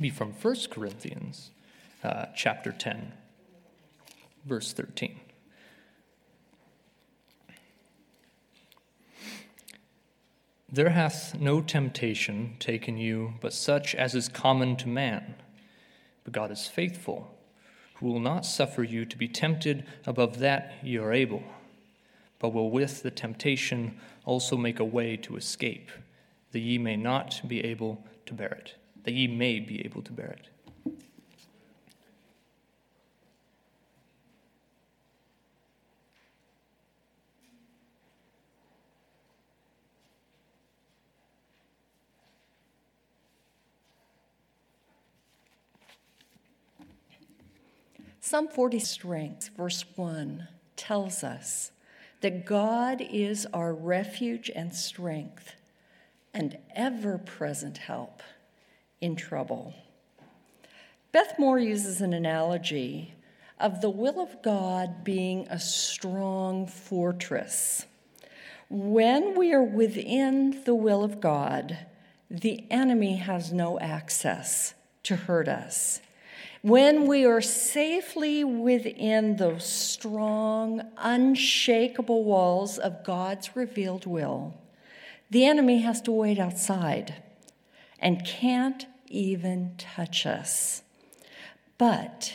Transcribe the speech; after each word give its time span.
be 0.00 0.10
from 0.10 0.32
1 0.32 0.56
Corinthians 0.70 1.50
uh, 2.02 2.26
chapter 2.34 2.72
10, 2.72 3.12
verse 4.44 4.72
13. 4.72 5.20
There 10.74 10.90
hath 10.90 11.38
no 11.38 11.60
temptation 11.60 12.56
taken 12.58 12.98
you 12.98 13.34
but 13.40 13.52
such 13.52 13.94
as 13.94 14.16
is 14.16 14.28
common 14.28 14.74
to 14.76 14.88
man. 14.88 15.36
But 16.24 16.32
God 16.32 16.50
is 16.50 16.66
faithful, 16.66 17.32
who 17.94 18.08
will 18.08 18.18
not 18.18 18.44
suffer 18.44 18.82
you 18.82 19.04
to 19.04 19.16
be 19.16 19.28
tempted 19.28 19.86
above 20.04 20.40
that 20.40 20.72
ye 20.82 20.96
are 20.96 21.12
able, 21.12 21.44
but 22.40 22.48
will 22.48 22.70
with 22.70 23.02
the 23.04 23.12
temptation 23.12 24.00
also 24.24 24.56
make 24.56 24.80
a 24.80 24.84
way 24.84 25.16
to 25.18 25.36
escape, 25.36 25.90
that 26.50 26.58
ye 26.58 26.78
may 26.78 26.96
not 26.96 27.42
be 27.46 27.62
able 27.64 28.04
to 28.26 28.34
bear 28.34 28.48
it, 28.48 28.74
that 29.04 29.12
ye 29.12 29.26
may 29.26 29.60
be 29.60 29.84
able 29.84 30.02
to 30.02 30.12
bear 30.12 30.36
it. 30.38 30.48
Psalm 48.20 48.48
40 48.48 48.78
strength, 48.78 49.50
verse 49.54 49.84
1, 49.96 50.48
tells 50.76 51.22
us 51.22 51.72
that 52.22 52.46
God 52.46 53.02
is 53.02 53.46
our 53.52 53.74
refuge 53.74 54.50
and 54.56 54.74
strength 54.74 55.54
and 56.32 56.56
ever 56.74 57.18
present 57.18 57.76
help 57.76 58.22
in 59.00 59.16
trouble. 59.16 59.74
Beth 61.12 61.38
Moore 61.38 61.58
uses 61.58 62.00
an 62.00 62.12
analogy 62.12 63.14
of 63.60 63.80
the 63.80 63.90
will 63.90 64.20
of 64.20 64.42
God 64.42 65.04
being 65.04 65.46
a 65.48 65.60
strong 65.60 66.66
fortress. 66.66 67.86
When 68.68 69.36
we 69.36 69.52
are 69.52 69.62
within 69.62 70.64
the 70.64 70.74
will 70.74 71.04
of 71.04 71.20
God, 71.20 71.78
the 72.30 72.64
enemy 72.70 73.16
has 73.16 73.52
no 73.52 73.78
access 73.78 74.74
to 75.04 75.16
hurt 75.16 75.46
us. 75.46 76.00
When 76.62 77.06
we 77.06 77.26
are 77.26 77.42
safely 77.42 78.42
within 78.42 79.36
those 79.36 79.66
strong, 79.66 80.80
unshakable 80.96 82.24
walls 82.24 82.78
of 82.78 83.04
God's 83.04 83.54
revealed 83.54 84.06
will, 84.06 84.54
the 85.30 85.44
enemy 85.44 85.82
has 85.82 86.00
to 86.02 86.10
wait 86.10 86.38
outside 86.38 87.22
and 87.98 88.24
can't 88.24 88.86
even 89.14 89.74
touch 89.78 90.26
us. 90.26 90.82
But 91.78 92.34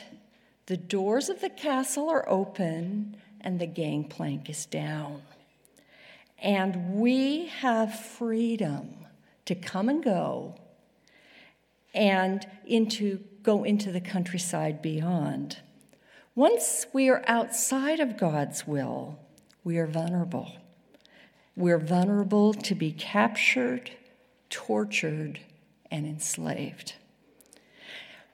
the 0.66 0.77
doors 0.77 1.30
of 1.30 1.41
the 1.41 1.49
castle 1.49 2.09
are 2.09 2.27
open 2.27 3.17
and 3.41 3.59
the 3.59 3.67
gangplank 3.67 4.49
is 4.49 4.66
down. 4.66 5.21
And 6.41 6.95
we 6.95 7.47
have 7.47 7.99
freedom 7.99 9.05
to 9.45 9.55
come 9.55 9.89
and 9.89 10.03
go 10.03 10.55
and 11.94 12.45
into 12.66 13.19
go 13.41 13.64
into 13.64 13.91
the 13.91 14.02
countryside 14.02 14.81
beyond. 14.81 15.58
Once 16.36 16.86
we 16.93 17.09
are 17.09 17.23
outside 17.27 17.99
of 17.99 18.17
God's 18.17 18.67
will, 18.67 19.19
we 19.64 19.77
are 19.77 19.88
vulnerable. 19.88 20.52
We're 21.55 21.80
vulnerable 21.80 22.53
to 22.53 22.75
be 22.75 22.91
captured, 22.91 23.91
tortured, 24.49 25.39
and 25.92 26.06
enslaved. 26.06 26.94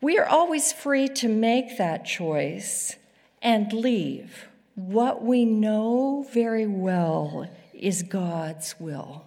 We 0.02 0.18
are 0.18 0.28
always 0.28 0.72
free 0.74 1.08
to 1.10 1.28
make 1.28 1.78
that 1.78 2.06
choice 2.06 2.96
and 3.42 3.72
leave 3.72 4.48
what 4.76 5.24
we 5.24 5.46
know 5.46 6.28
very 6.34 6.68
well 6.68 7.50
is 7.74 8.04
God's 8.04 8.76
will. 8.80 9.26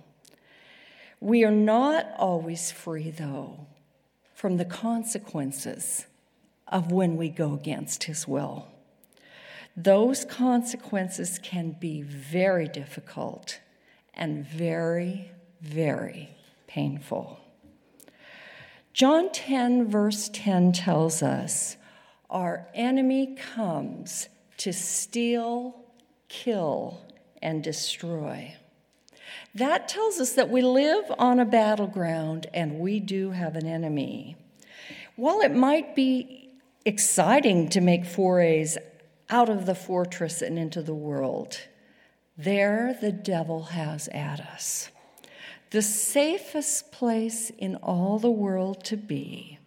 We 1.21 1.43
are 1.45 1.51
not 1.51 2.07
always 2.19 2.71
free, 2.71 3.11
though, 3.11 3.67
from 4.35 4.59
the 4.59 4.65
consequences 4.65 6.07
of 6.69 6.93
when 6.93 7.17
we 7.17 7.31
go 7.31 7.55
against 7.55 8.05
His 8.05 8.29
will. 8.29 8.69
Those 9.75 10.25
consequences 10.25 11.39
can 11.43 11.77
be 11.81 12.03
very 12.03 12.69
difficult 12.69 13.59
and 14.15 14.47
very, 14.47 15.31
very 15.63 16.37
painful. 16.67 17.41
John 18.99 19.31
10, 19.31 19.87
verse 19.87 20.29
10 20.33 20.73
tells 20.73 21.23
us 21.23 21.77
our 22.29 22.67
enemy 22.75 23.37
comes 23.37 24.29
to 24.57 24.73
steal, 24.73 25.85
kill, 26.29 27.01
and 27.41 27.63
destroy. 27.63 28.57
That 29.55 29.87
tells 29.87 30.19
us 30.19 30.33
that 30.33 30.51
we 30.51 30.63
live 30.63 31.05
on 31.17 31.39
a 31.39 31.45
battleground 31.45 32.49
and 32.53 32.81
we 32.81 32.99
do 32.99 33.31
have 33.31 33.55
an 33.55 33.69
enemy. 33.69 34.35
While 35.15 35.43
it 35.43 35.55
might 35.55 35.95
be 35.95 36.51
exciting 36.85 37.69
to 37.69 37.81
make 37.81 38.05
forays 38.05 38.79
out 39.31 39.49
of 39.49 39.65
the 39.65 39.77
fortress 39.77 40.43
and 40.43 40.59
into 40.59 40.83
the 40.83 40.93
world, 40.93 41.57
there 42.37 42.99
the 43.01 43.13
devil 43.13 43.63
has 43.63 44.09
at 44.09 44.41
us. 44.41 44.91
The 45.71 45.83
safest 45.83 46.93
place 46.93 47.51
in 47.51 47.77
all 47.77 48.19
the 48.19 48.31
world 48.31 48.85
to 48.85 48.97
be 48.97 49.59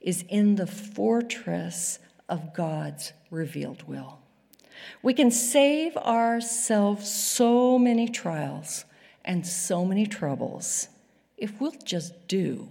is 0.00 0.24
in 0.28 0.54
the 0.54 0.66
fortress 0.66 1.98
of 2.26 2.54
God's 2.54 3.12
revealed 3.30 3.82
will. 3.86 4.18
We 5.02 5.12
can 5.12 5.30
save 5.30 5.94
ourselves 5.98 7.12
so 7.12 7.78
many 7.78 8.08
trials 8.08 8.86
and 9.24 9.46
so 9.46 9.84
many 9.84 10.06
troubles 10.06 10.88
if 11.36 11.60
we'll 11.60 11.74
just 11.84 12.26
do 12.28 12.70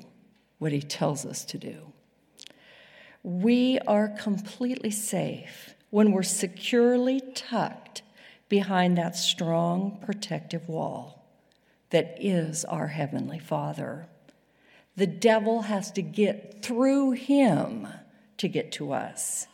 what 0.57 0.71
He 0.71 0.81
tells 0.81 1.23
us 1.23 1.45
to 1.45 1.59
do. 1.59 1.93
We 3.21 3.77
are 3.85 4.07
completely 4.07 4.91
safe 4.91 5.75
when 5.91 6.11
we're 6.11 6.23
securely 6.23 7.21
tucked 7.35 8.01
behind 8.49 8.97
that 8.97 9.15
strong 9.15 9.99
protective 10.01 10.67
wall 10.67 11.20
that 11.91 12.17
is 12.19 12.65
our 12.65 12.87
Heavenly 12.87 13.39
Father. 13.39 14.07
The 14.95 15.07
devil 15.07 15.63
has 15.63 15.91
to 15.91 16.01
get 16.01 16.63
through 16.63 17.11
him 17.11 17.87
to 18.37 18.47
get 18.47 18.71
to 18.73 18.91
us, 18.91 19.47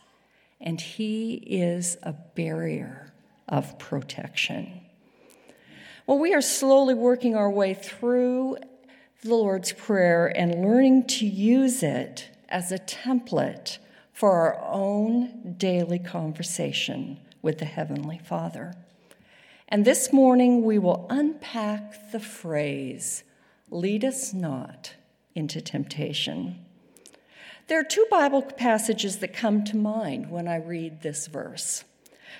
and 0.60 0.80
he 0.80 1.34
is 1.34 1.96
a 2.02 2.12
barrier 2.12 3.12
of 3.48 3.78
protection. 3.78 4.80
Well, 6.06 6.18
we 6.18 6.32
are 6.34 6.40
slowly 6.40 6.94
working 6.94 7.36
our 7.36 7.50
way 7.50 7.74
through 7.74 8.56
the 9.22 9.34
Lord's 9.34 9.72
Prayer 9.72 10.26
and 10.26 10.62
learning 10.62 11.06
to 11.08 11.26
use 11.26 11.82
it 11.82 12.30
as 12.48 12.72
a 12.72 12.78
template 12.78 13.78
for 14.12 14.32
our 14.32 14.60
own 14.64 15.54
daily 15.58 15.98
conversation 15.98 17.18
with 17.42 17.58
the 17.58 17.64
Heavenly 17.64 18.18
Father. 18.18 18.74
And 19.70 19.84
this 19.84 20.14
morning 20.14 20.64
we 20.64 20.78
will 20.78 21.06
unpack 21.10 22.10
the 22.10 22.20
phrase, 22.20 23.22
lead 23.70 24.02
us 24.02 24.32
not 24.32 24.94
into 25.34 25.60
temptation. 25.60 26.64
There 27.66 27.78
are 27.78 27.84
two 27.84 28.06
Bible 28.10 28.40
passages 28.40 29.18
that 29.18 29.34
come 29.34 29.64
to 29.64 29.76
mind 29.76 30.30
when 30.30 30.48
I 30.48 30.56
read 30.56 31.02
this 31.02 31.26
verse. 31.26 31.84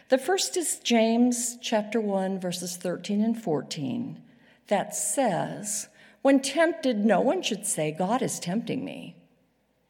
The 0.08 0.16
first 0.16 0.56
is 0.56 0.78
James 0.78 1.58
chapter 1.60 2.00
1 2.00 2.40
verses 2.40 2.78
13 2.78 3.22
and 3.22 3.40
14 3.40 4.22
that 4.68 4.94
says, 4.94 5.88
when 6.22 6.40
tempted, 6.40 7.04
no 7.04 7.20
one 7.20 7.42
should 7.42 7.66
say, 7.66 7.90
God 7.90 8.22
is 8.22 8.40
tempting 8.40 8.84
me. 8.84 9.16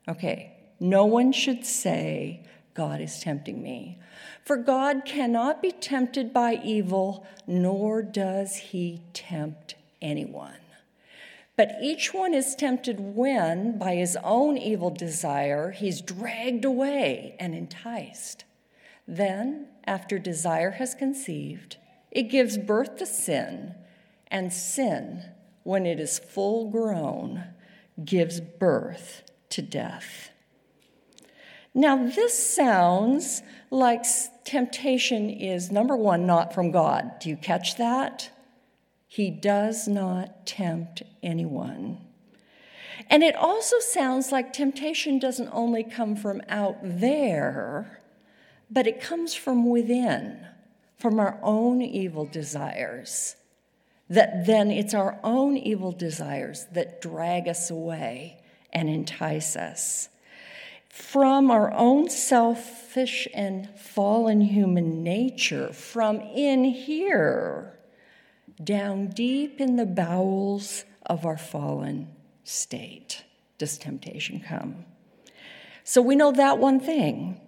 Okay, 0.08 0.56
no 0.80 1.04
one 1.04 1.32
should 1.32 1.64
say, 1.64 2.44
God 2.74 3.00
is 3.00 3.20
tempting 3.20 3.62
me. 3.62 3.98
For 4.48 4.56
God 4.56 5.04
cannot 5.04 5.60
be 5.60 5.72
tempted 5.72 6.32
by 6.32 6.58
evil, 6.64 7.26
nor 7.46 8.00
does 8.00 8.56
he 8.56 9.02
tempt 9.12 9.74
anyone. 10.00 10.56
But 11.54 11.72
each 11.82 12.14
one 12.14 12.32
is 12.32 12.54
tempted 12.54 12.98
when, 12.98 13.78
by 13.78 13.96
his 13.96 14.16
own 14.24 14.56
evil 14.56 14.88
desire, 14.88 15.72
he's 15.72 16.00
dragged 16.00 16.64
away 16.64 17.36
and 17.38 17.54
enticed. 17.54 18.44
Then, 19.06 19.66
after 19.84 20.18
desire 20.18 20.70
has 20.70 20.94
conceived, 20.94 21.76
it 22.10 22.30
gives 22.30 22.56
birth 22.56 22.96
to 22.96 23.04
sin, 23.04 23.74
and 24.28 24.50
sin, 24.50 25.24
when 25.62 25.84
it 25.84 26.00
is 26.00 26.18
full 26.18 26.70
grown, 26.70 27.44
gives 28.02 28.40
birth 28.40 29.24
to 29.50 29.60
death. 29.60 30.30
Now, 31.74 32.06
this 32.06 32.56
sounds 32.56 33.42
like 33.70 34.04
temptation 34.48 35.28
is 35.28 35.70
number 35.70 35.94
one, 35.94 36.26
not 36.26 36.54
from 36.54 36.70
God. 36.70 37.18
Do 37.20 37.28
you 37.28 37.36
catch 37.36 37.76
that? 37.76 38.30
He 39.06 39.30
does 39.30 39.86
not 39.86 40.46
tempt 40.46 41.02
anyone. 41.22 41.98
And 43.10 43.22
it 43.22 43.36
also 43.36 43.78
sounds 43.78 44.32
like 44.32 44.52
temptation 44.52 45.18
doesn't 45.18 45.50
only 45.52 45.84
come 45.84 46.16
from 46.16 46.40
out 46.48 46.78
there, 46.82 48.00
but 48.70 48.86
it 48.86 49.02
comes 49.02 49.34
from 49.34 49.68
within, 49.68 50.46
from 50.98 51.20
our 51.20 51.38
own 51.42 51.82
evil 51.82 52.24
desires. 52.24 53.36
That 54.08 54.46
then 54.46 54.70
it's 54.70 54.94
our 54.94 55.20
own 55.22 55.58
evil 55.58 55.92
desires 55.92 56.66
that 56.72 57.02
drag 57.02 57.48
us 57.48 57.70
away 57.70 58.40
and 58.72 58.88
entice 58.88 59.56
us. 59.56 60.08
From 60.98 61.50
our 61.50 61.72
own 61.72 62.10
selfish 62.10 63.28
and 63.32 63.70
fallen 63.78 64.42
human 64.42 65.04
nature, 65.04 65.72
from 65.72 66.20
in 66.20 66.64
here, 66.64 67.78
down 68.62 69.06
deep 69.06 69.60
in 69.60 69.76
the 69.76 69.86
bowels 69.86 70.84
of 71.06 71.24
our 71.24 71.38
fallen 71.38 72.08
state 72.42 73.24
does 73.58 73.78
temptation 73.78 74.40
come. 74.40 74.84
So 75.84 76.02
we 76.02 76.16
know 76.16 76.32
that 76.32 76.58
one 76.58 76.80
thing. 76.80 77.40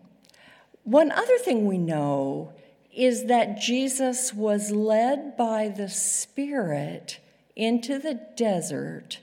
One 0.85 1.11
other 1.11 1.37
thing 1.37 1.67
we 1.67 1.77
know 1.77 2.53
is 2.95 3.25
that 3.25 3.61
Jesus 3.61 4.33
was 4.33 4.71
led 4.71 5.37
by 5.37 5.69
the 5.69 5.89
Spirit 5.89 7.19
into 7.57 7.99
the 7.99 8.21
desert 8.37 9.19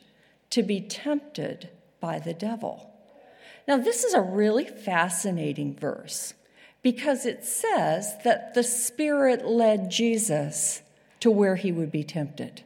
to 0.52 0.62
be 0.62 0.82
tempted 0.82 1.70
by 2.00 2.20
the 2.20 2.34
devil. 2.34 2.94
Now, 3.68 3.78
this 3.78 4.04
is 4.04 4.14
a 4.14 4.22
really 4.22 4.66
fascinating 4.66 5.76
verse 5.76 6.34
because 6.82 7.26
it 7.26 7.44
says 7.44 8.16
that 8.24 8.54
the 8.54 8.64
Spirit 8.64 9.46
led 9.46 9.92
Jesus 9.92 10.82
to 11.20 11.30
where 11.30 11.56
he 11.56 11.72
would 11.72 11.92
be 11.92 12.04
tempted. 12.04 12.62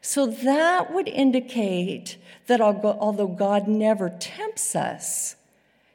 So 0.00 0.26
that 0.26 0.92
would 0.92 1.06
indicate 1.06 2.16
that 2.48 2.60
although 2.60 3.28
God 3.28 3.68
never 3.68 4.08
tempts 4.08 4.74
us, 4.74 5.36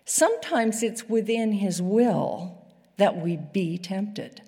sometimes 0.05 0.81
it's 0.81 1.09
within 1.09 1.51
his 1.51 1.81
will 1.81 2.65
that 2.95 3.17
we 3.17 3.35
be 3.35 3.77
tempted. 3.77 4.41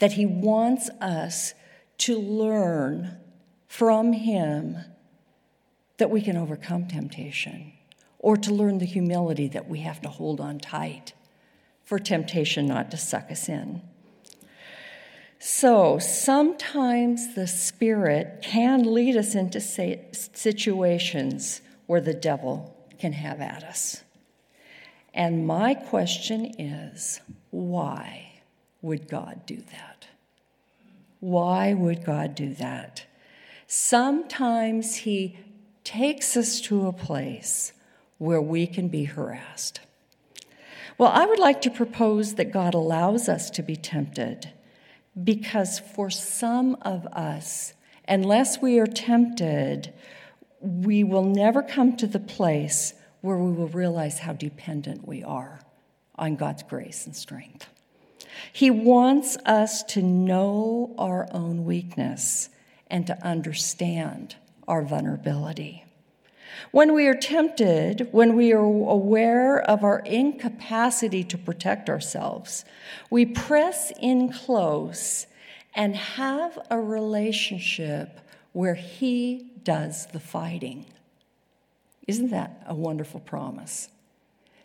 That 0.00 0.12
he 0.12 0.26
wants 0.26 0.90
us 1.00 1.54
to 1.98 2.18
learn 2.18 3.16
from 3.68 4.12
him 4.12 4.76
that 5.96 6.10
we 6.10 6.20
can 6.20 6.36
overcome 6.36 6.88
temptation, 6.88 7.72
or 8.22 8.36
to 8.36 8.54
learn 8.54 8.78
the 8.78 8.86
humility 8.86 9.48
that 9.48 9.68
we 9.68 9.80
have 9.80 10.00
to 10.00 10.08
hold 10.08 10.40
on 10.40 10.58
tight 10.58 11.12
for 11.84 11.98
temptation 11.98 12.66
not 12.66 12.90
to 12.92 12.96
suck 12.96 13.30
us 13.30 13.48
in. 13.48 13.82
So 15.38 15.98
sometimes 15.98 17.34
the 17.34 17.48
Spirit 17.48 18.38
can 18.42 18.94
lead 18.94 19.16
us 19.16 19.34
into 19.34 19.60
situations 19.60 21.60
where 21.86 22.00
the 22.00 22.14
devil 22.14 22.76
can 23.00 23.12
have 23.12 23.40
at 23.40 23.64
us. 23.64 24.04
And 25.12 25.44
my 25.44 25.74
question 25.74 26.54
is 26.60 27.20
why 27.50 28.40
would 28.82 29.08
God 29.08 29.44
do 29.44 29.56
that? 29.56 30.06
Why 31.18 31.74
would 31.74 32.04
God 32.04 32.36
do 32.36 32.54
that? 32.54 33.04
Sometimes 33.66 34.96
He 34.96 35.38
takes 35.82 36.36
us 36.36 36.60
to 36.62 36.86
a 36.86 36.92
place 36.92 37.72
where 38.22 38.40
we 38.40 38.68
can 38.68 38.86
be 38.86 39.02
harassed. 39.02 39.80
Well, 40.96 41.10
I 41.12 41.26
would 41.26 41.40
like 41.40 41.60
to 41.62 41.70
propose 41.70 42.34
that 42.34 42.52
God 42.52 42.72
allows 42.72 43.28
us 43.28 43.50
to 43.50 43.62
be 43.62 43.74
tempted 43.74 44.52
because 45.24 45.80
for 45.80 46.08
some 46.08 46.76
of 46.82 47.04
us, 47.06 47.74
unless 48.06 48.62
we 48.62 48.78
are 48.78 48.86
tempted, 48.86 49.92
we 50.60 51.02
will 51.02 51.24
never 51.24 51.62
come 51.62 51.96
to 51.96 52.06
the 52.06 52.20
place 52.20 52.94
where 53.22 53.36
we 53.36 53.50
will 53.50 53.66
realize 53.66 54.20
how 54.20 54.34
dependent 54.34 55.06
we 55.06 55.24
are 55.24 55.60
on 56.14 56.36
God's 56.36 56.62
grace 56.62 57.06
and 57.06 57.16
strength. 57.16 57.66
He 58.52 58.70
wants 58.70 59.36
us 59.44 59.82
to 59.84 60.00
know 60.00 60.94
our 60.96 61.26
own 61.32 61.64
weakness 61.64 62.50
and 62.86 63.04
to 63.08 63.26
understand 63.26 64.36
our 64.68 64.82
vulnerability. 64.82 65.84
When 66.70 66.94
we 66.94 67.06
are 67.06 67.14
tempted, 67.14 68.08
when 68.12 68.34
we 68.34 68.52
are 68.52 68.60
aware 68.60 69.60
of 69.60 69.84
our 69.84 70.00
incapacity 70.00 71.24
to 71.24 71.38
protect 71.38 71.88
ourselves, 71.88 72.64
we 73.10 73.26
press 73.26 73.92
in 74.00 74.32
close 74.32 75.26
and 75.74 75.96
have 75.96 76.58
a 76.70 76.78
relationship 76.78 78.20
where 78.52 78.74
He 78.74 79.50
does 79.62 80.06
the 80.06 80.20
fighting. 80.20 80.86
Isn't 82.06 82.30
that 82.30 82.62
a 82.66 82.74
wonderful 82.74 83.20
promise? 83.20 83.88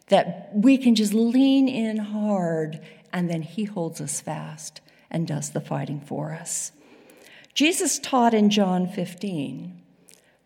That 0.08 0.52
we 0.54 0.78
can 0.78 0.96
just 0.96 1.14
lean 1.14 1.68
in 1.68 1.98
hard 1.98 2.82
and 3.14 3.30
then 3.30 3.42
He 3.42 3.66
holds 3.66 4.02
us 4.02 4.22
fast 4.22 4.82
and 5.10 5.28
does 5.28 5.52
the 5.52 5.62
fighting 5.62 6.02
for 6.02 6.34
us. 6.34 6.72
Jesus 7.54 8.00
taught 8.00 8.34
in 8.34 8.50
John 8.50 8.88
15 8.88 9.82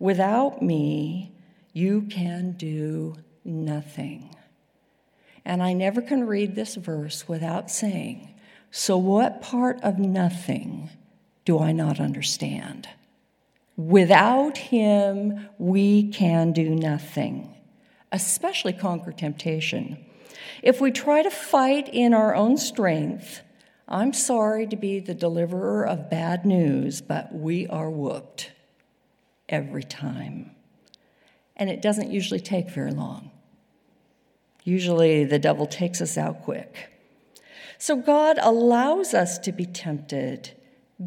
Without 0.02 0.64
me, 0.64 1.32
you 1.74 2.02
can 2.10 2.54
do 2.54 3.14
nothing. 3.46 4.36
And 5.46 5.62
I 5.62 5.74
never 5.74 6.02
can 6.02 6.26
read 6.26 6.56
this 6.56 6.74
verse 6.74 7.28
without 7.28 7.70
saying, 7.70 8.34
So, 8.72 8.98
what 8.98 9.44
part 9.44 9.80
of 9.84 10.00
nothing 10.00 10.90
do 11.46 11.60
I 11.60 11.72
not 11.72 12.00
understand? 12.00 12.90
Without 13.78 14.58
him, 14.58 15.48
we 15.60 16.10
can 16.10 16.52
do 16.52 16.74
nothing, 16.74 17.56
especially 18.12 18.74
conquer 18.74 19.12
temptation. 19.12 20.04
If 20.64 20.82
we 20.82 20.90
try 20.90 21.22
to 21.22 21.30
fight 21.30 21.88
in 21.94 22.16
our 22.16 22.34
own 22.34 22.58
strength, 22.58 23.42
I'm 23.88 24.14
sorry 24.14 24.66
to 24.66 24.76
be 24.76 25.00
the 25.00 25.14
deliverer 25.14 25.86
of 25.86 26.10
bad 26.10 26.44
news, 26.44 27.02
but 27.02 27.32
we 27.32 27.68
are 27.68 27.92
whooped 27.92 28.50
every 29.52 29.84
time. 29.84 30.52
And 31.56 31.70
it 31.70 31.82
doesn't 31.82 32.12
usually 32.12 32.40
take 32.40 32.70
very 32.70 32.92
long. 32.92 33.30
Usually 34.64 35.26
the 35.26 35.40
devil 35.40 35.66
takes 35.66 36.02
us 36.02 36.18
out 36.18 36.44
quick. 36.44 36.90
So 37.78 37.96
God 37.96 38.38
allows 38.42 39.14
us 39.14 39.38
to 39.40 39.52
be 39.52 39.66
tempted 39.66 40.52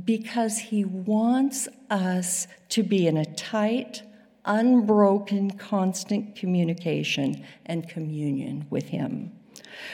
because 0.04 0.58
he 0.58 0.84
wants 0.84 1.68
us 1.88 2.48
to 2.70 2.82
be 2.82 3.06
in 3.06 3.16
a 3.16 3.24
tight, 3.24 4.02
unbroken, 4.44 5.52
constant 5.52 6.34
communication 6.34 7.44
and 7.64 7.88
communion 7.88 8.66
with 8.70 8.88
him. 8.88 9.32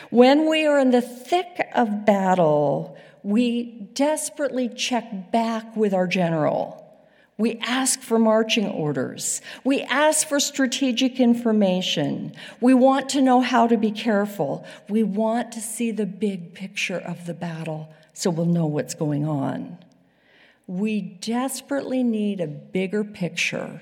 When 0.08 0.48
we 0.48 0.66
are 0.66 0.78
in 0.78 0.90
the 0.90 1.02
thick 1.02 1.68
of 1.74 2.06
battle, 2.06 2.96
we 3.22 3.90
desperately 3.92 4.68
check 4.70 5.30
back 5.30 5.76
with 5.76 5.92
our 5.92 6.06
general. 6.06 6.79
We 7.40 7.56
ask 7.62 8.02
for 8.02 8.18
marching 8.18 8.66
orders. 8.66 9.40
We 9.64 9.80
ask 9.80 10.28
for 10.28 10.38
strategic 10.38 11.18
information. 11.18 12.34
We 12.60 12.74
want 12.74 13.08
to 13.10 13.22
know 13.22 13.40
how 13.40 13.66
to 13.66 13.78
be 13.78 13.92
careful. 13.92 14.66
We 14.90 15.04
want 15.04 15.50
to 15.52 15.60
see 15.62 15.90
the 15.90 16.04
big 16.04 16.52
picture 16.52 16.98
of 16.98 17.24
the 17.24 17.32
battle 17.32 17.94
so 18.12 18.28
we'll 18.28 18.44
know 18.44 18.66
what's 18.66 18.92
going 18.92 19.26
on. 19.26 19.78
We 20.66 21.00
desperately 21.00 22.02
need 22.02 22.42
a 22.42 22.46
bigger 22.46 23.04
picture 23.04 23.80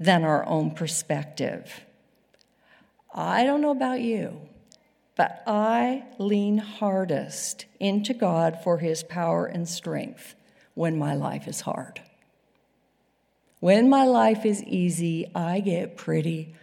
than 0.00 0.24
our 0.24 0.44
own 0.44 0.72
perspective. 0.72 1.82
I 3.14 3.44
don't 3.44 3.60
know 3.60 3.70
about 3.70 4.00
you, 4.00 4.40
but 5.14 5.44
I 5.46 6.06
lean 6.18 6.58
hardest 6.58 7.66
into 7.78 8.14
God 8.14 8.58
for 8.64 8.78
His 8.78 9.04
power 9.04 9.46
and 9.46 9.68
strength 9.68 10.34
when 10.74 10.98
my 10.98 11.14
life 11.14 11.46
is 11.46 11.60
hard. 11.60 12.00
When 13.60 13.88
my 13.88 14.04
life 14.04 14.44
is 14.44 14.62
easy, 14.64 15.30
I 15.34 15.60
get 15.60 15.96
pretty 15.96 16.54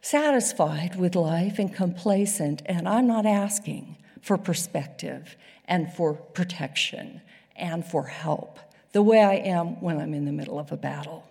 satisfied 0.00 0.94
with 0.94 1.16
life 1.16 1.58
and 1.58 1.74
complacent, 1.74 2.62
and 2.66 2.88
I'm 2.88 3.08
not 3.08 3.26
asking 3.26 3.96
for 4.22 4.38
perspective 4.38 5.36
and 5.66 5.92
for 5.92 6.14
protection 6.14 7.22
and 7.56 7.84
for 7.84 8.04
help 8.04 8.60
the 8.92 9.02
way 9.02 9.20
I 9.20 9.34
am 9.34 9.80
when 9.80 9.98
I'm 10.00 10.14
in 10.14 10.24
the 10.24 10.32
middle 10.32 10.58
of 10.58 10.70
a 10.70 10.76
battle. 10.76 11.24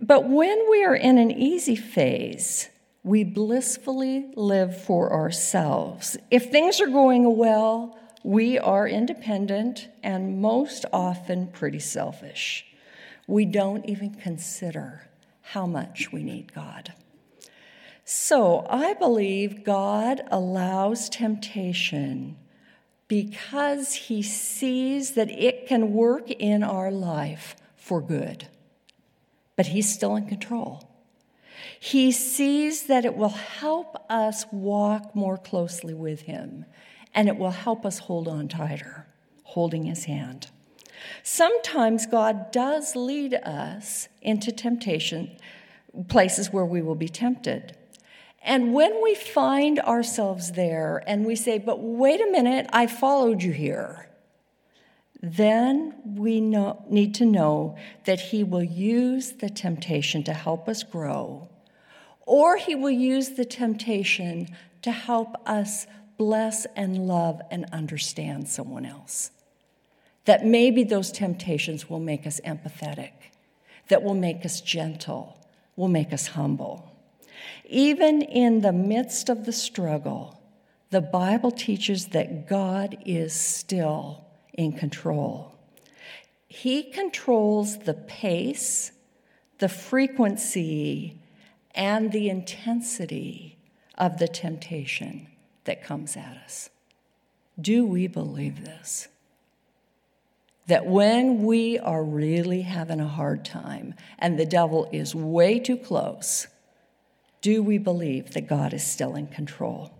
But 0.00 0.28
when 0.28 0.70
we 0.70 0.82
are 0.84 0.96
in 0.96 1.18
an 1.18 1.30
easy 1.30 1.76
phase, 1.76 2.70
we 3.02 3.22
blissfully 3.22 4.32
live 4.34 4.82
for 4.82 5.12
ourselves. 5.12 6.16
If 6.30 6.50
things 6.50 6.80
are 6.80 6.88
going 6.88 7.36
well, 7.36 7.98
we 8.22 8.58
are 8.58 8.88
independent 8.88 9.88
and 10.02 10.40
most 10.40 10.86
often 10.90 11.48
pretty 11.48 11.78
selfish 11.78 12.64
we 13.26 13.44
don't 13.44 13.84
even 13.86 14.14
consider 14.14 15.08
how 15.40 15.66
much 15.66 16.12
we 16.12 16.22
need 16.22 16.52
God. 16.54 16.92
So 18.04 18.66
I 18.68 18.94
believe 18.94 19.64
God 19.64 20.22
allows 20.30 21.08
temptation 21.08 22.36
because 23.08 23.94
he 23.94 24.22
sees 24.22 25.12
that 25.12 25.30
it 25.30 25.66
can 25.66 25.92
work 25.92 26.30
in 26.30 26.62
our 26.62 26.90
life 26.90 27.54
for 27.76 28.00
good. 28.00 28.48
but 29.56 29.66
He's 29.66 29.92
still 29.92 30.16
in 30.16 30.26
control. 30.26 30.88
He 31.78 32.12
sees 32.12 32.84
that 32.84 33.04
it 33.04 33.16
will 33.16 33.28
help 33.28 34.04
us 34.10 34.46
walk 34.50 35.14
more 35.14 35.38
closely 35.38 35.94
with 35.94 36.22
Him, 36.22 36.64
and 37.14 37.28
it 37.28 37.36
will 37.36 37.50
help 37.50 37.84
us 37.86 38.00
hold 38.00 38.26
on 38.28 38.48
tighter, 38.48 39.06
holding 39.44 39.84
His 39.84 40.04
hand. 40.04 40.48
Sometimes 41.22 42.06
God 42.06 42.50
does 42.52 42.94
lead 42.96 43.34
us 43.34 44.08
into 44.22 44.52
temptation, 44.52 45.36
places 46.08 46.52
where 46.52 46.64
we 46.64 46.82
will 46.82 46.94
be 46.94 47.08
tempted. 47.08 47.76
And 48.42 48.74
when 48.74 49.02
we 49.02 49.14
find 49.14 49.80
ourselves 49.80 50.52
there 50.52 51.02
and 51.06 51.24
we 51.24 51.34
say, 51.34 51.58
but 51.58 51.80
wait 51.80 52.20
a 52.20 52.30
minute, 52.30 52.68
I 52.72 52.86
followed 52.86 53.42
you 53.42 53.52
here, 53.52 54.08
then 55.22 55.94
we 56.04 56.42
know, 56.42 56.84
need 56.90 57.14
to 57.14 57.24
know 57.24 57.76
that 58.04 58.20
He 58.20 58.44
will 58.44 58.62
use 58.62 59.32
the 59.32 59.48
temptation 59.48 60.22
to 60.24 60.34
help 60.34 60.68
us 60.68 60.82
grow, 60.82 61.48
or 62.26 62.58
He 62.58 62.74
will 62.74 62.90
use 62.90 63.30
the 63.30 63.46
temptation 63.46 64.48
to 64.82 64.92
help 64.92 65.36
us 65.48 65.86
bless 66.18 66.66
and 66.76 67.08
love 67.08 67.40
and 67.50 67.64
understand 67.72 68.48
someone 68.48 68.84
else. 68.84 69.30
That 70.24 70.46
maybe 70.46 70.84
those 70.84 71.12
temptations 71.12 71.90
will 71.90 72.00
make 72.00 72.26
us 72.26 72.40
empathetic, 72.44 73.12
that 73.88 74.02
will 74.02 74.14
make 74.14 74.44
us 74.44 74.60
gentle, 74.60 75.38
will 75.76 75.88
make 75.88 76.12
us 76.12 76.28
humble. 76.28 76.90
Even 77.68 78.22
in 78.22 78.60
the 78.60 78.72
midst 78.72 79.28
of 79.28 79.44
the 79.44 79.52
struggle, 79.52 80.40
the 80.90 81.00
Bible 81.00 81.50
teaches 81.50 82.08
that 82.08 82.48
God 82.48 82.96
is 83.04 83.34
still 83.34 84.24
in 84.52 84.72
control. 84.72 85.54
He 86.46 86.84
controls 86.84 87.78
the 87.78 87.94
pace, 87.94 88.92
the 89.58 89.68
frequency, 89.68 91.18
and 91.74 92.12
the 92.12 92.30
intensity 92.30 93.58
of 93.98 94.18
the 94.18 94.28
temptation 94.28 95.26
that 95.64 95.82
comes 95.82 96.16
at 96.16 96.36
us. 96.44 96.70
Do 97.60 97.84
we 97.84 98.06
believe 98.06 98.64
this? 98.64 99.08
That 100.66 100.86
when 100.86 101.42
we 101.42 101.78
are 101.78 102.02
really 102.02 102.62
having 102.62 103.00
a 103.00 103.08
hard 103.08 103.44
time 103.44 103.94
and 104.18 104.38
the 104.38 104.46
devil 104.46 104.88
is 104.92 105.14
way 105.14 105.58
too 105.58 105.76
close, 105.76 106.46
do 107.42 107.62
we 107.62 107.76
believe 107.76 108.32
that 108.32 108.48
God 108.48 108.72
is 108.72 108.82
still 108.82 109.14
in 109.14 109.26
control? 109.26 109.90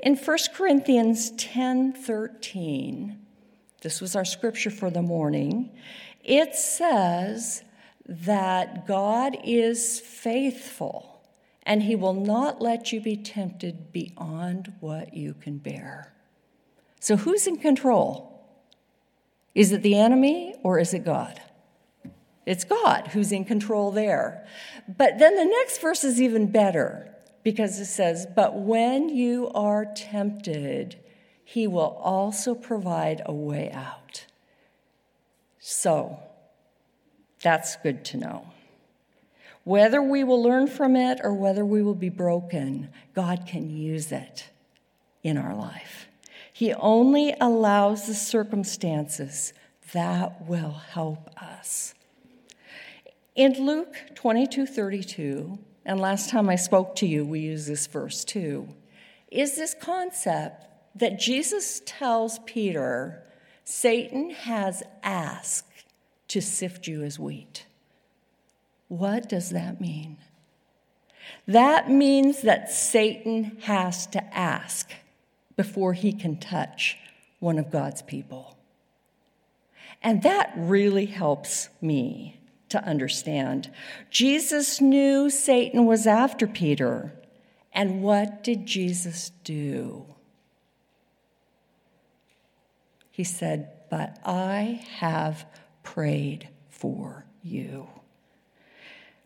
In 0.00 0.16
1 0.16 0.38
Corinthians 0.54 1.30
10 1.30 1.94
13, 1.94 3.18
this 3.80 4.00
was 4.02 4.14
our 4.14 4.24
scripture 4.24 4.70
for 4.70 4.90
the 4.90 5.00
morning, 5.00 5.70
it 6.22 6.54
says 6.54 7.62
that 8.06 8.86
God 8.86 9.36
is 9.44 10.00
faithful 10.00 11.22
and 11.62 11.82
he 11.82 11.96
will 11.96 12.14
not 12.14 12.60
let 12.60 12.92
you 12.92 13.00
be 13.00 13.16
tempted 13.16 13.92
beyond 13.92 14.74
what 14.80 15.14
you 15.14 15.34
can 15.34 15.58
bear. 15.58 16.12
So, 17.00 17.16
who's 17.16 17.46
in 17.46 17.56
control? 17.56 18.33
Is 19.54 19.72
it 19.72 19.82
the 19.82 19.96
enemy 19.96 20.54
or 20.62 20.78
is 20.78 20.94
it 20.94 21.04
God? 21.04 21.40
It's 22.46 22.64
God 22.64 23.08
who's 23.08 23.32
in 23.32 23.44
control 23.44 23.90
there. 23.90 24.46
But 24.88 25.18
then 25.18 25.36
the 25.36 25.44
next 25.44 25.80
verse 25.80 26.04
is 26.04 26.20
even 26.20 26.50
better 26.50 27.14
because 27.42 27.78
it 27.78 27.86
says, 27.86 28.26
But 28.34 28.56
when 28.56 29.08
you 29.08 29.50
are 29.54 29.86
tempted, 29.86 30.96
he 31.44 31.66
will 31.66 31.98
also 32.02 32.54
provide 32.54 33.22
a 33.24 33.32
way 33.32 33.70
out. 33.72 34.26
So, 35.58 36.18
that's 37.42 37.76
good 37.76 38.04
to 38.06 38.16
know. 38.16 38.46
Whether 39.64 40.02
we 40.02 40.24
will 40.24 40.42
learn 40.42 40.66
from 40.66 40.94
it 40.96 41.20
or 41.22 41.32
whether 41.32 41.64
we 41.64 41.82
will 41.82 41.94
be 41.94 42.10
broken, 42.10 42.90
God 43.14 43.46
can 43.46 43.70
use 43.70 44.12
it 44.12 44.50
in 45.22 45.38
our 45.38 45.54
life. 45.54 46.08
He 46.54 46.72
only 46.74 47.34
allows 47.40 48.06
the 48.06 48.14
circumstances 48.14 49.52
that 49.92 50.46
will 50.46 50.70
help 50.70 51.28
us. 51.36 51.94
In 53.34 53.66
Luke 53.66 53.96
22 54.14 54.64
32, 54.64 55.58
and 55.84 55.98
last 55.98 56.30
time 56.30 56.48
I 56.48 56.54
spoke 56.54 56.94
to 56.96 57.08
you, 57.08 57.24
we 57.24 57.40
use 57.40 57.66
this 57.66 57.88
verse 57.88 58.24
too, 58.24 58.68
is 59.32 59.56
this 59.56 59.74
concept 59.74 60.64
that 60.94 61.18
Jesus 61.18 61.82
tells 61.86 62.38
Peter 62.46 63.24
Satan 63.64 64.30
has 64.30 64.84
asked 65.02 65.86
to 66.28 66.40
sift 66.40 66.86
you 66.86 67.02
as 67.02 67.18
wheat. 67.18 67.66
What 68.86 69.28
does 69.28 69.50
that 69.50 69.80
mean? 69.80 70.18
That 71.48 71.90
means 71.90 72.42
that 72.42 72.70
Satan 72.70 73.56
has 73.62 74.06
to 74.08 74.22
ask 74.32 74.92
before 75.56 75.92
he 75.92 76.12
can 76.12 76.38
touch 76.38 76.98
one 77.38 77.58
of 77.58 77.70
God's 77.70 78.02
people. 78.02 78.56
And 80.02 80.22
that 80.22 80.52
really 80.56 81.06
helps 81.06 81.68
me 81.80 82.40
to 82.68 82.84
understand. 82.84 83.70
Jesus 84.10 84.80
knew 84.80 85.30
Satan 85.30 85.86
was 85.86 86.06
after 86.06 86.46
Peter. 86.46 87.12
And 87.72 88.02
what 88.02 88.42
did 88.42 88.66
Jesus 88.66 89.30
do? 89.44 90.06
He 93.10 93.24
said, 93.24 93.70
But 93.90 94.18
I 94.24 94.84
have 94.96 95.46
prayed 95.82 96.48
for 96.68 97.26
you. 97.42 97.88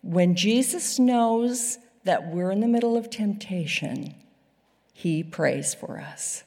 When 0.03 0.35
Jesus 0.35 0.99
knows 0.99 1.79
that 2.05 2.29
we're 2.29 2.51
in 2.51 2.61
the 2.61 2.69
middle 2.69 2.97
of 2.97 3.11
temptation, 3.11 4.15
he 4.99 5.23
prays 5.23 5.75
for 5.75 6.01
us. 6.01 6.43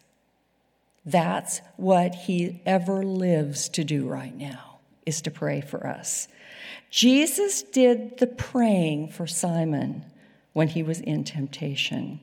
That's 1.05 1.61
what 1.77 2.13
he 2.13 2.61
ever 2.65 3.01
lives 3.01 3.69
to 3.69 3.85
do 3.85 4.09
right 4.09 4.35
now, 4.35 4.79
is 5.05 5.21
to 5.21 5.31
pray 5.31 5.61
for 5.61 5.87
us. 5.87 6.27
Jesus 6.89 7.63
did 7.63 8.17
the 8.17 8.27
praying 8.27 9.07
for 9.07 9.25
Simon 9.25 10.03
when 10.51 10.67
he 10.67 10.83
was 10.83 10.99
in 10.99 11.23
temptation. 11.23 12.19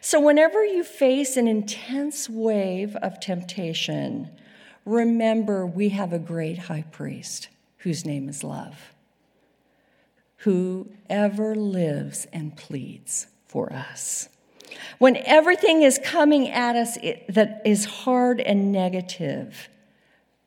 So, 0.00 0.18
whenever 0.18 0.64
you 0.64 0.82
face 0.82 1.36
an 1.36 1.46
intense 1.46 2.26
wave 2.26 2.96
of 2.96 3.20
temptation, 3.20 4.30
remember 4.86 5.66
we 5.66 5.90
have 5.90 6.14
a 6.14 6.18
great 6.18 6.56
high 6.56 6.86
priest 6.90 7.48
whose 7.80 8.06
name 8.06 8.30
is 8.30 8.42
love, 8.42 8.94
who 10.38 10.88
ever 11.10 11.54
lives 11.54 12.26
and 12.32 12.56
pleads 12.56 13.26
for 13.46 13.70
us. 13.70 14.30
When 14.98 15.16
everything 15.16 15.82
is 15.82 15.98
coming 16.02 16.48
at 16.48 16.76
us 16.76 16.98
that 17.28 17.62
is 17.64 17.84
hard 17.84 18.40
and 18.40 18.72
negative, 18.72 19.68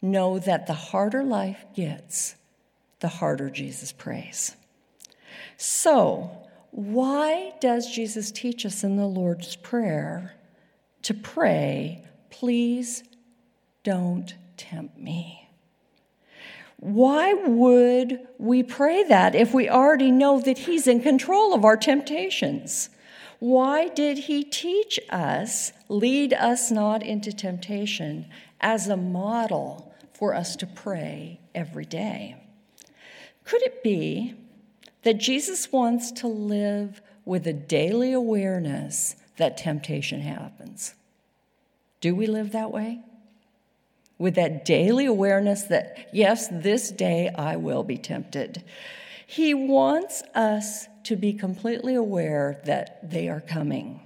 know 0.02 0.40
that 0.40 0.68
the 0.68 0.74
harder 0.74 1.24
life 1.24 1.66
gets, 1.76 2.36
the 3.00 3.08
harder 3.08 3.50
Jesus 3.50 3.92
prays. 3.92 4.56
So, 5.58 6.30
why 6.72 7.54
does 7.60 7.90
Jesus 7.92 8.32
teach 8.32 8.66
us 8.66 8.84
in 8.84 8.98
the 8.98 9.06
Lord's 9.06 9.56
Prayer 9.56 10.34
to 11.04 11.14
pray, 11.14 12.04
please 12.30 13.04
don't 13.84 14.34
tempt 14.58 14.98
me? 14.98 15.50
Why 16.78 17.34
would 17.34 18.20
we 18.38 18.62
pray 18.64 19.04
that 19.04 19.36
if 19.36 19.54
we 19.54 19.70
already 19.70 20.12
know 20.12 20.42
that 20.42 20.58
He's 20.58 20.86
in 20.86 21.02
control 21.02 21.54
of 21.54 21.64
our 21.64 21.78
temptations? 21.78 22.90
Why 23.44 23.90
did 23.90 24.20
He 24.20 24.46
teach 24.46 24.98
us, 25.10 25.74
lead 25.90 26.32
us 26.32 26.72
not 26.72 27.04
into 27.04 27.34
temptation, 27.34 28.28
as 28.62 28.88
a 28.88 28.96
model 28.96 29.94
for 30.14 30.34
us 30.34 30.56
to 30.56 30.66
pray 30.66 31.42
every 31.54 31.84
day? 31.84 32.38
Could 33.44 33.62
it 33.64 33.84
be 33.84 34.36
that 35.02 35.18
Jesus 35.18 35.74
wants 35.74 36.14
to 36.14 36.28
live 36.28 37.02
with 37.26 37.46
a 37.46 37.52
daily 37.52 38.14
awareness 38.14 39.18
that 39.36 39.58
temptation 39.58 40.22
happens? 40.22 40.96
Do 42.00 42.16
we 42.16 42.28
live 42.28 42.54
that 42.54 42.72
way? 42.72 43.02
With 44.18 44.36
that 44.36 44.64
daily 44.64 45.06
awareness 45.06 45.64
that, 45.64 46.08
yes, 46.14 46.48
this 46.48 46.92
day 46.92 47.30
I 47.36 47.58
will 47.58 47.84
be 47.84 47.98
tempted. 47.98 48.64
He 49.28 49.54
wants 49.54 50.24
us 50.34 50.88
to 51.06 51.16
be 51.16 51.34
completely 51.34 51.96
aware 51.96 52.62
that 52.66 53.10
they 53.10 53.30
are 53.30 53.42
coming. 53.42 54.02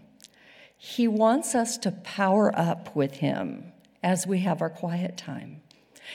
He 0.77 1.07
wants 1.07 1.55
us 1.55 1.77
to 1.79 1.91
power 1.91 2.57
up 2.57 2.95
with 2.95 3.15
Him 3.15 3.71
as 4.03 4.27
we 4.27 4.39
have 4.39 4.61
our 4.61 4.69
quiet 4.69 5.17
time. 5.17 5.61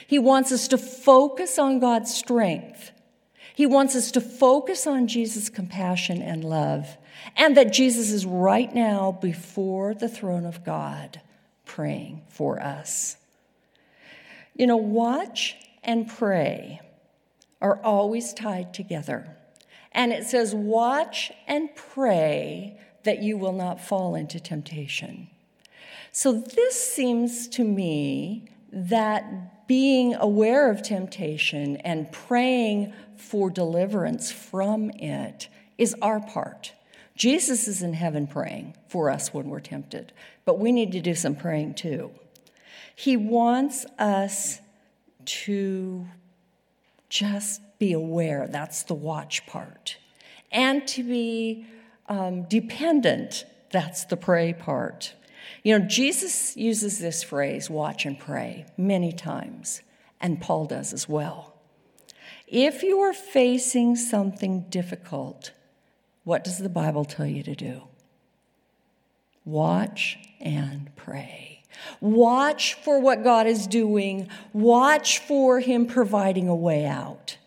He 0.07 0.19
wants 0.19 0.51
us 0.51 0.67
to 0.69 0.77
focus 0.77 1.59
on 1.59 1.79
God's 1.79 2.13
strength 2.13 2.91
he 3.55 3.65
wants 3.65 3.95
us 3.95 4.11
to 4.11 4.21
focus 4.21 4.87
on 4.87 5.07
Jesus' 5.07 5.49
compassion 5.49 6.21
and 6.21 6.43
love, 6.43 6.97
and 7.37 7.55
that 7.55 7.71
Jesus 7.71 8.11
is 8.11 8.25
right 8.25 8.73
now 8.73 9.11
before 9.11 9.93
the 9.93 10.09
throne 10.09 10.45
of 10.45 10.63
God 10.63 11.21
praying 11.65 12.23
for 12.29 12.59
us. 12.59 13.15
You 14.55 14.67
know, 14.67 14.77
watch 14.77 15.55
and 15.83 16.07
pray 16.07 16.81
are 17.61 17.79
always 17.83 18.33
tied 18.33 18.73
together. 18.73 19.37
And 19.93 20.11
it 20.11 20.25
says, 20.25 20.55
Watch 20.55 21.31
and 21.47 21.69
pray 21.75 22.79
that 23.03 23.21
you 23.21 23.37
will 23.37 23.53
not 23.53 23.79
fall 23.79 24.15
into 24.15 24.39
temptation. 24.39 25.29
So, 26.11 26.33
this 26.33 26.93
seems 26.93 27.47
to 27.49 27.63
me 27.63 28.45
that 28.71 29.67
being 29.67 30.15
aware 30.15 30.69
of 30.69 30.81
temptation 30.81 31.77
and 31.77 32.11
praying 32.11 32.93
for 33.15 33.49
deliverance 33.49 34.31
from 34.31 34.89
it 34.91 35.47
is 35.77 35.95
our 36.01 36.19
part. 36.19 36.73
Jesus 37.15 37.67
is 37.67 37.81
in 37.81 37.93
heaven 37.93 38.27
praying 38.27 38.75
for 38.87 39.09
us 39.09 39.33
when 39.33 39.49
we're 39.49 39.59
tempted, 39.59 40.11
but 40.45 40.59
we 40.59 40.71
need 40.71 40.91
to 40.93 41.01
do 41.01 41.15
some 41.15 41.35
praying 41.35 41.75
too. 41.75 42.11
He 42.95 43.17
wants 43.17 43.85
us 43.97 44.59
to 45.25 46.07
just 47.09 47.61
be 47.83 47.91
aware, 47.91 48.47
that's 48.47 48.83
the 48.83 48.93
watch 48.93 49.45
part, 49.45 49.97
and 50.53 50.87
to 50.87 51.03
be 51.03 51.65
um, 52.07 52.43
dependent, 52.43 53.43
that's 53.71 54.05
the 54.05 54.15
pray 54.15 54.53
part. 54.53 55.13
You 55.63 55.77
know, 55.77 55.85
Jesus 55.85 56.55
uses 56.55 56.99
this 56.99 57.23
phrase, 57.23 57.69
watch 57.69 58.05
and 58.05 58.17
pray, 58.17 58.65
many 58.77 59.11
times, 59.11 59.81
and 60.21 60.39
Paul 60.39 60.65
does 60.67 60.93
as 60.93 61.09
well. 61.09 61.55
If 62.47 62.83
you 62.83 63.01
are 63.01 63.11
facing 63.11 63.97
something 63.97 64.65
difficult, 64.69 65.51
what 66.23 66.45
does 66.45 66.59
the 66.59 66.69
Bible 66.69 67.03
tell 67.03 67.25
you 67.25 67.43
to 67.43 67.55
do? 67.55 67.81
Watch 69.43 70.17
and 70.39 70.95
pray. 70.95 71.63
Watch 71.99 72.75
for 72.75 73.01
what 73.01 73.25
God 73.25 73.45
is 73.45 73.67
doing. 73.67 74.29
Watch 74.53 75.19
for 75.19 75.59
Him 75.59 75.85
providing 75.85 76.47
a 76.47 76.55
way 76.55 76.85
out. 76.85 77.37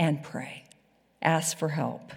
And 0.00 0.22
pray. 0.22 0.64
Ask 1.20 1.58
for 1.58 1.68
help. 1.68 2.12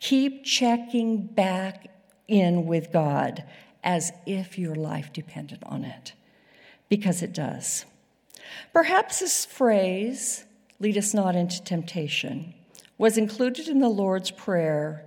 Keep 0.00 0.44
checking 0.44 1.26
back 1.26 1.88
in 2.26 2.64
with 2.64 2.90
God 2.90 3.44
as 3.84 4.12
if 4.24 4.58
your 4.58 4.74
life 4.74 5.12
depended 5.12 5.62
on 5.64 5.84
it, 5.84 6.14
because 6.88 7.22
it 7.22 7.34
does. 7.34 7.84
Perhaps 8.72 9.20
this 9.20 9.44
phrase, 9.44 10.46
lead 10.80 10.96
us 10.96 11.12
not 11.12 11.36
into 11.36 11.62
temptation, 11.62 12.54
was 12.96 13.18
included 13.18 13.68
in 13.68 13.80
the 13.80 13.90
Lord's 13.90 14.30
Prayer 14.30 15.04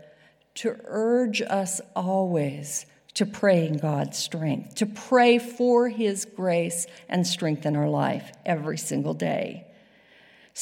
to 0.56 0.80
urge 0.86 1.42
us 1.42 1.82
always 1.96 2.86
to 3.16 3.26
pray 3.26 3.68
in 3.68 3.78
God's 3.78 4.20
strength, 4.20 4.76
to 4.76 4.86
pray 4.86 5.40
for 5.40 5.90
His 5.90 6.26
grace 6.26 6.86
and 7.10 7.26
strength 7.26 7.66
in 7.66 7.76
our 7.76 7.90
life 7.90 8.32
every 8.46 8.78
single 8.78 9.16
day. 9.16 9.66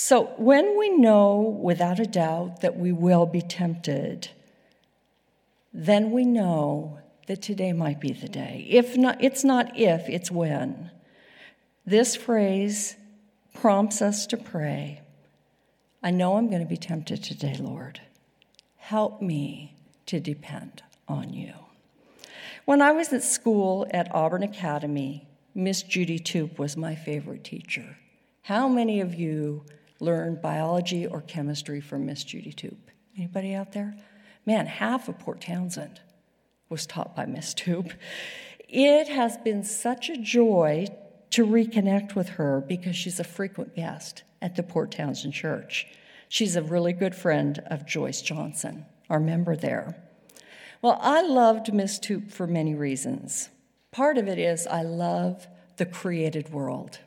So, 0.02 0.28
when 0.38 0.78
we 0.78 0.92
know 0.92 1.60
without 1.62 2.00
a 2.00 2.06
doubt 2.06 2.62
that 2.62 2.78
we 2.78 2.94
will 2.94 3.26
be 3.26 3.42
tempted, 3.42 4.30
then 5.74 6.12
we 6.12 6.24
know 6.24 7.00
that 7.28 7.42
today 7.42 7.74
might 7.74 8.00
be 8.00 8.14
the 8.14 8.30
day. 8.30 8.66
If 8.70 8.96
not, 8.96 9.22
it's 9.22 9.44
not 9.44 9.78
if, 9.78 10.08
it's 10.08 10.32
when. 10.32 10.90
This 11.86 12.16
phrase 12.16 12.96
prompts 13.54 14.02
us 14.02 14.26
to 14.28 14.38
pray 14.38 15.02
I 16.02 16.12
know 16.12 16.38
I'm 16.38 16.48
going 16.48 16.64
to 16.64 16.70
be 16.70 16.78
tempted 16.78 17.22
today, 17.22 17.58
Lord. 17.60 18.00
Help 18.78 19.22
me 19.22 19.76
to 20.06 20.22
depend 20.22 20.82
on 21.10 21.34
you. 21.34 21.54
When 22.64 22.82
I 22.82 22.94
was 22.94 23.12
at 23.12 23.22
school 23.22 23.86
at 23.92 24.16
Auburn 24.16 24.44
Academy, 24.44 25.28
Miss 25.54 25.84
Judy 25.84 26.20
Toop 26.20 26.58
was 26.58 26.78
my 26.78 26.96
favorite 26.96 27.44
teacher. 27.44 27.98
How 28.44 28.70
many 28.70 29.02
of 29.02 29.14
you 29.14 29.66
learned 30.00 30.42
biology 30.42 31.06
or 31.06 31.22
chemistry 31.22 31.82
from 31.82 32.06
Miss 32.06 32.24
Judy 32.24 32.54
Toop? 32.54 32.78
Anybody 33.18 33.54
out 33.54 33.72
there? 33.72 33.96
Man, 34.46 34.66
half 34.66 35.10
of 35.10 35.20
Port 35.20 35.42
Townsend 35.42 36.00
was 36.70 36.86
taught 36.86 37.16
by 37.16 37.26
Miss 37.26 37.54
Toop. 37.54 37.94
It 38.68 39.08
has 39.08 39.38
been 39.38 39.64
such 39.64 40.10
a 40.10 40.18
joy 40.18 40.88
to 41.32 41.46
reconnect 41.46 42.16
with 42.16 42.30
her 42.30 42.64
because 42.68 42.96
she's 42.96 43.20
a 43.20 43.24
frequent 43.24 43.76
guest 43.76 44.24
at 44.42 44.56
the 44.56 44.64
Port 44.64 44.92
Townsend 44.92 45.34
Church. 45.34 45.88
She's 46.28 46.56
a 46.56 46.62
really 46.62 46.94
good 46.94 47.16
friend 47.16 47.62
of 47.68 47.86
Joyce 47.86 48.22
Johnson 48.22 48.86
our 49.10 49.20
member 49.20 49.56
there. 49.56 49.96
Well, 50.82 51.00
I 51.02 51.22
loved 51.22 51.74
Miss 51.74 52.00
Toop 52.00 52.32
for 52.32 52.48
many 52.48 52.76
reasons. 52.76 53.50
Part 53.92 54.18
of 54.18 54.28
it 54.28 54.38
is 54.38 54.68
I 54.68 54.84
love 54.84 55.48
the 55.78 55.86
created 55.86 56.54
world. 56.54 57.00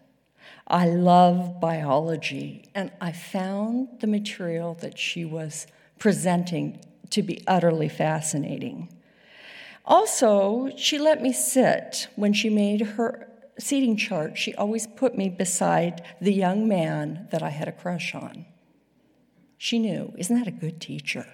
I 0.66 0.87
love 0.87 1.61
biology, 1.61 2.70
and 2.75 2.90
I 3.01 3.12
found 3.12 3.88
the 4.01 4.07
material 4.07 4.75
that 4.81 4.98
she 4.98 5.25
was 5.25 5.66
presenting 5.98 6.81
to 7.11 7.22
be 7.22 7.42
utterly 7.46 7.88
fascinating. 7.88 8.88
Also, 9.85 10.70
she 10.77 10.98
let 10.98 11.20
me 11.20 11.33
sit 11.33 12.09
when 12.16 12.33
she 12.33 12.48
made 12.48 12.81
her 12.81 13.29
seating 13.59 13.96
chart. 13.96 14.38
She 14.38 14.55
always 14.55 14.87
put 14.87 15.16
me 15.16 15.29
beside 15.29 16.03
the 16.20 16.33
young 16.33 16.68
man 16.68 17.29
that 17.31 17.42
I 17.42 17.51
had 17.51 17.68
a 17.68 17.72
crush 17.72 18.14
on. 18.14 18.46
She 19.59 19.79
knew. 19.79 20.12
Isn't 20.16 20.37
that 20.37 20.48
a 20.48 20.53
good 20.53 20.81
teacher? 20.81 21.27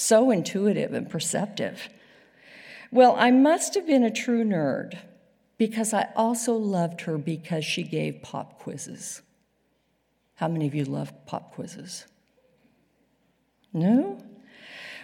so 0.00 0.30
intuitive 0.30 0.92
and 0.92 1.08
perceptive. 1.08 1.88
Well, 2.90 3.14
I 3.18 3.30
must 3.30 3.74
have 3.74 3.86
been 3.86 4.02
a 4.02 4.10
true 4.10 4.44
nerd 4.44 4.98
because 5.60 5.92
I 5.92 6.08
also 6.16 6.54
loved 6.54 7.02
her 7.02 7.18
because 7.18 7.66
she 7.66 7.82
gave 7.82 8.22
pop 8.22 8.58
quizzes. 8.60 9.20
How 10.36 10.48
many 10.48 10.66
of 10.66 10.74
you 10.74 10.86
love 10.86 11.12
pop 11.26 11.54
quizzes? 11.54 12.06
No? 13.74 14.24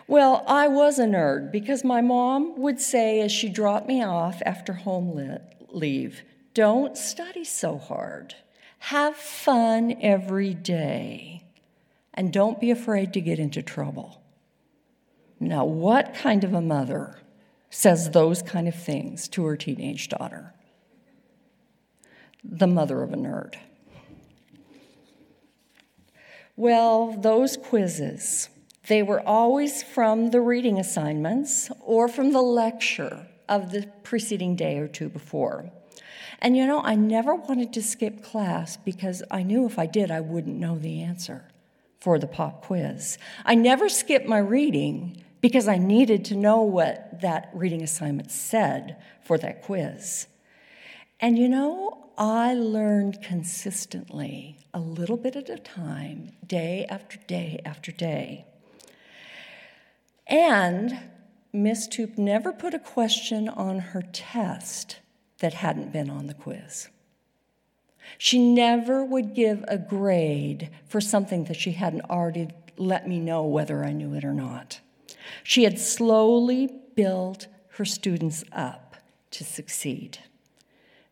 Well, 0.09 0.43
I 0.49 0.69
was 0.69 0.99
a 0.99 1.05
nerd 1.05 1.53
because 1.53 1.85
my 1.85 2.01
mom 2.01 2.59
would 2.59 2.81
say 2.81 3.21
as 3.21 3.31
she 3.31 3.51
dropped 3.51 3.87
me 3.87 4.03
off 4.03 4.41
after 4.47 4.73
home 4.73 5.39
leave, 5.69 6.23
don't 6.55 6.97
study 6.97 7.45
so 7.45 7.77
hard. 7.77 8.35
Have 8.79 9.15
fun 9.15 9.99
every 10.01 10.55
day. 10.55 11.45
And 12.15 12.33
don't 12.33 12.59
be 12.59 12.71
afraid 12.71 13.13
to 13.13 13.21
get 13.21 13.39
into 13.39 13.63
trouble. 13.63 14.23
Now, 15.39 15.67
what 15.67 16.15
kind 16.15 16.45
of 16.45 16.55
a 16.55 16.63
mother 16.63 17.19
says 17.71 18.11
those 18.11 18.43
kind 18.43 18.69
of 18.69 18.75
things 18.75 19.29
to 19.29 19.45
her 19.45 19.57
teenage 19.57 20.09
daughter? 20.09 20.55
The 22.45 22.67
mother 22.67 23.03
of 23.03 23.13
a 23.13 23.17
nerd. 23.17 23.57
Well, 26.57 27.13
those 27.13 27.57
quizzes, 27.57 28.49
they 28.89 29.03
were 29.03 29.21
always 29.21 29.83
from 29.83 30.31
the 30.31 30.41
reading 30.41 30.79
assignments 30.79 31.71
or 31.81 32.09
from 32.09 32.33
the 32.33 32.41
lecture 32.41 33.27
of 33.49 33.73
the 33.73 33.87
preceding 34.03 34.57
day 34.57 34.79
or 34.79 34.89
two 34.89 35.09
before. 35.09 35.71
And 36.41 36.57
you 36.57 36.67
know, 36.67 36.81
I 36.83 36.95
never 36.95 37.35
wanted 37.35 37.73
to 37.75 37.83
skip 37.83 38.23
class 38.23 38.77
because 38.77 39.23
I 39.31 39.43
knew 39.43 39.67
if 39.67 39.79
I 39.79 39.87
did, 39.87 40.11
I 40.11 40.21
wouldn't 40.21 40.57
know 40.57 40.79
the 40.79 41.03
answer 41.03 41.45
for 42.01 42.19
the 42.19 42.27
pop 42.27 42.63
quiz. 42.63 43.19
I 43.45 43.55
never 43.55 43.89
skipped 43.89 44.27
my 44.27 44.39
reading 44.39 45.25
because 45.41 45.69
I 45.69 45.79
needed 45.79 46.25
to 46.27 46.37
know 46.37 46.63
what 46.63 47.21
that 47.21 47.51
reading 47.53 47.83
assignment 47.83 48.31
said 48.31 48.97
for 49.23 49.39
that 49.39 49.63
quiz. 49.63 50.27
And 51.21 51.39
you 51.39 51.49
know, 51.49 52.11
I 52.19 52.55
learned 52.55 53.23
consistently, 53.23 54.57
a 54.73 54.81
little 54.81 55.17
bit 55.17 55.37
at 55.37 55.51
a 55.51 55.59
time, 55.59 56.33
day 56.47 56.87
after 56.89 57.19
day 57.27 57.61
after 57.65 57.93
day. 57.93 58.47
And 60.27 60.99
Miss 61.53 61.87
Toop 61.87 62.19
never 62.19 62.53
put 62.53 62.75
a 62.75 62.79
question 62.79 63.49
on 63.49 63.79
her 63.79 64.03
test 64.03 64.99
that 65.39 65.55
hadn't 65.55 65.93
been 65.93 66.11
on 66.11 66.27
the 66.27 66.35
quiz. 66.35 66.89
She 68.19 68.39
never 68.39 69.05
would 69.05 69.35
give 69.35 69.65
a 69.69 69.79
grade 69.79 70.71
for 70.87 71.01
something 71.01 71.45
that 71.45 71.57
she 71.57 71.73
hadn't 71.73 72.09
already 72.09 72.49
let 72.77 73.09
me 73.09 73.19
know 73.19 73.45
whether 73.45 73.85
I 73.85 73.93
knew 73.93 74.15
it 74.15 74.25
or 74.25 74.33
not. 74.33 74.81
She 75.43 75.65
had 75.65 75.79
slowly 75.79 76.69
built 76.95 77.47
her 77.71 77.85
students 77.85 78.45
up 78.53 78.97
to 79.31 79.45
succeed. 79.45 80.19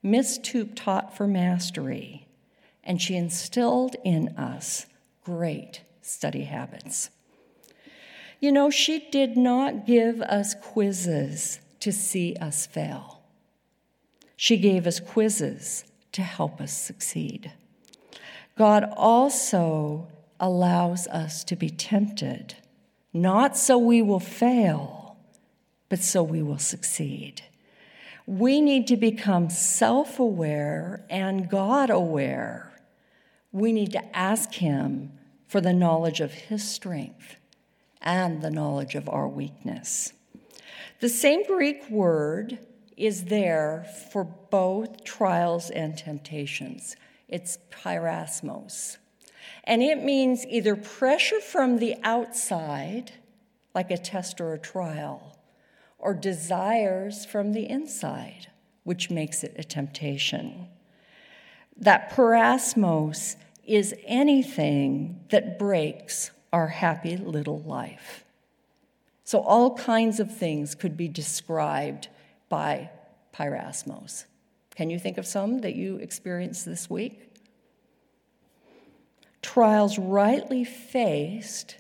Miss 0.02 0.38
Toop 0.38 0.72
taught 0.74 1.16
for 1.16 1.26
mastery, 1.26 2.26
and 2.82 3.00
she 3.00 3.16
instilled 3.16 3.96
in 4.04 4.28
us 4.36 4.86
great 5.24 5.82
study 6.02 6.44
habits. 6.44 7.10
You 8.40 8.52
know, 8.52 8.68
she 8.70 9.08
did 9.10 9.36
not 9.36 9.86
give 9.86 10.20
us 10.20 10.54
quizzes 10.54 11.60
to 11.80 11.92
see 11.92 12.36
us 12.36 12.66
fail. 12.66 13.22
She 14.36 14.56
gave 14.56 14.86
us 14.86 15.00
quizzes 15.00 15.84
to 16.12 16.22
help 16.22 16.60
us 16.60 16.72
succeed. 16.72 17.52
God 18.56 18.84
also 18.96 20.08
allows 20.38 21.06
us 21.08 21.44
to 21.44 21.56
be 21.56 21.70
tempted 21.70 22.56
not 23.14 23.56
so 23.56 23.78
we 23.78 24.02
will 24.02 24.20
fail, 24.20 25.16
but 25.88 26.00
so 26.00 26.22
we 26.22 26.42
will 26.42 26.58
succeed. 26.58 27.42
We 28.26 28.60
need 28.60 28.86
to 28.88 28.96
become 28.96 29.48
self 29.48 30.18
aware 30.18 31.06
and 31.08 31.48
God 31.48 31.88
aware. 31.88 32.72
We 33.52 33.72
need 33.72 33.92
to 33.92 34.16
ask 34.16 34.52
Him 34.52 35.12
for 35.54 35.60
the 35.60 35.72
knowledge 35.72 36.20
of 36.20 36.32
his 36.32 36.68
strength 36.68 37.36
and 38.02 38.42
the 38.42 38.50
knowledge 38.50 38.96
of 38.96 39.08
our 39.08 39.28
weakness. 39.28 40.12
The 40.98 41.08
same 41.08 41.44
Greek 41.46 41.88
word 41.88 42.58
is 42.96 43.26
there 43.26 43.86
for 44.10 44.24
both 44.24 45.04
trials 45.04 45.70
and 45.70 45.96
temptations. 45.96 46.96
It's 47.28 47.58
peirasmos. 47.70 48.96
And 49.64 49.82
it 49.82 50.02
means 50.02 50.46
either 50.46 50.76
pressure 50.76 51.40
from 51.40 51.78
the 51.78 51.96
outside, 52.02 53.12
like 53.74 53.90
a 53.90 53.98
test 53.98 54.40
or 54.40 54.52
a 54.52 54.58
trial, 54.58 55.38
or 55.98 56.14
desires 56.14 57.24
from 57.24 57.52
the 57.52 57.68
inside, 57.68 58.48
which 58.84 59.10
makes 59.10 59.42
it 59.42 59.54
a 59.56 59.64
temptation. 59.64 60.68
That 61.76 62.10
peirasmos 62.10 63.36
is 63.64 63.94
anything 64.04 65.20
that 65.30 65.58
breaks 65.58 66.30
our 66.52 66.68
happy 66.68 67.16
little 67.16 67.60
life. 67.60 68.24
So, 69.24 69.40
all 69.40 69.76
kinds 69.76 70.20
of 70.20 70.36
things 70.36 70.74
could 70.74 70.96
be 70.96 71.08
described 71.08 72.08
by 72.48 72.90
peirasmos. 73.34 74.26
Can 74.76 74.90
you 74.90 74.98
think 74.98 75.18
of 75.18 75.26
some 75.26 75.60
that 75.60 75.74
you 75.74 75.96
experienced 75.96 76.66
this 76.66 76.90
week? 76.90 77.33
Trials 79.44 79.98
rightly 79.98 80.64
faced 80.64 81.76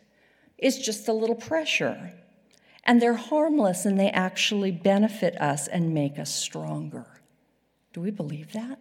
is 0.58 0.78
just 0.78 1.08
a 1.08 1.14
little 1.14 1.34
pressure, 1.34 2.12
and 2.84 3.00
they're 3.00 3.14
harmless 3.14 3.86
and 3.86 3.98
they 3.98 4.10
actually 4.10 4.70
benefit 4.70 5.34
us 5.40 5.66
and 5.66 5.94
make 5.94 6.18
us 6.18 6.32
stronger. 6.32 7.06
Do 7.94 8.02
we 8.02 8.10
believe 8.10 8.52
that? 8.52 8.78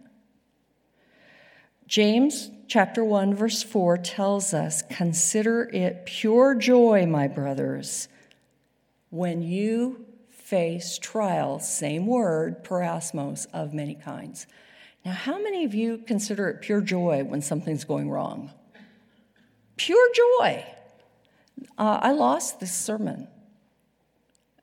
James 1.88 2.52
chapter 2.68 3.06
1 3.06 3.34
verse 3.34 3.64
4 3.64 3.98
tells 3.98 4.54
us, 4.54 4.82
"Consider 4.82 5.70
it 5.74 6.06
pure 6.06 6.54
joy, 6.54 7.06
my 7.06 7.30
brothers, 7.30 8.10
when 9.10 9.42
you 9.42 10.06
face 10.30 10.98
trials, 10.98 11.68
same 11.68 12.06
word, 12.06 12.66
peirasmos, 12.66 13.48
of 13.54 13.74
many 13.74 13.96
kinds." 13.96 14.46
Now, 15.06 15.14
how 15.14 15.42
many 15.42 15.64
of 15.64 15.74
you 15.74 16.00
consider 16.00 16.50
it 16.50 16.62
pure 16.62 16.82
joy 16.82 17.24
when 17.24 17.42
something's 17.42 17.86
going 17.86 18.10
wrong? 18.10 18.52
Pure 19.78 20.10
joy. 20.14 20.66
Uh, 21.78 22.00
I 22.02 22.12
lost 22.12 22.60
this 22.60 22.76
sermon. 22.76 23.28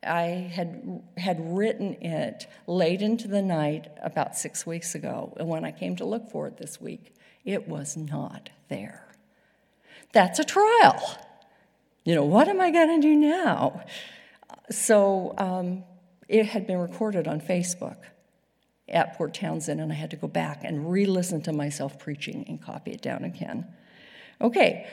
I 0.03 0.51
had 0.53 1.03
had 1.19 1.39
written 1.57 1.95
it 2.03 2.47
late 2.67 3.03
into 3.03 3.29
the 3.29 3.43
night 3.43 3.89
about 4.03 4.37
six 4.37 4.67
weeks 4.67 4.95
ago, 4.95 5.35
and 5.39 5.47
when 5.49 5.65
I 5.65 5.73
came 5.73 5.97
to 5.97 6.07
look 6.07 6.31
for 6.31 6.47
it 6.47 6.57
this 6.57 6.81
week, 6.81 7.15
it 7.45 7.69
was 7.69 7.97
not 7.97 8.51
there. 8.69 9.07
That's 10.13 10.39
a 10.39 10.45
trial. 10.45 11.19
You 12.05 12.15
know, 12.15 12.25
what 12.25 12.49
am 12.49 12.61
I 12.61 12.71
going 12.71 13.01
to 13.01 13.07
do 13.07 13.15
now? 13.15 13.85
So 14.71 15.35
um, 15.37 15.85
it 16.29 16.47
had 16.47 16.67
been 16.67 16.79
recorded 16.79 17.29
on 17.29 17.41
Facebook 17.41 17.99
at 18.89 19.17
Port 19.17 19.35
Townsend, 19.35 19.81
and 19.81 19.93
I 19.93 19.95
had 19.95 20.11
to 20.11 20.17
go 20.17 20.29
back 20.29 20.65
and 20.65 20.91
re 20.91 21.05
listen 21.05 21.43
to 21.43 21.53
myself 21.53 21.99
preaching 21.99 22.45
and 22.49 22.61
copy 22.61 22.93
it 22.93 23.03
down 23.03 23.25
again. 23.25 23.67
Okay, 24.41 24.87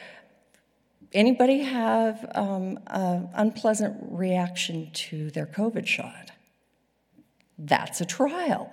Anybody 1.13 1.59
have 1.59 2.29
um, 2.35 2.79
an 2.87 3.29
unpleasant 3.33 3.95
reaction 4.01 4.89
to 4.93 5.31
their 5.31 5.45
COVID 5.45 5.87
shot? 5.87 6.31
That's 7.57 8.01
a 8.01 8.05
trial, 8.05 8.71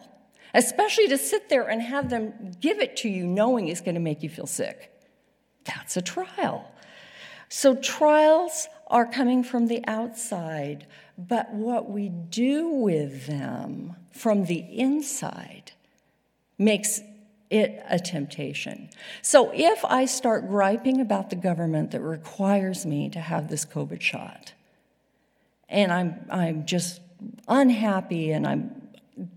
especially 0.52 1.08
to 1.08 1.18
sit 1.18 1.48
there 1.48 1.68
and 1.68 1.80
have 1.80 2.10
them 2.10 2.52
give 2.60 2.80
it 2.80 2.96
to 2.98 3.08
you 3.08 3.26
knowing 3.26 3.68
it's 3.68 3.80
going 3.80 3.94
to 3.94 4.00
make 4.00 4.22
you 4.22 4.28
feel 4.28 4.46
sick. 4.46 4.90
That's 5.64 5.96
a 5.96 6.02
trial. 6.02 6.70
So, 7.48 7.76
trials 7.76 8.66
are 8.88 9.06
coming 9.06 9.44
from 9.44 9.68
the 9.68 9.82
outside, 9.86 10.86
but 11.16 11.52
what 11.54 11.88
we 11.88 12.08
do 12.08 12.68
with 12.68 13.26
them 13.26 13.94
from 14.12 14.46
the 14.46 14.58
inside 14.58 15.72
makes 16.58 17.00
it 17.54 17.82
a 17.88 17.98
temptation. 17.98 18.90
So 19.22 19.52
if 19.54 19.84
I 19.84 20.06
start 20.06 20.48
griping 20.48 21.00
about 21.00 21.30
the 21.30 21.36
government 21.36 21.92
that 21.92 22.00
requires 22.00 22.84
me 22.84 23.08
to 23.10 23.20
have 23.20 23.48
this 23.48 23.64
COVID 23.64 24.00
shot, 24.00 24.52
and 25.68 25.92
I'm, 25.92 26.26
I'm 26.30 26.66
just 26.66 27.00
unhappy 27.48 28.32
and 28.32 28.46
I'm 28.46 28.82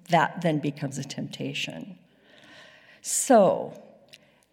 that 0.10 0.41
then 0.41 0.58
becomes 0.58 0.97
a 0.97 1.03
temptation. 1.03 1.99
So 3.01 3.80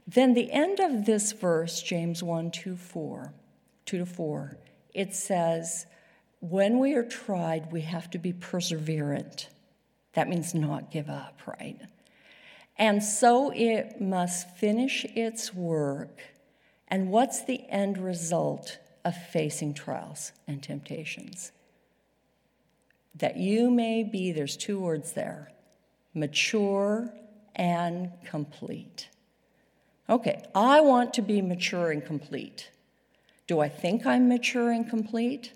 then 0.07 0.35
the 0.35 0.53
end 0.53 0.81
of 0.81 1.07
this 1.07 1.33
verse, 1.33 1.83
James 1.83 2.23
1, 2.23 2.51
2, 2.51 2.77
4, 2.77 3.33
2 3.87 3.99
to 3.99 4.05
4, 4.05 4.59
it 4.93 5.15
says, 5.15 5.87
when 6.41 6.79
we 6.79 6.93
are 6.93 7.05
tried, 7.05 7.73
we 7.73 7.81
have 7.81 8.11
to 8.11 8.19
be 8.19 8.35
perseverant. 8.35 9.47
That 10.13 10.29
means 10.29 10.55
not 10.55 10.91
give 10.91 11.09
up, 11.09 11.41
right? 11.47 11.81
And 12.77 13.03
so 13.03 13.53
it 13.55 14.01
must 14.01 14.57
finish 14.57 15.05
its 15.15 15.55
work. 15.55 16.21
And 16.89 17.11
what's 17.11 17.43
the 17.43 17.69
end 17.69 17.99
result 17.99 18.79
of 19.05 19.17
facing 19.17 19.75
trials 19.75 20.33
and 20.47 20.63
temptations? 20.63 21.53
That 23.15 23.37
you 23.37 23.71
may 23.71 24.03
be, 24.03 24.33
there's 24.33 24.57
two 24.57 24.81
words 24.81 25.13
there 25.13 25.51
mature 26.15 27.13
and 27.57 28.13
complete. 28.25 29.09
Okay, 30.09 30.45
I 30.55 30.81
want 30.81 31.15
to 31.15 31.23
be 31.23 31.43
mature 31.43 31.91
and 31.91 32.05
complete. 32.05 32.71
Do 33.47 33.61
I 33.61 33.69
think 33.69 34.07
I'm 34.07 34.29
mature 34.29 34.71
and 34.71 34.89
complete? 34.89 35.53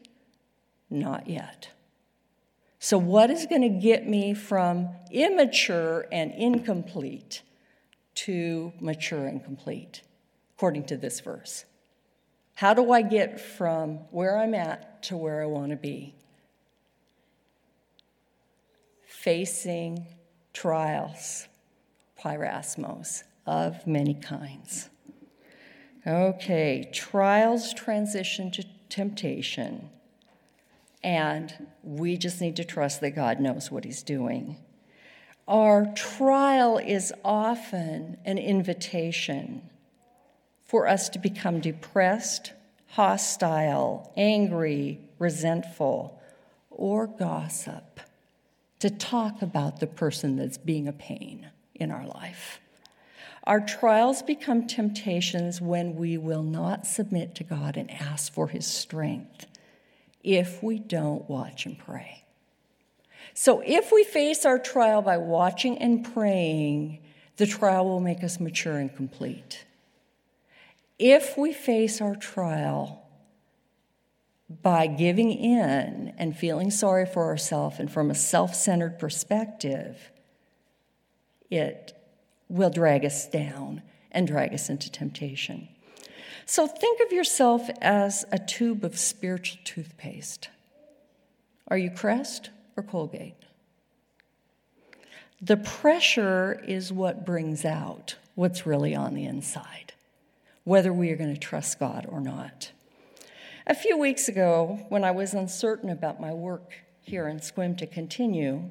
Not 0.90 1.28
yet. 1.28 1.68
So, 2.80 2.96
what 2.96 3.30
is 3.30 3.46
going 3.46 3.62
to 3.62 3.68
get 3.68 4.06
me 4.06 4.34
from 4.34 4.90
immature 5.10 6.06
and 6.12 6.32
incomplete 6.32 7.42
to 8.16 8.72
mature 8.80 9.26
and 9.26 9.42
complete, 9.42 10.02
according 10.56 10.84
to 10.84 10.96
this 10.96 11.20
verse? 11.20 11.64
How 12.54 12.74
do 12.74 12.92
I 12.92 13.02
get 13.02 13.40
from 13.40 13.98
where 14.10 14.38
I'm 14.38 14.54
at 14.54 15.02
to 15.04 15.16
where 15.16 15.42
I 15.42 15.46
want 15.46 15.70
to 15.70 15.76
be? 15.76 16.14
Facing 19.06 20.06
trials, 20.52 21.48
peirasmos, 22.20 23.24
of 23.46 23.86
many 23.86 24.14
kinds. 24.14 24.88
Okay, 26.06 26.88
trials 26.92 27.72
transition 27.74 28.50
to 28.52 28.64
temptation. 28.88 29.90
And 31.02 31.52
we 31.82 32.16
just 32.16 32.40
need 32.40 32.56
to 32.56 32.64
trust 32.64 33.00
that 33.00 33.10
God 33.10 33.40
knows 33.40 33.70
what 33.70 33.84
He's 33.84 34.02
doing. 34.02 34.56
Our 35.46 35.86
trial 35.94 36.78
is 36.78 37.12
often 37.24 38.18
an 38.24 38.38
invitation 38.38 39.62
for 40.64 40.86
us 40.86 41.08
to 41.10 41.18
become 41.18 41.60
depressed, 41.60 42.52
hostile, 42.88 44.12
angry, 44.16 45.00
resentful, 45.18 46.20
or 46.70 47.06
gossip, 47.06 48.00
to 48.80 48.90
talk 48.90 49.40
about 49.40 49.80
the 49.80 49.86
person 49.86 50.36
that's 50.36 50.58
being 50.58 50.86
a 50.86 50.92
pain 50.92 51.48
in 51.74 51.90
our 51.90 52.06
life. 52.06 52.60
Our 53.44 53.60
trials 53.60 54.20
become 54.20 54.66
temptations 54.66 55.60
when 55.60 55.96
we 55.96 56.18
will 56.18 56.42
not 56.42 56.86
submit 56.86 57.34
to 57.36 57.44
God 57.44 57.78
and 57.78 57.90
ask 57.90 58.30
for 58.30 58.48
His 58.48 58.66
strength 58.66 59.46
if 60.22 60.62
we 60.62 60.78
don't 60.78 61.28
watch 61.28 61.66
and 61.66 61.78
pray. 61.78 62.24
So, 63.34 63.62
if 63.64 63.92
we 63.92 64.04
face 64.04 64.44
our 64.44 64.58
trial 64.58 65.02
by 65.02 65.16
watching 65.18 65.78
and 65.78 66.04
praying, 66.12 67.00
the 67.36 67.46
trial 67.46 67.84
will 67.84 68.00
make 68.00 68.24
us 68.24 68.40
mature 68.40 68.78
and 68.78 68.94
complete. 68.94 69.64
If 70.98 71.38
we 71.38 71.52
face 71.52 72.00
our 72.00 72.16
trial 72.16 73.08
by 74.62 74.86
giving 74.86 75.30
in 75.30 76.14
and 76.18 76.36
feeling 76.36 76.70
sorry 76.70 77.06
for 77.06 77.24
ourselves 77.26 77.78
and 77.78 77.90
from 77.90 78.10
a 78.10 78.14
self 78.14 78.54
centered 78.54 78.98
perspective, 78.98 80.10
it 81.50 81.92
will 82.48 82.70
drag 82.70 83.04
us 83.04 83.28
down 83.28 83.82
and 84.10 84.26
drag 84.26 84.52
us 84.54 84.68
into 84.68 84.90
temptation. 84.90 85.68
So 86.50 86.66
think 86.66 87.00
of 87.02 87.12
yourself 87.12 87.68
as 87.82 88.24
a 88.32 88.38
tube 88.38 88.82
of 88.82 88.98
spiritual 88.98 89.60
toothpaste. 89.64 90.48
Are 91.68 91.76
you 91.76 91.90
Crest 91.90 92.48
or 92.74 92.82
Colgate? 92.82 93.34
The 95.42 95.58
pressure 95.58 96.58
is 96.66 96.90
what 96.90 97.26
brings 97.26 97.66
out 97.66 98.16
what's 98.34 98.64
really 98.66 98.94
on 98.94 99.12
the 99.12 99.26
inside, 99.26 99.92
whether 100.64 100.90
we 100.90 101.10
are 101.10 101.16
going 101.16 101.34
to 101.34 101.38
trust 101.38 101.78
God 101.78 102.06
or 102.08 102.18
not. 102.18 102.72
A 103.66 103.74
few 103.74 103.98
weeks 103.98 104.26
ago, 104.26 104.86
when 104.88 105.04
I 105.04 105.10
was 105.10 105.34
uncertain 105.34 105.90
about 105.90 106.18
my 106.18 106.32
work 106.32 106.72
here 107.02 107.28
in 107.28 107.40
Sequim 107.40 107.76
to 107.76 107.86
continue, 107.86 108.64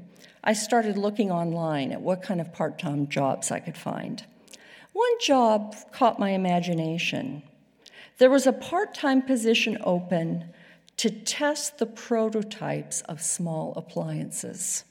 I 0.43 0.53
started 0.53 0.97
looking 0.97 1.29
online 1.29 1.91
at 1.91 2.01
what 2.01 2.23
kind 2.23 2.41
of 2.41 2.51
part 2.51 2.79
time 2.79 3.07
jobs 3.07 3.51
I 3.51 3.59
could 3.59 3.77
find. 3.77 4.25
One 4.93 5.19
job 5.21 5.75
caught 5.91 6.17
my 6.17 6.31
imagination 6.31 7.43
There 8.17 8.29
was 8.29 8.47
a 8.47 8.53
part 8.53 8.93
time 8.93 9.21
position 9.21 9.77
open 9.83 10.51
to 10.97 11.09
test 11.09 11.77
the 11.77 11.85
prototypes 11.85 13.01
of 13.01 13.21
small 13.21 13.73
appliances. 13.75 14.83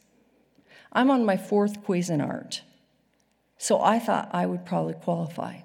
I'm 0.92 1.10
on 1.10 1.24
my 1.24 1.36
fourth 1.36 1.82
Cuisinart, 1.82 2.60
so 3.58 3.80
I 3.82 3.98
thought 3.98 4.30
I 4.32 4.46
would 4.46 4.64
probably 4.64 4.94
qualify. 4.94 5.60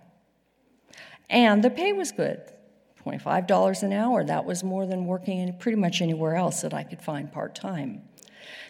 And 1.30 1.63
the 1.63 1.69
pay 1.69 1.93
was 1.93 2.12
good 2.12 2.41
$25 3.06 3.84
an 3.84 3.93
hour. 3.93 4.24
That 4.24 4.45
was 4.45 4.63
more 4.63 4.86
than 4.86 5.06
working 5.06 5.39
in 5.39 5.54
pretty 5.58 5.78
much 5.78 6.02
anywhere 6.02 6.36
else 6.36 6.62
that 6.62 6.74
I 6.74 6.84
could 6.84 7.02
find 7.02 7.32
part 7.32 7.56
time. 7.56 8.04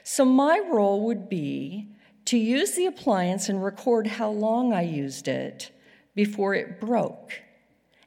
So 0.04 0.26
my 0.26 0.62
role 0.72 1.06
would 1.06 1.30
be 1.30 1.90
to 2.26 2.38
use 2.38 2.74
the 2.76 2.86
appliance 2.86 3.50
and 3.50 3.64
record 3.64 4.08
how 4.08 4.30
long 4.30 4.74
I 4.74 4.84
used 4.84 5.28
it 5.28 5.72
before 6.16 6.54
it 6.54 6.80
broke, 6.80 7.42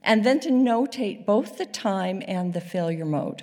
and 0.04 0.24
then 0.24 0.38
to 0.40 0.50
notate 0.50 1.26
both 1.26 1.58
the 1.58 1.66
time 1.66 2.22
and 2.28 2.52
the 2.52 2.60
failure 2.60 3.06
mode. 3.06 3.42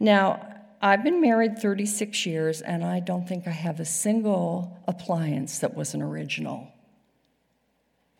Now, 0.00 0.46
I've 0.82 1.04
been 1.04 1.20
married 1.20 1.58
36 1.58 2.24
years, 2.24 2.62
and 2.62 2.82
I 2.82 3.00
don't 3.00 3.28
think 3.28 3.46
I 3.46 3.50
have 3.50 3.78
a 3.78 3.84
single 3.84 4.78
appliance 4.88 5.58
that 5.58 5.76
was 5.76 5.92
an 5.92 6.00
original. 6.00 6.68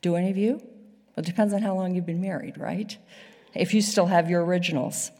Do 0.03 0.15
any 0.15 0.31
of 0.31 0.37
you? 0.37 0.57
Well, 0.57 1.25
it 1.25 1.25
depends 1.25 1.55
on 1.55 1.63
how 1.63 1.75
long 1.75 1.95
you've 1.95 2.07
been 2.07 2.21
married, 2.21 2.59
right? 2.59 2.97
If 3.55 3.73
you 3.73 3.81
still 3.81 4.07
have 4.07 4.29
your 4.29 4.45
originals. 4.45 5.11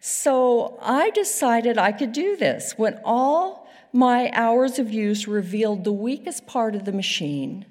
So 0.00 0.78
I 0.82 1.10
decided 1.10 1.78
I 1.78 1.92
could 1.92 2.12
do 2.12 2.36
this. 2.36 2.74
When 2.76 2.98
all 3.04 3.68
my 3.92 4.32
hours 4.32 4.80
of 4.80 4.92
use 4.92 5.28
revealed 5.28 5.84
the 5.84 5.92
weakest 5.92 6.48
part 6.48 6.74
of 6.74 6.84
the 6.84 6.92
machine, 6.92 7.66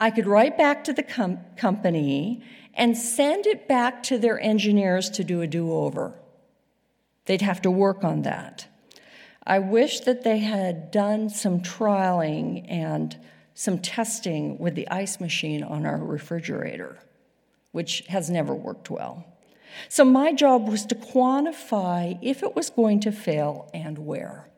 I 0.00 0.10
could 0.10 0.26
write 0.26 0.58
back 0.58 0.82
to 0.84 0.92
the 0.92 1.04
com- 1.04 1.38
company 1.56 2.42
and 2.74 2.96
send 2.96 3.46
it 3.46 3.68
back 3.68 4.02
to 4.04 4.18
their 4.18 4.40
engineers 4.40 5.10
to 5.10 5.24
do 5.24 5.40
a 5.40 5.46
do 5.46 5.72
over. 5.72 6.14
They'd 7.26 7.42
have 7.42 7.62
to 7.62 7.70
work 7.70 8.04
on 8.04 8.22
that. 8.22 8.66
I 9.44 9.58
wish 9.58 10.00
that 10.00 10.22
they 10.24 10.38
had 10.38 10.90
done 10.90 11.28
some 11.28 11.60
trialing 11.60 12.64
and 12.68 13.16
some 13.54 13.78
testing 13.78 14.58
with 14.58 14.74
the 14.74 14.88
ice 14.88 15.20
machine 15.20 15.62
on 15.62 15.84
our 15.84 15.98
refrigerator, 15.98 16.98
which 17.72 18.04
has 18.08 18.30
never 18.30 18.54
worked 18.54 18.90
well. 18.90 19.24
So, 19.88 20.04
my 20.04 20.32
job 20.32 20.68
was 20.68 20.84
to 20.86 20.94
quantify 20.94 22.18
if 22.20 22.42
it 22.42 22.54
was 22.54 22.70
going 22.70 23.00
to 23.00 23.12
fail 23.12 23.70
and 23.72 23.98
where. 23.98 24.48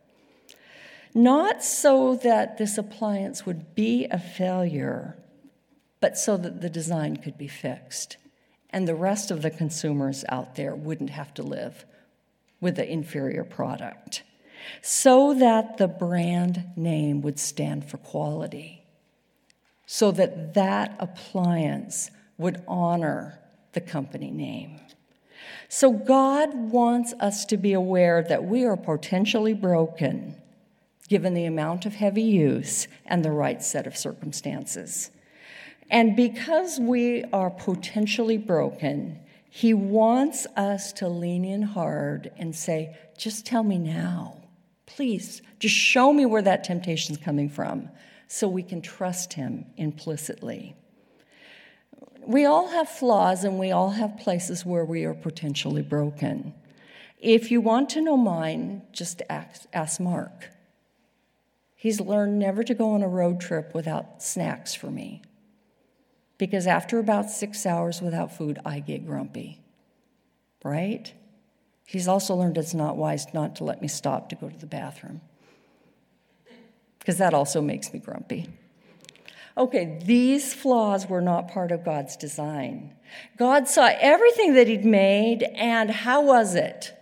Not 1.15 1.63
so 1.63 2.17
that 2.17 2.59
this 2.59 2.77
appliance 2.77 3.47
would 3.47 3.77
be 3.77 4.07
a 4.11 4.19
failure, 4.19 5.17
but 6.05 6.19
so 6.19 6.37
that 6.37 6.61
the 6.61 6.69
design 6.69 7.17
could 7.17 7.39
be 7.39 7.49
fixed 7.49 8.19
and 8.69 8.87
the 8.87 8.95
rest 8.95 9.31
of 9.31 9.41
the 9.41 9.51
consumers 9.51 10.23
out 10.29 10.55
there 10.55 10.75
wouldn't 10.75 11.09
have 11.09 11.33
to 11.33 11.43
live 11.43 11.87
with 12.61 12.77
the 12.77 12.87
inferior 12.87 13.43
product, 13.43 14.23
so 14.83 15.33
that 15.33 15.79
the 15.79 15.89
brand 15.89 16.63
name 16.77 17.23
would 17.23 17.39
stand 17.39 17.89
for 17.89 17.97
quality, 17.97 18.85
so 19.87 20.13
that 20.13 20.53
that 20.53 20.95
appliance 20.99 22.11
would 22.37 22.63
honor 22.69 23.39
the 23.73 23.81
company 23.81 24.31
name. 24.31 24.79
So, 25.71 25.91
God 25.91 26.53
wants 26.53 27.15
us 27.15 27.47
to 27.47 27.57
be 27.57 27.73
aware 27.73 28.23
that 28.29 28.45
we 28.45 28.67
are 28.67 28.77
potentially 28.77 29.55
broken 29.55 30.37
given 31.09 31.33
the 31.33 31.47
amount 31.47 31.87
of 31.87 31.95
heavy 31.95 32.21
use 32.21 32.89
and 33.07 33.25
the 33.25 33.31
right 33.31 33.63
set 33.63 33.87
of 33.87 33.97
circumstances. 33.97 35.11
And 35.91 36.17
because 36.17 36.81
we 36.81 37.25
are 37.33 37.51
potentially 37.51 38.39
broken, 38.39 39.21
he 39.51 39.75
wants 39.75 40.47
us 40.57 40.93
to 40.95 41.09
lean 41.09 41.45
in 41.45 41.63
hard 41.63 42.33
and 42.37 42.55
say, 42.57 42.97
just 43.17 43.47
tell 43.47 43.63
me 43.63 43.79
now. 43.79 44.39
Please, 44.87 45.43
just 45.59 45.75
show 45.75 46.13
me 46.13 46.27
where 46.27 46.43
that 46.43 46.65
temptation 46.65 47.15
is 47.15 47.23
coming 47.23 47.49
from 47.49 47.89
so 48.27 48.49
we 48.49 48.63
can 48.63 48.83
trust 48.83 49.35
Him 49.35 49.67
implicitly. 49.77 50.75
We 52.27 52.47
all 52.47 52.69
have 52.69 52.89
flaws 52.89 53.45
and 53.45 53.59
we 53.59 53.71
all 53.71 53.91
have 53.91 54.19
places 54.19 54.65
where 54.65 54.85
we 54.85 55.05
are 55.05 55.15
potentially 55.15 55.83
broken. 55.83 56.55
If 57.21 57.51
you 57.51 57.61
want 57.61 57.91
to 57.91 58.01
know 58.01 58.17
mine, 58.17 58.83
just 58.93 59.23
ask, 59.29 59.67
ask 59.73 60.01
Mark. 60.01 60.51
He's 61.77 62.01
learned 62.01 62.39
never 62.39 62.65
to 62.65 62.75
go 62.75 62.91
on 62.93 63.03
a 63.03 63.09
road 63.09 63.41
trip 63.41 63.75
without 63.75 64.23
snacks 64.23 64.75
for 64.75 64.91
me 64.91 65.23
because 66.39 66.67
after 66.67 66.99
about 66.99 67.31
six 67.31 67.65
hours 67.65 68.01
without 68.01 68.37
food, 68.37 68.59
I 68.65 68.81
get 68.81 69.07
grumpy, 69.07 69.61
right? 70.65 71.13
He's 71.87 72.09
also 72.09 72.35
learned 72.35 72.59
it's 72.59 72.75
not 72.75 72.97
wise 72.97 73.33
not 73.35 73.57
to 73.57 73.65
let 73.65 73.81
me 73.81 73.89
stop 73.89 74.29
to 74.31 74.37
go 74.37 74.49
to 74.49 74.59
the 74.59 74.67
bathroom 74.67 75.21
because 76.99 77.19
that 77.19 77.35
also 77.35 77.61
makes 77.61 77.93
me 77.93 77.99
grumpy. 77.99 78.49
Okay, 79.59 80.01
these 80.05 80.55
flaws 80.55 81.07
were 81.07 81.21
not 81.21 81.49
part 81.49 81.71
of 81.71 81.85
God's 81.85 82.17
design. 82.17 82.95
God 83.37 83.69
saw 83.69 83.91
everything 84.01 84.55
that 84.55 84.67
He'd 84.67 84.87
made, 84.87 85.43
and 85.55 85.91
how 85.91 86.23
was 86.23 86.55
it? 86.55 86.93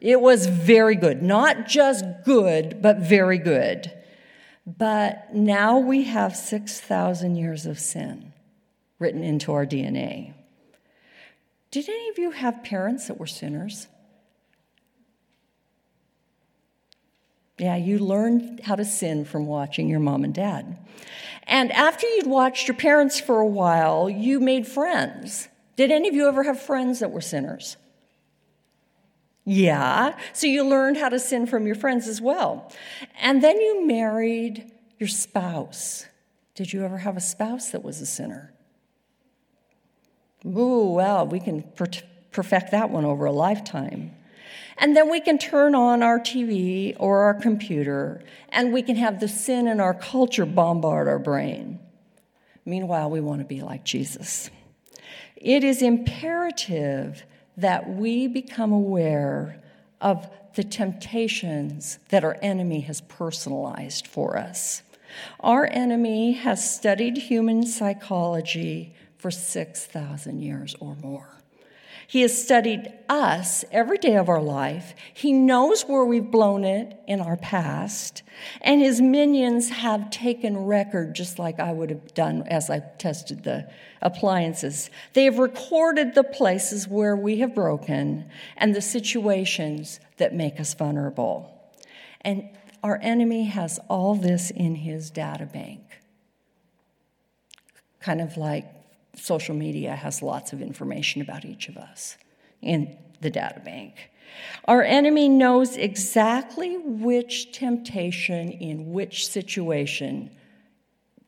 It 0.00 0.20
was 0.20 0.46
very 0.46 0.94
good. 0.94 1.22
Not 1.22 1.66
just 1.66 2.04
good, 2.24 2.82
but 2.82 2.98
very 2.98 3.38
good. 3.38 3.90
But 4.66 5.34
now 5.34 5.78
we 5.78 6.04
have 6.04 6.36
6,000 6.36 7.36
years 7.36 7.64
of 7.64 7.78
sin 7.78 8.33
written 8.98 9.22
into 9.22 9.52
our 9.52 9.66
DNA. 9.66 10.34
Did 11.70 11.88
any 11.88 12.08
of 12.08 12.18
you 12.18 12.30
have 12.30 12.62
parents 12.62 13.08
that 13.08 13.18
were 13.18 13.26
sinners? 13.26 13.88
Yeah, 17.58 17.76
you 17.76 17.98
learned 17.98 18.60
how 18.60 18.74
to 18.74 18.84
sin 18.84 19.24
from 19.24 19.46
watching 19.46 19.88
your 19.88 20.00
mom 20.00 20.24
and 20.24 20.34
dad. 20.34 20.76
And 21.44 21.70
after 21.72 22.06
you'd 22.06 22.26
watched 22.26 22.68
your 22.68 22.76
parents 22.76 23.20
for 23.20 23.40
a 23.40 23.46
while, 23.46 24.08
you 24.08 24.40
made 24.40 24.66
friends. 24.66 25.48
Did 25.76 25.90
any 25.90 26.08
of 26.08 26.14
you 26.14 26.28
ever 26.28 26.42
have 26.44 26.60
friends 26.60 27.00
that 27.00 27.10
were 27.10 27.20
sinners? 27.20 27.76
Yeah, 29.44 30.16
so 30.32 30.46
you 30.46 30.64
learned 30.64 30.96
how 30.96 31.10
to 31.10 31.18
sin 31.18 31.46
from 31.46 31.66
your 31.66 31.76
friends 31.76 32.08
as 32.08 32.20
well. 32.20 32.72
And 33.20 33.42
then 33.42 33.60
you 33.60 33.86
married 33.86 34.72
your 34.98 35.08
spouse. 35.08 36.06
Did 36.54 36.72
you 36.72 36.82
ever 36.82 36.98
have 36.98 37.16
a 37.16 37.20
spouse 37.20 37.70
that 37.70 37.84
was 37.84 38.00
a 38.00 38.06
sinner? 38.06 38.53
Ooh, 40.46 40.92
well, 40.92 41.26
we 41.26 41.40
can 41.40 41.62
per- 41.62 41.86
perfect 42.30 42.70
that 42.72 42.90
one 42.90 43.04
over 43.04 43.24
a 43.24 43.32
lifetime. 43.32 44.14
And 44.76 44.96
then 44.96 45.08
we 45.10 45.20
can 45.20 45.38
turn 45.38 45.74
on 45.74 46.02
our 46.02 46.18
TV 46.18 46.96
or 46.98 47.22
our 47.24 47.34
computer 47.34 48.22
and 48.48 48.72
we 48.72 48.82
can 48.82 48.96
have 48.96 49.20
the 49.20 49.28
sin 49.28 49.68
in 49.68 49.80
our 49.80 49.94
culture 49.94 50.44
bombard 50.44 51.06
our 51.06 51.18
brain. 51.18 51.78
Meanwhile, 52.64 53.10
we 53.10 53.20
want 53.20 53.40
to 53.40 53.46
be 53.46 53.60
like 53.60 53.84
Jesus. 53.84 54.50
It 55.36 55.62
is 55.62 55.82
imperative 55.82 57.24
that 57.56 57.88
we 57.88 58.26
become 58.26 58.72
aware 58.72 59.62
of 60.00 60.28
the 60.54 60.64
temptations 60.64 61.98
that 62.08 62.24
our 62.24 62.36
enemy 62.42 62.80
has 62.80 63.00
personalized 63.02 64.06
for 64.06 64.36
us. 64.36 64.82
Our 65.40 65.66
enemy 65.66 66.32
has 66.32 66.74
studied 66.74 67.16
human 67.16 67.66
psychology 67.66 68.94
for 69.24 69.30
6,000 69.30 70.40
years 70.40 70.76
or 70.80 70.96
more. 70.96 71.30
He 72.06 72.20
has 72.20 72.44
studied 72.44 72.92
us 73.08 73.64
every 73.72 73.96
day 73.96 74.16
of 74.16 74.28
our 74.28 74.42
life. 74.42 74.94
He 75.14 75.32
knows 75.32 75.80
where 75.84 76.04
we've 76.04 76.30
blown 76.30 76.62
it 76.62 76.94
in 77.06 77.22
our 77.22 77.38
past. 77.38 78.22
And 78.60 78.82
his 78.82 79.00
minions 79.00 79.70
have 79.70 80.10
taken 80.10 80.66
record, 80.66 81.14
just 81.14 81.38
like 81.38 81.58
I 81.58 81.72
would 81.72 81.88
have 81.88 82.12
done 82.12 82.42
as 82.48 82.68
I 82.68 82.80
tested 82.98 83.44
the 83.44 83.66
appliances. 84.02 84.90
They 85.14 85.24
have 85.24 85.38
recorded 85.38 86.14
the 86.14 86.22
places 86.22 86.86
where 86.86 87.16
we 87.16 87.38
have 87.38 87.54
broken 87.54 88.28
and 88.58 88.74
the 88.76 88.82
situations 88.82 90.00
that 90.18 90.34
make 90.34 90.60
us 90.60 90.74
vulnerable. 90.74 91.50
And 92.20 92.50
our 92.82 92.98
enemy 93.00 93.44
has 93.44 93.80
all 93.88 94.16
this 94.16 94.50
in 94.50 94.74
his 94.74 95.08
data 95.08 95.46
bank. 95.46 95.80
Kind 98.00 98.20
of 98.20 98.36
like 98.36 98.66
social 99.16 99.54
media 99.54 99.94
has 99.94 100.22
lots 100.22 100.52
of 100.52 100.60
information 100.60 101.22
about 101.22 101.44
each 101.44 101.68
of 101.68 101.76
us 101.76 102.16
in 102.62 102.96
the 103.20 103.30
data 103.30 103.60
bank. 103.60 104.10
Our 104.66 104.82
enemy 104.82 105.28
knows 105.28 105.76
exactly 105.76 106.76
which 106.76 107.52
temptation 107.52 108.50
in 108.50 108.92
which 108.92 109.28
situation 109.28 110.30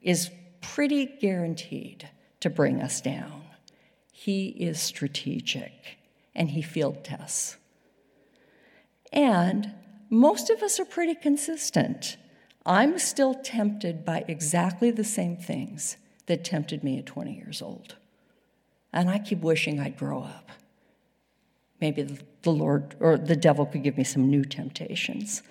is 0.01 0.31
pretty 0.61 1.07
guaranteed 1.07 2.09
to 2.40 2.51
bring 2.51 2.81
us 2.81 3.01
down. 3.01 3.44
He 4.12 4.49
is 4.49 4.81
strategic 4.81 5.99
and 6.35 6.51
he 6.51 6.62
field 6.62 7.05
tests. 7.05 7.57
And 9.12 9.72
most 10.11 10.51
of 10.51 10.62
us 10.62 10.81
are 10.81 10.85
pretty 10.85 11.14
consistent. 11.14 12.16
I'm 12.64 12.99
still 12.99 13.35
tempted 13.35 14.05
by 14.05 14.25
exactly 14.27 14.90
the 14.90 15.05
same 15.05 15.37
things 15.37 15.96
that 16.27 16.45
tempted 16.45 16.85
me 16.85 16.99
at 16.99 17.07
20 17.07 17.35
years 17.35 17.62
old. 17.62 17.95
And 18.93 19.11
I 19.11 19.19
keep 19.19 19.41
wishing 19.41 19.81
I'd 19.81 19.97
grow 19.97 20.23
up. 20.23 20.51
Maybe 21.81 22.19
the 22.43 22.51
Lord 22.51 22.97
or 23.01 23.19
the 23.19 23.37
devil 23.37 23.67
could 23.67 23.83
give 23.83 23.99
me 23.99 24.05
some 24.05 24.31
new 24.31 24.45
temptations. 24.45 25.43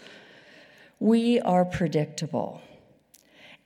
We 1.00 1.40
are 1.42 1.66
predictable. 1.66 2.62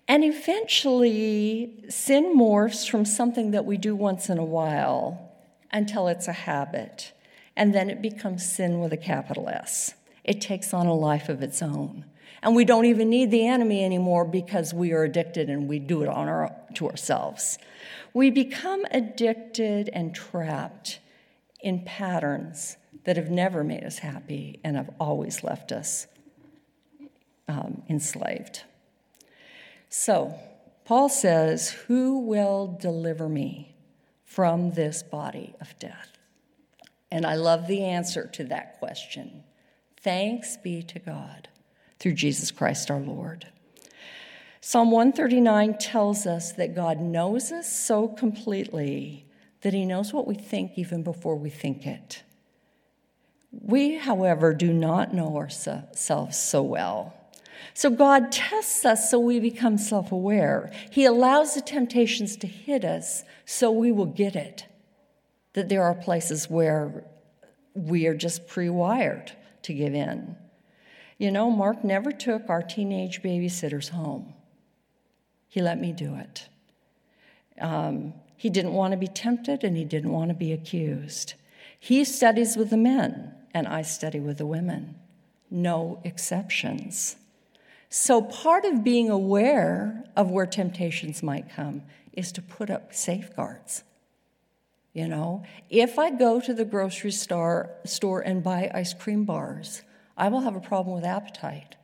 And 0.08 0.24
eventually, 0.24 1.86
sin 1.88 2.36
morphs 2.36 2.90
from 2.90 3.06
something 3.06 3.52
that 3.52 3.66
we 3.66 3.78
do 3.78 3.96
once 3.96 4.30
in 4.30 4.40
a 4.40 4.44
while 4.44 5.32
until 5.72 6.08
it's 6.08 6.28
a 6.28 6.34
habit. 6.34 7.14
And 7.56 7.76
then 7.76 7.90
it 7.90 8.02
becomes 8.02 8.44
sin 8.52 8.80
with 8.80 8.92
a 8.92 8.98
capital 8.98 9.48
S. 9.50 9.94
It 10.24 10.42
takes 10.42 10.74
on 10.74 10.88
a 10.88 10.94
life 10.96 11.30
of 11.30 11.44
its 11.44 11.62
own. 11.62 12.06
And 12.42 12.56
we 12.56 12.66
don't 12.66 12.86
even 12.86 13.10
need 13.10 13.32
the 13.32 13.48
enemy 13.48 13.84
anymore 13.84 14.26
because 14.26 14.74
we 14.74 14.94
are 14.94 15.04
addicted 15.04 15.50
and 15.50 15.68
we 15.68 15.80
do 15.80 16.04
it 16.04 16.08
on 16.08 16.28
our, 16.28 16.56
to 16.76 16.88
ourselves. 16.88 17.58
We 18.14 18.30
become 18.30 18.86
addicted 18.92 19.90
and 19.92 20.16
trapped 20.16 21.00
in 21.60 21.84
patterns 21.84 22.78
that 23.04 23.18
have 23.18 23.30
never 23.30 23.64
made 23.64 23.84
us 23.84 24.00
happy 24.00 24.60
and 24.64 24.78
have 24.78 24.90
always 25.00 25.44
left 25.44 25.72
us 25.72 26.08
um, 27.48 27.82
enslaved. 27.90 28.64
So, 29.90 30.36
Paul 30.86 31.10
says, 31.10 31.72
Who 31.88 32.20
will 32.20 32.78
deliver 32.80 33.28
me 33.28 33.76
from 34.24 34.72
this 34.72 35.04
body 35.04 35.56
of 35.60 35.78
death? 35.80 36.12
And 37.12 37.26
I 37.26 37.36
love 37.36 37.68
the 37.68 37.84
answer 37.84 38.28
to 38.34 38.44
that 38.46 38.80
question. 38.80 39.44
Thanks 40.02 40.58
be 40.58 40.84
to 40.84 41.00
God 41.00 41.50
through 42.00 42.14
Jesus 42.14 42.52
Christ 42.52 42.90
our 42.90 43.00
Lord. 43.00 43.48
Psalm 44.62 44.92
139 44.92 45.78
tells 45.78 46.26
us 46.26 46.52
that 46.54 46.76
God 46.76 47.00
knows 47.00 47.52
us 47.52 47.72
so 47.72 48.08
completely 48.08 49.26
that 49.62 49.74
he 49.74 49.86
knows 49.86 50.14
what 50.14 50.28
we 50.28 50.36
think 50.36 50.74
even 50.76 51.04
before 51.04 51.36
we 51.36 51.50
think 51.50 51.86
it. 51.86 52.24
We, 53.52 53.98
however, 53.98 54.54
do 54.54 54.72
not 54.72 55.14
know 55.14 55.38
ourselves 55.38 56.38
so 56.38 56.62
well. 56.62 57.14
So 57.74 57.90
God 57.90 58.32
tests 58.32 58.86
us 58.86 59.10
so 59.10 59.20
we 59.20 59.40
become 59.40 59.78
self 59.78 60.12
aware. 60.12 60.72
He 60.92 61.06
allows 61.06 61.56
the 61.56 61.62
temptations 61.62 62.38
to 62.38 62.48
hit 62.48 62.86
us 62.86 63.24
so 63.46 63.72
we 63.72 63.92
will 63.92 64.06
get 64.06 64.36
it. 64.36 64.66
That 65.54 65.70
there 65.70 65.84
are 65.84 65.96
places 65.96 66.50
where 66.50 67.06
we 67.74 68.06
are 68.08 68.14
just 68.14 68.48
pre 68.48 68.70
wired 68.70 69.32
to 69.64 69.74
give 69.74 69.94
in. 69.94 70.36
You 71.20 71.32
know, 71.32 71.52
Mark 71.52 71.84
never 71.84 72.12
took 72.12 72.50
our 72.50 72.64
teenage 72.64 73.22
babysitters 73.22 73.90
home, 73.90 74.34
he 75.48 75.62
let 75.62 75.80
me 75.80 75.92
do 75.92 76.16
it. 76.16 76.48
Um, 77.62 78.14
he 78.38 78.50
didn't 78.50 78.74
want 78.74 78.94
to 78.94 78.98
be 78.98 79.08
tempted 79.08 79.66
and 79.66 79.76
he 79.76 79.84
didn't 79.84 80.14
want 80.14 80.30
to 80.30 80.34
be 80.34 80.54
accused. 80.54 81.34
He 81.78 82.06
studies 82.06 82.56
with 82.56 82.70
the 82.70 82.78
men, 82.78 83.34
and 83.54 83.68
I 83.68 83.82
study 83.82 84.20
with 84.20 84.38
the 84.38 84.46
women. 84.46 84.96
No 85.52 86.00
exceptions. 86.06 87.18
So, 87.90 88.22
part 88.22 88.64
of 88.66 88.84
being 88.84 89.10
aware 89.10 90.06
of 90.16 90.30
where 90.30 90.46
temptations 90.46 91.22
might 91.22 91.50
come 91.50 91.84
is 92.14 92.32
to 92.34 92.42
put 92.42 92.70
up 92.70 92.94
safeguards. 92.94 93.84
You 94.94 95.08
know, 95.08 95.44
if 95.70 96.00
I 96.00 96.12
go 96.12 96.40
to 96.40 96.54
the 96.54 96.66
grocery 96.66 97.12
store, 97.12 97.72
store 97.86 98.22
and 98.22 98.44
buy 98.44 98.72
ice 98.74 98.94
cream 98.94 99.26
bars, 99.26 99.82
I 100.20 100.28
will 100.28 100.42
have 100.42 100.56
a 100.56 100.62
problem 100.62 100.96
with 100.96 101.06
appetite, 101.06 101.76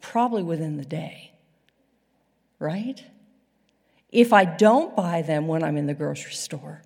probably 0.00 0.42
within 0.42 0.76
the 0.76 0.84
day. 0.84 1.32
Right? 2.58 3.02
If 4.10 4.32
I 4.32 4.44
don't 4.44 4.94
buy 4.94 5.22
them 5.22 5.48
when 5.48 5.64
I'm 5.64 5.78
in 5.78 5.86
the 5.86 5.94
grocery 5.94 6.34
store, 6.34 6.82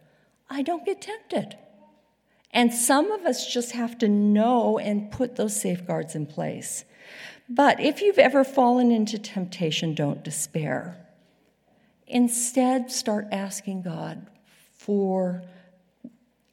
I 0.48 0.62
don't 0.62 0.87
get 0.87 1.02
tempted. 1.02 1.59
And 2.52 2.72
some 2.72 3.11
of 3.11 3.22
us 3.26 3.52
just 3.52 3.72
have 3.72 3.98
to 3.98 4.09
know 4.09 4.78
and 4.78 5.11
put 5.11 5.35
those 5.35 5.61
safeguards 5.61 6.14
in 6.14 6.26
place. 6.26 6.85
But 7.48 7.80
if 7.80 8.00
you've 8.00 8.18
ever 8.18 8.44
fallen 8.44 8.92
into 8.92 9.18
temptation, 9.18 9.94
don't 9.94 10.22
despair. 10.22 10.96
Instead, 12.07 12.92
start 12.92 13.26
asking 13.33 13.83
God 13.83 14.26
for 14.72 15.42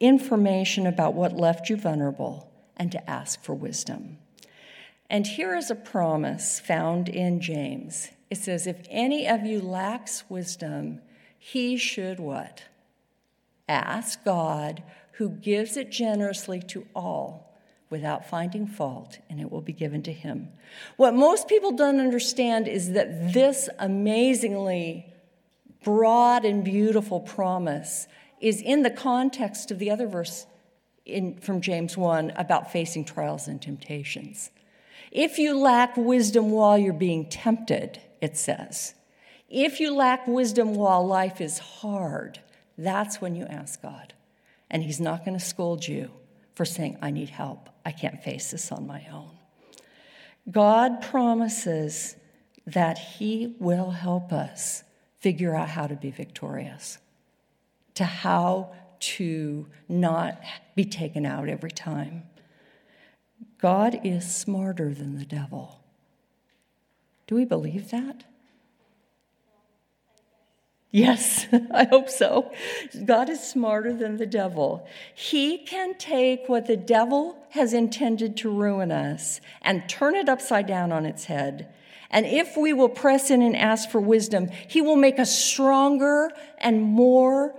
information 0.00 0.86
about 0.86 1.14
what 1.14 1.36
left 1.36 1.70
you 1.70 1.76
vulnerable 1.76 2.50
and 2.76 2.90
to 2.90 3.10
ask 3.10 3.40
for 3.44 3.54
wisdom. 3.54 4.18
And 5.12 5.26
here 5.26 5.54
is 5.54 5.70
a 5.70 5.74
promise 5.74 6.58
found 6.58 7.10
in 7.10 7.38
James. 7.38 8.08
It 8.30 8.38
says, 8.38 8.66
If 8.66 8.80
any 8.88 9.28
of 9.28 9.44
you 9.44 9.60
lacks 9.60 10.24
wisdom, 10.30 11.02
he 11.38 11.76
should 11.76 12.18
what? 12.18 12.62
Ask 13.68 14.24
God, 14.24 14.82
who 15.12 15.28
gives 15.28 15.76
it 15.76 15.90
generously 15.90 16.62
to 16.68 16.86
all 16.96 17.58
without 17.90 18.26
finding 18.26 18.66
fault, 18.66 19.18
and 19.28 19.38
it 19.38 19.52
will 19.52 19.60
be 19.60 19.74
given 19.74 20.02
to 20.04 20.12
him. 20.14 20.48
What 20.96 21.12
most 21.12 21.46
people 21.46 21.72
don't 21.72 22.00
understand 22.00 22.66
is 22.66 22.92
that 22.92 23.34
this 23.34 23.68
amazingly 23.78 25.12
broad 25.84 26.46
and 26.46 26.64
beautiful 26.64 27.20
promise 27.20 28.08
is 28.40 28.62
in 28.62 28.82
the 28.82 28.90
context 28.90 29.70
of 29.70 29.78
the 29.78 29.90
other 29.90 30.06
verse 30.06 30.46
in, 31.04 31.36
from 31.36 31.60
James 31.60 31.98
1 31.98 32.30
about 32.30 32.72
facing 32.72 33.04
trials 33.04 33.46
and 33.46 33.60
temptations. 33.60 34.48
If 35.12 35.38
you 35.38 35.58
lack 35.58 35.98
wisdom 35.98 36.52
while 36.52 36.78
you're 36.78 36.94
being 36.94 37.28
tempted, 37.28 38.00
it 38.22 38.38
says, 38.38 38.94
if 39.50 39.78
you 39.78 39.94
lack 39.94 40.26
wisdom 40.26 40.74
while 40.74 41.06
life 41.06 41.42
is 41.42 41.58
hard, 41.58 42.40
that's 42.78 43.20
when 43.20 43.36
you 43.36 43.44
ask 43.44 43.82
God. 43.82 44.14
And 44.70 44.82
He's 44.82 45.00
not 45.00 45.26
going 45.26 45.38
to 45.38 45.44
scold 45.44 45.86
you 45.86 46.10
for 46.54 46.64
saying, 46.64 46.96
I 47.02 47.10
need 47.10 47.28
help. 47.28 47.68
I 47.84 47.92
can't 47.92 48.24
face 48.24 48.52
this 48.52 48.72
on 48.72 48.86
my 48.86 49.06
own. 49.12 49.32
God 50.50 51.02
promises 51.02 52.16
that 52.66 52.96
He 52.96 53.54
will 53.58 53.90
help 53.90 54.32
us 54.32 54.82
figure 55.20 55.54
out 55.54 55.68
how 55.68 55.86
to 55.86 55.94
be 55.94 56.10
victorious, 56.10 56.96
to 57.96 58.04
how 58.04 58.72
to 59.00 59.66
not 59.90 60.40
be 60.74 60.86
taken 60.86 61.26
out 61.26 61.50
every 61.50 61.70
time. 61.70 62.22
God 63.58 64.00
is 64.04 64.34
smarter 64.34 64.92
than 64.92 65.18
the 65.18 65.24
devil. 65.24 65.80
Do 67.26 67.34
we 67.34 67.44
believe 67.44 67.90
that? 67.90 68.24
Yes, 70.90 71.46
I 71.74 71.84
hope 71.84 72.10
so. 72.10 72.52
God 73.04 73.30
is 73.30 73.40
smarter 73.40 73.94
than 73.94 74.18
the 74.18 74.26
devil. 74.26 74.86
He 75.14 75.58
can 75.58 75.96
take 75.96 76.48
what 76.48 76.66
the 76.66 76.76
devil 76.76 77.36
has 77.50 77.72
intended 77.72 78.36
to 78.38 78.50
ruin 78.50 78.92
us 78.92 79.40
and 79.62 79.88
turn 79.88 80.14
it 80.14 80.28
upside 80.28 80.66
down 80.66 80.92
on 80.92 81.06
its 81.06 81.24
head. 81.24 81.72
And 82.10 82.26
if 82.26 82.58
we 82.58 82.74
will 82.74 82.90
press 82.90 83.30
in 83.30 83.40
and 83.40 83.56
ask 83.56 83.88
for 83.88 84.00
wisdom, 84.00 84.50
he 84.68 84.82
will 84.82 84.96
make 84.96 85.18
us 85.18 85.36
stronger 85.36 86.30
and 86.58 86.82
more 86.82 87.54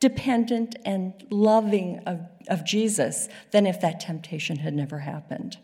dependent 0.00 0.74
and 0.84 1.12
loving 1.30 2.00
of, 2.06 2.20
of 2.48 2.64
Jesus 2.64 3.28
than 3.50 3.66
if 3.66 3.80
that 3.80 4.00
temptation 4.00 4.58
had 4.58 4.74
never 4.74 5.00
happened. 5.00 5.58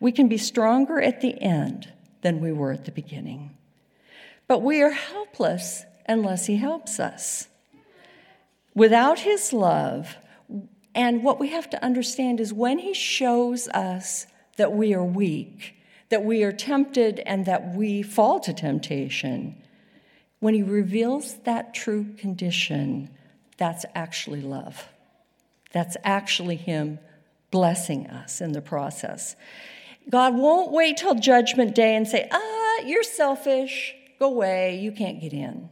We 0.00 0.12
can 0.12 0.28
be 0.28 0.38
stronger 0.38 1.00
at 1.00 1.20
the 1.20 1.40
end 1.40 1.92
than 2.22 2.40
we 2.40 2.52
were 2.52 2.72
at 2.72 2.84
the 2.84 2.92
beginning. 2.92 3.56
But 4.48 4.62
we 4.62 4.82
are 4.82 4.90
helpless 4.90 5.84
unless 6.08 6.46
He 6.46 6.56
helps 6.56 7.00
us. 7.00 7.48
Without 8.74 9.20
His 9.20 9.52
love, 9.52 10.16
and 10.94 11.22
what 11.22 11.38
we 11.38 11.48
have 11.48 11.68
to 11.70 11.84
understand 11.84 12.40
is 12.40 12.52
when 12.52 12.78
He 12.78 12.94
shows 12.94 13.68
us 13.68 14.26
that 14.56 14.72
we 14.72 14.94
are 14.94 15.04
weak, 15.04 15.74
that 16.08 16.24
we 16.24 16.42
are 16.42 16.52
tempted, 16.52 17.20
and 17.20 17.46
that 17.46 17.74
we 17.74 18.02
fall 18.02 18.40
to 18.40 18.52
temptation, 18.52 19.60
when 20.40 20.54
He 20.54 20.62
reveals 20.62 21.36
that 21.44 21.74
true 21.74 22.06
condition, 22.16 23.10
that's 23.56 23.84
actually 23.94 24.42
love. 24.42 24.88
That's 25.76 25.98
actually 26.04 26.56
Him 26.56 27.00
blessing 27.50 28.06
us 28.06 28.40
in 28.40 28.52
the 28.52 28.62
process. 28.62 29.36
God 30.08 30.34
won't 30.34 30.72
wait 30.72 30.96
till 30.96 31.14
judgment 31.14 31.74
day 31.74 31.94
and 31.94 32.08
say, 32.08 32.26
ah, 32.32 32.80
you're 32.86 33.02
selfish, 33.02 33.94
go 34.18 34.28
away, 34.28 34.78
you 34.78 34.90
can't 34.90 35.20
get 35.20 35.34
in. 35.34 35.68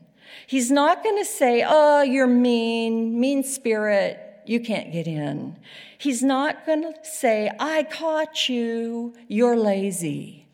He's 0.47 0.71
not 0.71 1.03
going 1.03 1.17
to 1.17 1.25
say, 1.25 1.65
Oh, 1.67 2.03
you're 2.03 2.27
mean, 2.27 3.19
mean 3.19 3.43
spirit, 3.45 4.21
you 4.45 4.61
can't 4.61 4.93
get 4.93 5.07
in. 5.07 5.57
He's 5.97 6.23
not 6.23 6.67
going 6.67 6.83
to 6.83 6.93
say, 7.03 7.51
I 7.59 7.85
caught 7.85 8.47
you, 8.47 9.15
you're 9.27 9.57
lazy. 9.57 10.47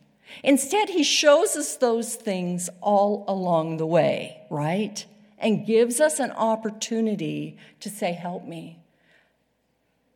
Instead, 0.44 0.90
he 0.90 1.03
shows 1.03 1.57
us 1.57 1.74
those 1.74 2.14
things 2.14 2.70
all 2.80 3.24
along 3.26 3.78
the 3.78 3.86
way, 3.86 4.42
right? 4.48 5.05
And 5.40 5.66
gives 5.66 6.01
us 6.01 6.20
an 6.20 6.30
opportunity 6.30 7.59
to 7.80 7.90
say, 7.90 8.12
Help 8.12 8.46
me. 8.46 8.79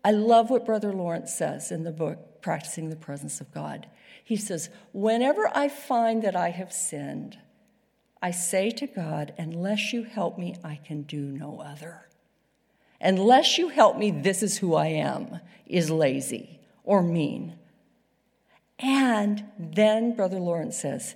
I 0.05 0.11
love 0.11 0.50
what 0.50 0.66
Brother 0.66 0.92
Lawrence 0.92 1.34
says 1.34 1.72
in 1.72 1.82
the 1.84 1.90
book, 1.90 2.42
Practicing 2.42 2.90
the 2.90 2.96
Presence 2.96 3.40
of 3.40 3.52
God. 3.52 3.88
He 4.22 4.36
says, 4.36 4.68
Whenever 4.92 5.50
I 5.55 5.68
find 5.68 6.22
that 6.22 6.36
I 6.36 6.50
have 6.50 6.72
sinned, 6.72 7.38
I 8.22 8.30
say 8.30 8.70
to 8.72 8.86
God, 8.86 9.32
unless 9.38 9.92
you 9.92 10.05
help 10.05 10.38
me, 10.38 10.57
I 10.62 10.76
can 10.76 11.02
do 11.02 11.20
no 11.20 11.61
other. 11.61 12.07
unless 13.00 13.59
you 13.59 13.68
help 13.68 13.98
me, 13.98 14.11
this 14.11 14.42
is 14.42 14.59
who 14.59 14.74
I 14.74 14.86
am, 14.86 15.40
is 15.66 15.90
lazy 15.90 16.59
or 16.82 17.02
mean. 17.02 17.59
And 18.78 19.44
then 19.59 20.16
Brother 20.16 20.38
Lawrence 20.40 20.80
says, 20.80 21.14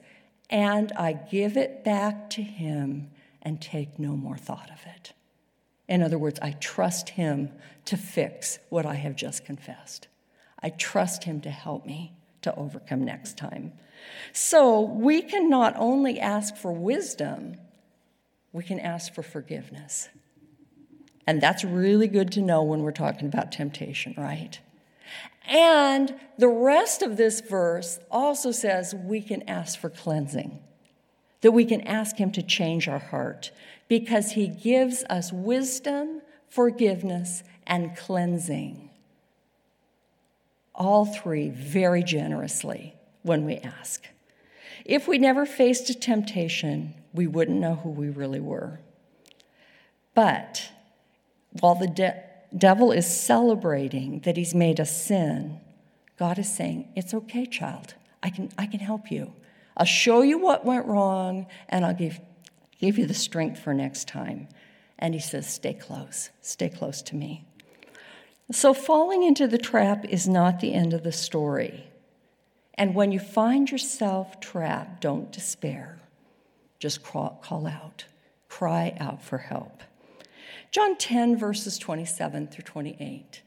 and 0.51 0.93
I 0.93 1.12
give 1.14 1.57
it 1.57 1.84
back 1.84 2.30
to 2.30 2.43
him 2.43 3.11
and 3.43 3.61
take 3.61 3.99
no 3.99 4.16
more 4.16 4.36
thought 4.36 4.70
of 4.70 4.80
it. 4.86 5.12
In 5.89 6.03
other 6.03 6.18
words, 6.18 6.39
I 6.41 6.53
trust 6.53 7.11
him 7.11 7.51
to 7.86 7.97
fix 7.97 8.59
what 8.68 8.84
I 8.84 8.95
have 8.95 9.16
just 9.16 9.45
confessed. 9.45 10.09
I 10.62 10.70
trust 10.70 11.24
him 11.24 11.41
to 11.43 11.51
help 11.51 11.86
me 11.86 12.12
to 12.43 12.55
overcome 12.55 13.05
next 13.05 13.39
time. 13.39 13.72
So 14.32 14.80
we 14.80 15.22
can 15.22 15.49
not 15.49 15.74
only 15.76 16.20
ask 16.20 16.57
for 16.57 16.72
wisdom, 16.72 17.57
we 18.53 18.62
can 18.62 18.78
ask 18.78 19.14
for 19.14 19.22
forgiveness. 19.22 20.09
And 21.26 21.41
that's 21.41 21.64
really 21.64 22.09
good 22.09 22.32
to 22.32 22.41
know 22.41 22.62
when 22.62 22.82
we're 22.82 22.93
talking 22.93 23.28
about 23.28 23.53
temptation, 23.53 24.14
right? 24.16 24.59
And 25.47 26.14
the 26.39 26.49
rest 26.49 27.03
of 27.03 27.16
this 27.16 27.41
verse 27.41 27.99
also 28.11 28.51
says 28.51 28.95
we 28.95 29.20
can 29.20 29.49
ask 29.49 29.78
for 29.78 29.91
cleansing, 29.91 30.61
that 31.41 31.53
we 31.53 31.64
can 31.64 31.80
ask 31.82 32.16
Him 32.16 32.32
to 32.32 32.43
change 32.43 32.89
our 32.89 32.99
heart 32.99 33.51
because 33.89 34.32
He 34.32 34.49
gives 34.49 35.05
us 35.05 35.32
wisdom, 35.32 36.22
forgiveness, 36.49 37.43
and 37.66 37.97
cleansing. 37.97 38.91
All 40.74 41.07
three 41.07 41.49
very 41.51 42.03
generously 42.03 42.95
when 43.22 43.45
we 43.45 43.57
ask. 43.57 44.07
If 44.84 45.09
we 45.09 45.18
never 45.18 45.45
faced 45.45 45.91
a 45.91 45.95
temptation, 45.95 46.95
we 47.12 47.26
wouldn't 47.26 47.61
know 47.61 47.74
who 47.76 47.91
we 47.91 48.09
really 48.09 48.41
were. 48.41 48.80
But 50.14 50.70
while 51.61 51.74
the 51.74 51.89
de- 51.89 52.22
devil 52.57 52.93
is 52.93 53.07
celebrating 53.07 54.20
that 54.20 54.36
he's 54.36 54.55
made 54.55 54.80
us 54.80 54.97
sin, 54.97 55.61
God 56.18 56.39
is 56.39 56.53
saying, 56.53 56.89
It's 56.97 57.14
okay, 57.14 57.47
child. 57.47 57.95
I 58.22 58.30
can, 58.30 58.51
I 58.59 58.66
can 58.66 58.80
help 58.80 59.11
you. 59.11 59.32
I'll 59.76 59.86
show 59.86 60.22
you 60.22 60.39
what 60.39 60.64
went 60.64 60.86
wrong, 60.86 61.47
and 61.68 61.84
I'll 61.84 61.95
give, 61.95 62.20
give 62.79 62.99
you 62.99 63.07
the 63.07 63.14
strength 63.14 63.61
for 63.61 63.74
next 63.74 64.09
time. 64.09 64.49
And 64.99 65.14
he 65.14 65.20
says, 65.20 65.47
Stay 65.47 65.74
close, 65.74 66.31
stay 66.41 66.68
close 66.68 67.03
to 67.03 67.16
me. 67.16 67.45
So, 68.51 68.72
falling 68.72 69.22
into 69.22 69.47
the 69.47 69.59
trap 69.59 70.05
is 70.07 70.26
not 70.26 70.61
the 70.61 70.72
end 70.72 70.95
of 70.95 71.03
the 71.03 71.12
story. 71.12 71.85
And 72.74 72.95
when 72.95 73.12
you 73.12 73.18
find 73.18 73.70
yourself 73.70 74.41
trapped, 74.41 75.03
don't 75.03 75.31
despair. 75.31 75.99
Just 76.79 77.03
call 77.03 77.66
out, 77.66 78.05
cry 78.49 78.97
out 79.01 79.20
for 79.22 79.39
help. 79.39 79.83
John 80.70 80.97
10, 80.97 81.37
verses 81.37 81.76
27 81.76 82.47
through 82.47 82.64
28, 82.64 83.43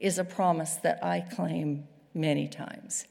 is 0.00 0.18
a 0.18 0.24
promise 0.24 0.74
that 0.76 1.02
I 1.04 1.20
claim 1.20 1.86
many 2.12 2.48
times. 2.48 3.06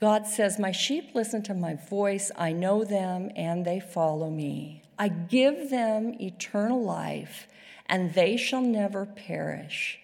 God 0.00 0.26
says, 0.26 0.58
My 0.58 0.72
sheep 0.72 1.14
listen 1.14 1.42
to 1.44 1.54
my 1.54 1.74
voice, 1.74 2.30
I 2.36 2.52
know 2.52 2.84
them, 2.84 3.30
and 3.36 3.64
they 3.64 3.80
follow 3.80 4.30
me. 4.30 4.82
I 4.98 5.08
give 5.08 5.70
them 5.70 6.14
eternal 6.20 6.82
life, 6.82 7.46
and 7.86 8.14
they 8.14 8.36
shall 8.36 8.60
never 8.60 9.06
perish. 9.06 9.98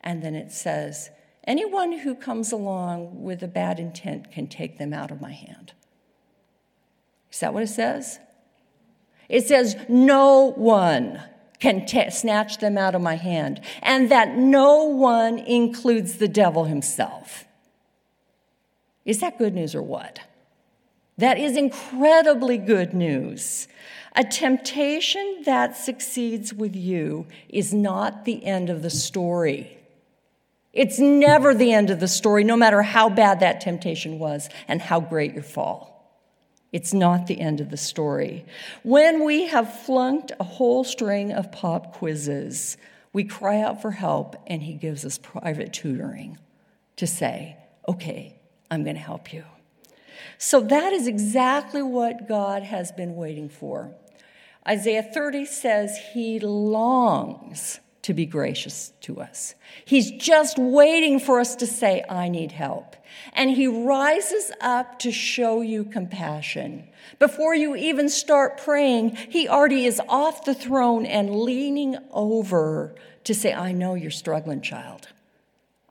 And 0.00 0.22
then 0.22 0.34
it 0.34 0.52
says, 0.52 1.10
Anyone 1.44 1.98
who 1.98 2.14
comes 2.14 2.52
along 2.52 3.22
with 3.22 3.42
a 3.42 3.48
bad 3.48 3.80
intent 3.80 4.30
can 4.30 4.46
take 4.46 4.78
them 4.78 4.92
out 4.92 5.10
of 5.10 5.20
my 5.20 5.32
hand. 5.32 5.72
Is 7.32 7.40
that 7.40 7.54
what 7.54 7.62
it 7.62 7.68
says? 7.68 8.18
It 9.28 9.46
says, 9.46 9.76
No 9.88 10.52
one 10.56 11.22
can 11.58 11.86
t- 11.86 12.10
snatch 12.10 12.58
them 12.58 12.76
out 12.76 12.94
of 12.94 13.02
my 13.02 13.16
hand, 13.16 13.60
and 13.82 14.10
that 14.10 14.36
no 14.36 14.82
one 14.84 15.38
includes 15.38 16.18
the 16.18 16.28
devil 16.28 16.64
himself. 16.64 17.44
Is 19.04 19.20
that 19.20 19.38
good 19.38 19.54
news 19.54 19.74
or 19.74 19.82
what? 19.82 20.20
That 21.18 21.38
is 21.38 21.56
incredibly 21.56 22.58
good 22.58 22.94
news. 22.94 23.68
A 24.14 24.24
temptation 24.24 25.42
that 25.44 25.76
succeeds 25.76 26.52
with 26.52 26.76
you 26.76 27.26
is 27.48 27.72
not 27.72 28.24
the 28.24 28.44
end 28.44 28.70
of 28.70 28.82
the 28.82 28.90
story. 28.90 29.78
It's 30.72 30.98
never 30.98 31.54
the 31.54 31.72
end 31.72 31.90
of 31.90 32.00
the 32.00 32.08
story, 32.08 32.44
no 32.44 32.56
matter 32.56 32.82
how 32.82 33.08
bad 33.08 33.40
that 33.40 33.60
temptation 33.60 34.18
was 34.18 34.48
and 34.68 34.80
how 34.80 35.00
great 35.00 35.34
your 35.34 35.42
fall. 35.42 35.92
It's 36.72 36.94
not 36.94 37.26
the 37.26 37.38
end 37.38 37.60
of 37.60 37.70
the 37.70 37.76
story. 37.76 38.46
When 38.82 39.24
we 39.24 39.46
have 39.48 39.82
flunked 39.82 40.32
a 40.40 40.44
whole 40.44 40.84
string 40.84 41.30
of 41.30 41.52
pop 41.52 41.92
quizzes, 41.92 42.78
we 43.12 43.24
cry 43.24 43.60
out 43.60 43.82
for 43.82 43.90
help, 43.90 44.36
and 44.46 44.62
he 44.62 44.72
gives 44.72 45.04
us 45.04 45.18
private 45.18 45.74
tutoring 45.74 46.38
to 46.96 47.06
say, 47.06 47.58
okay, 47.86 48.38
I'm 48.72 48.84
going 48.84 48.96
to 48.96 49.02
help 49.02 49.34
you. 49.34 49.44
So 50.38 50.62
that 50.62 50.94
is 50.94 51.06
exactly 51.06 51.82
what 51.82 52.26
God 52.26 52.62
has 52.62 52.90
been 52.90 53.16
waiting 53.16 53.50
for. 53.50 53.94
Isaiah 54.66 55.02
30 55.02 55.44
says 55.44 55.98
he 56.14 56.38
longs 56.40 57.80
to 58.00 58.14
be 58.14 58.24
gracious 58.24 58.94
to 59.02 59.20
us. 59.20 59.54
He's 59.84 60.10
just 60.12 60.56
waiting 60.56 61.20
for 61.20 61.38
us 61.38 61.54
to 61.56 61.66
say, 61.66 62.02
I 62.08 62.30
need 62.30 62.52
help. 62.52 62.96
And 63.34 63.50
he 63.50 63.66
rises 63.66 64.50
up 64.62 64.98
to 65.00 65.12
show 65.12 65.60
you 65.60 65.84
compassion. 65.84 66.88
Before 67.18 67.54
you 67.54 67.76
even 67.76 68.08
start 68.08 68.56
praying, 68.56 69.16
he 69.16 69.50
already 69.50 69.84
is 69.84 70.00
off 70.08 70.46
the 70.46 70.54
throne 70.54 71.04
and 71.04 71.42
leaning 71.42 71.98
over 72.10 72.94
to 73.24 73.34
say, 73.34 73.52
I 73.52 73.72
know 73.72 73.96
you're 73.96 74.10
struggling, 74.10 74.62
child. 74.62 75.08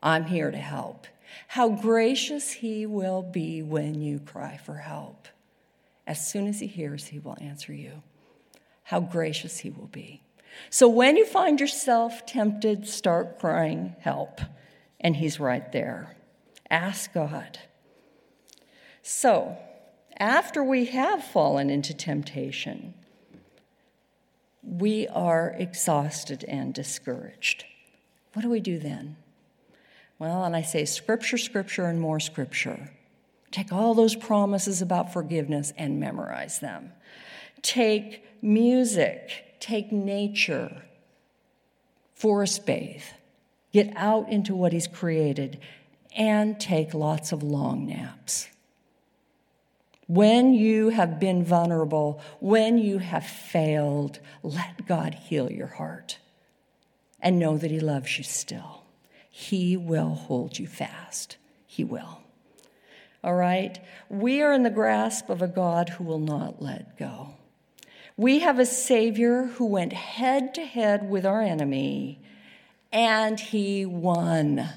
I'm 0.02 0.26
here 0.26 0.50
to 0.50 0.58
help. 0.58 1.06
How 1.52 1.68
gracious 1.68 2.50
he 2.50 2.86
will 2.86 3.22
be 3.22 3.62
when 3.62 4.00
you 4.00 4.20
cry 4.20 4.56
for 4.64 4.76
help. 4.76 5.28
As 6.08 6.26
soon 6.26 6.48
as 6.48 6.62
he 6.62 6.68
hears, 6.68 7.08
he 7.08 7.20
will 7.20 7.36
answer 7.42 7.74
you. 7.74 8.04
How 8.84 9.02
gracious 9.02 9.58
he 9.58 9.70
will 9.70 9.88
be. 9.88 10.22
So 10.70 10.88
when 10.88 11.18
you 11.18 11.26
find 11.26 11.60
yourself 11.60 12.26
tempted, 12.26 12.88
start 12.88 13.38
crying, 13.38 13.98
help. 14.00 14.40
And 15.02 15.18
He's 15.18 15.42
right 15.42 15.70
there. 15.74 16.16
Ask 16.70 17.14
God. 17.14 17.60
So, 19.02 19.58
after 20.16 20.64
we 20.64 20.86
have 20.86 21.22
fallen 21.22 21.70
into 21.70 21.94
temptation, 21.94 22.94
we 24.64 25.06
are 25.10 25.54
exhausted 25.58 26.46
and 26.48 26.74
discouraged. 26.74 27.66
What 28.32 28.44
do 28.44 28.50
we 28.50 28.62
do 28.62 28.80
then? 28.80 29.18
Well, 30.22 30.44
and 30.44 30.56
I 30.56 30.62
say 30.62 30.86
scripture, 30.86 31.40
scripture, 31.40 31.86
and 31.86 32.00
more 32.00 32.20
scripture. 32.20 32.92
Take 33.50 33.74
all 33.74 33.96
those 33.96 34.16
promises 34.16 34.80
about 34.80 35.12
forgiveness 35.12 35.74
and 35.80 36.00
memorize 36.00 36.60
them. 36.60 36.92
Take 37.64 38.24
music, 38.40 39.58
take 39.60 39.92
nature, 39.92 40.84
forest 42.14 42.68
bathe, 42.68 43.02
get 43.74 43.92
out 43.96 44.30
into 44.30 44.54
what 44.54 44.74
He's 44.74 44.86
created, 44.86 45.60
and 46.16 46.60
take 46.60 46.94
lots 46.94 47.32
of 47.32 47.42
long 47.42 47.88
naps. 47.88 48.48
When 50.06 50.54
you 50.54 50.90
have 50.90 51.20
been 51.20 51.44
vulnerable, 51.44 52.22
when 52.40 52.78
you 52.78 53.00
have 53.00 53.26
failed, 53.26 54.20
let 54.44 54.86
God 54.86 55.16
heal 55.16 55.52
your 55.52 55.66
heart 55.66 56.20
and 57.20 57.40
know 57.40 57.58
that 57.58 57.72
He 57.72 57.80
loves 57.80 58.20
you 58.20 58.24
still. 58.24 58.81
He 59.32 59.76
will 59.76 60.14
hold 60.14 60.60
you 60.60 60.68
fast. 60.68 61.38
He 61.66 61.84
will. 61.84 62.20
All 63.24 63.34
right? 63.34 63.80
We 64.10 64.42
are 64.42 64.52
in 64.52 64.64
the 64.64 64.70
grasp 64.70 65.30
of 65.30 65.42
a 65.42 65.48
God 65.48 65.90
who 65.90 66.04
will 66.04 66.20
not 66.20 66.62
let 66.62 66.98
go. 67.00 67.30
We 68.18 68.40
have 68.40 68.60
a 68.60 68.66
Savior 68.66 69.46
who 69.46 69.66
went 69.66 69.94
head 69.94 70.54
to 70.56 70.66
head 70.66 71.10
with 71.10 71.26
our 71.26 71.42
enemy 71.42 72.20
and 72.92 73.40
he 73.40 73.86
won. 73.86 74.68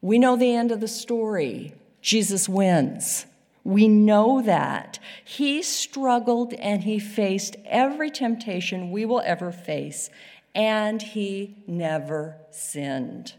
We 0.00 0.18
know 0.18 0.36
the 0.36 0.54
end 0.54 0.70
of 0.70 0.80
the 0.80 0.88
story. 0.88 1.74
Jesus 2.00 2.48
wins. 2.48 3.26
We 3.64 3.88
know 3.88 4.42
that. 4.42 5.00
He 5.24 5.62
struggled 5.62 6.54
and 6.54 6.84
he 6.84 7.00
faced 7.00 7.56
every 7.66 8.10
temptation 8.10 8.92
we 8.92 9.04
will 9.04 9.22
ever 9.24 9.50
face, 9.50 10.08
and 10.56 11.02
he 11.02 11.54
never 11.66 12.38
sinned. 12.50 13.34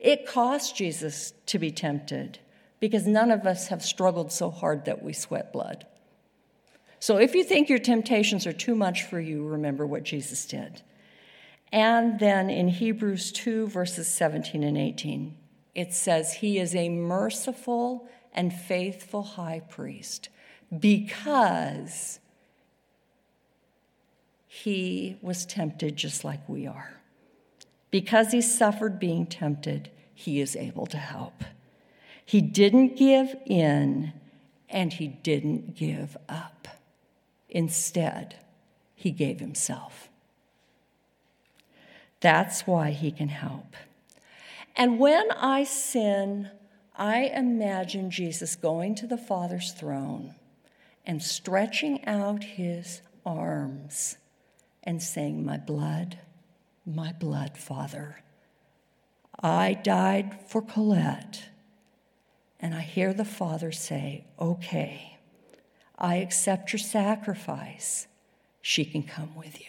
It 0.00 0.26
cost 0.26 0.74
Jesus 0.74 1.34
to 1.44 1.58
be 1.58 1.70
tempted 1.70 2.38
because 2.80 3.06
none 3.06 3.30
of 3.30 3.46
us 3.46 3.68
have 3.68 3.82
struggled 3.84 4.32
so 4.32 4.50
hard 4.50 4.86
that 4.86 5.02
we 5.02 5.12
sweat 5.12 5.52
blood. 5.52 5.86
So 6.98 7.18
if 7.18 7.34
you 7.34 7.44
think 7.44 7.68
your 7.68 7.78
temptations 7.78 8.46
are 8.46 8.54
too 8.54 8.74
much 8.74 9.02
for 9.04 9.20
you, 9.20 9.46
remember 9.46 9.86
what 9.86 10.02
Jesus 10.02 10.46
did. 10.46 10.80
And 11.72 12.18
then 12.18 12.48
in 12.48 12.68
Hebrews 12.68 13.32
2, 13.32 13.68
verses 13.68 14.08
17 14.08 14.62
and 14.62 14.78
18, 14.78 15.36
it 15.74 15.92
says, 15.92 16.34
He 16.34 16.58
is 16.58 16.74
a 16.74 16.88
merciful 16.88 18.08
and 18.32 18.52
faithful 18.52 19.22
high 19.22 19.60
priest 19.68 20.30
because 20.76 22.18
he 24.52 25.16
was 25.22 25.46
tempted 25.46 25.94
just 25.94 26.24
like 26.24 26.40
we 26.48 26.66
are. 26.66 27.00
Because 27.92 28.32
he 28.32 28.40
suffered 28.42 28.98
being 28.98 29.24
tempted, 29.24 29.92
he 30.12 30.40
is 30.40 30.56
able 30.56 30.86
to 30.86 30.96
help. 30.96 31.44
He 32.24 32.40
didn't 32.40 32.96
give 32.96 33.36
in 33.46 34.12
and 34.68 34.92
he 34.92 35.06
didn't 35.06 35.76
give 35.76 36.16
up. 36.28 36.66
Instead, 37.48 38.34
he 38.96 39.12
gave 39.12 39.38
himself. 39.38 40.08
That's 42.18 42.66
why 42.66 42.90
he 42.90 43.12
can 43.12 43.28
help. 43.28 43.76
And 44.74 44.98
when 44.98 45.30
I 45.30 45.62
sin, 45.62 46.50
I 46.96 47.30
imagine 47.36 48.10
Jesus 48.10 48.56
going 48.56 48.96
to 48.96 49.06
the 49.06 49.16
Father's 49.16 49.70
throne 49.70 50.34
and 51.06 51.22
stretching 51.22 52.04
out 52.04 52.42
his 52.42 53.00
arms 53.24 54.16
and 54.82 55.02
saying, 55.02 55.44
My 55.44 55.56
blood, 55.56 56.18
my 56.86 57.12
blood, 57.12 57.56
Father. 57.56 58.22
I 59.42 59.74
died 59.74 60.38
for 60.46 60.60
Colette. 60.60 61.44
And 62.58 62.74
I 62.74 62.80
hear 62.80 63.14
the 63.14 63.24
Father 63.24 63.72
say, 63.72 64.24
Okay, 64.38 65.18
I 65.98 66.16
accept 66.16 66.72
your 66.72 66.80
sacrifice. 66.80 68.06
She 68.60 68.84
can 68.84 69.02
come 69.02 69.34
with 69.34 69.60
you. 69.60 69.66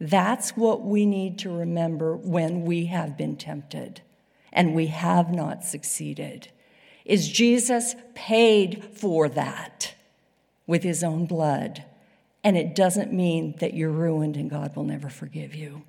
That's 0.00 0.56
what 0.56 0.82
we 0.82 1.06
need 1.06 1.38
to 1.40 1.50
remember 1.50 2.16
when 2.16 2.64
we 2.64 2.86
have 2.86 3.16
been 3.16 3.36
tempted 3.36 4.02
and 4.52 4.74
we 4.74 4.86
have 4.88 5.32
not 5.32 5.64
succeeded. 5.64 6.48
Is 7.04 7.28
Jesus 7.28 7.94
paid 8.14 8.84
for 8.92 9.28
that 9.30 9.94
with 10.66 10.82
his 10.82 11.02
own 11.02 11.26
blood? 11.26 11.84
And 12.44 12.58
it 12.58 12.74
doesn't 12.74 13.10
mean 13.10 13.56
that 13.60 13.72
you're 13.72 13.90
ruined 13.90 14.36
and 14.36 14.50
God 14.50 14.76
will 14.76 14.84
never 14.84 15.08
forgive 15.08 15.54
you. 15.54 15.82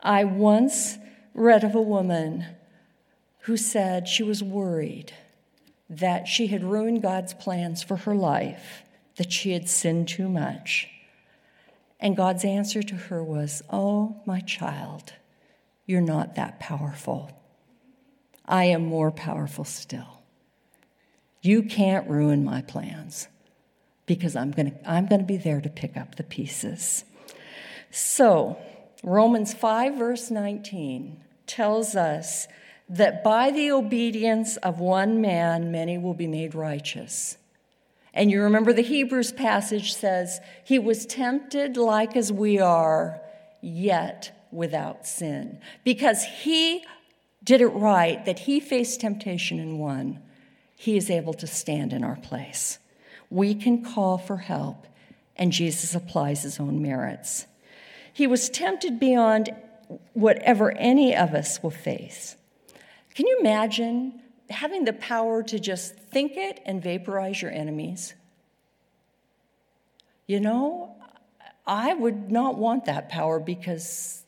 I 0.00 0.24
once 0.24 0.96
read 1.34 1.64
of 1.64 1.74
a 1.74 1.82
woman 1.82 2.46
who 3.40 3.58
said 3.58 4.08
she 4.08 4.22
was 4.22 4.42
worried 4.42 5.12
that 5.90 6.26
she 6.26 6.48
had 6.48 6.64
ruined 6.64 7.02
God's 7.02 7.34
plans 7.34 7.82
for 7.82 7.96
her 7.96 8.14
life, 8.14 8.82
that 9.16 9.32
she 9.32 9.52
had 9.52 9.68
sinned 9.68 10.08
too 10.08 10.28
much. 10.28 10.88
And 12.00 12.16
God's 12.16 12.44
answer 12.44 12.82
to 12.82 12.94
her 12.94 13.22
was, 13.22 13.62
Oh, 13.70 14.20
my 14.24 14.40
child, 14.40 15.12
you're 15.86 16.00
not 16.00 16.36
that 16.36 16.60
powerful. 16.60 17.30
I 18.46 18.64
am 18.64 18.84
more 18.84 19.10
powerful 19.10 19.64
still. 19.64 20.22
You 21.42 21.62
can't 21.62 22.08
ruin 22.08 22.44
my 22.44 22.62
plans 22.62 23.28
because 24.08 24.34
I'm 24.34 24.50
going 24.50 24.72
to 24.72 24.90
I'm 24.90 25.06
going 25.06 25.20
to 25.20 25.26
be 25.26 25.36
there 25.36 25.60
to 25.60 25.68
pick 25.68 25.96
up 25.96 26.16
the 26.16 26.24
pieces. 26.24 27.04
So, 27.92 28.58
Romans 29.04 29.54
5 29.54 29.94
verse 29.94 30.32
19 30.32 31.22
tells 31.46 31.94
us 31.94 32.48
that 32.88 33.22
by 33.22 33.52
the 33.52 33.70
obedience 33.70 34.56
of 34.56 34.80
one 34.80 35.20
man 35.20 35.70
many 35.70 35.98
will 35.98 36.14
be 36.14 36.26
made 36.26 36.54
righteous. 36.54 37.36
And 38.14 38.30
you 38.30 38.42
remember 38.42 38.72
the 38.72 38.82
Hebrews 38.82 39.32
passage 39.32 39.94
says, 39.94 40.40
He 40.64 40.78
was 40.78 41.06
tempted 41.06 41.76
like 41.76 42.16
as 42.16 42.32
we 42.32 42.58
are, 42.58 43.20
yet 43.60 44.48
without 44.50 45.06
sin. 45.06 45.60
Because 45.84 46.24
He 46.24 46.84
did 47.44 47.60
it 47.60 47.68
right, 47.68 48.24
that 48.24 48.40
He 48.40 48.58
faced 48.58 49.00
temptation 49.00 49.60
and 49.60 49.78
won, 49.78 50.20
He 50.76 50.96
is 50.96 51.10
able 51.10 51.34
to 51.34 51.46
stand 51.46 51.92
in 51.92 52.02
our 52.02 52.16
place 52.16 52.78
we 53.30 53.54
can 53.54 53.84
call 53.84 54.18
for 54.18 54.38
help, 54.38 54.86
and 55.36 55.52
Jesus 55.52 55.94
applies 55.94 56.42
his 56.42 56.58
own 56.58 56.82
merits. 56.82 57.46
He 58.12 58.26
was 58.26 58.48
tempted 58.48 58.98
beyond 58.98 59.50
whatever 60.12 60.72
any 60.72 61.16
of 61.16 61.34
us 61.34 61.62
will 61.62 61.70
face. 61.70 62.36
Can 63.14 63.26
you 63.26 63.38
imagine 63.40 64.20
having 64.50 64.84
the 64.84 64.92
power 64.92 65.42
to 65.42 65.58
just 65.58 65.94
think 65.96 66.32
it 66.36 66.60
and 66.64 66.82
vaporize 66.82 67.42
your 67.42 67.50
enemies? 67.50 68.14
You 70.26 70.40
know, 70.40 70.94
I 71.66 71.94
would 71.94 72.30
not 72.30 72.56
want 72.56 72.86
that 72.86 73.08
power 73.08 73.38
because 73.38 74.24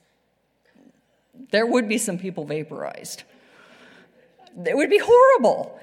there 1.50 1.66
would 1.66 1.88
be 1.88 1.98
some 1.98 2.18
people 2.18 2.44
vaporized. 2.44 3.22
It 4.66 4.76
would 4.76 4.90
be 4.90 5.00
horrible. 5.02 5.78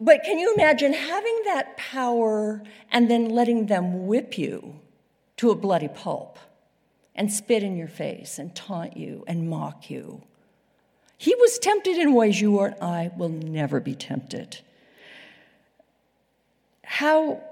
But 0.00 0.24
can 0.24 0.38
you 0.38 0.54
imagine 0.54 0.92
having 0.92 1.42
that 1.46 1.76
power 1.76 2.62
and 2.90 3.10
then 3.10 3.30
letting 3.30 3.66
them 3.66 4.06
whip 4.06 4.36
you 4.36 4.80
to 5.38 5.50
a 5.50 5.54
bloody 5.54 5.88
pulp 5.88 6.38
and 7.14 7.32
spit 7.32 7.62
in 7.62 7.76
your 7.76 7.88
face 7.88 8.38
and 8.38 8.54
taunt 8.54 8.96
you 8.96 9.24
and 9.26 9.48
mock 9.48 9.90
you? 9.90 10.22
He 11.16 11.34
was 11.34 11.58
tempted 11.58 11.96
in 11.96 12.12
ways 12.12 12.40
you 12.40 12.60
and 12.60 12.74
I 12.82 13.10
will 13.16 13.30
never 13.30 13.80
be 13.80 13.94
tempted. 13.94 14.60
How 16.84 17.42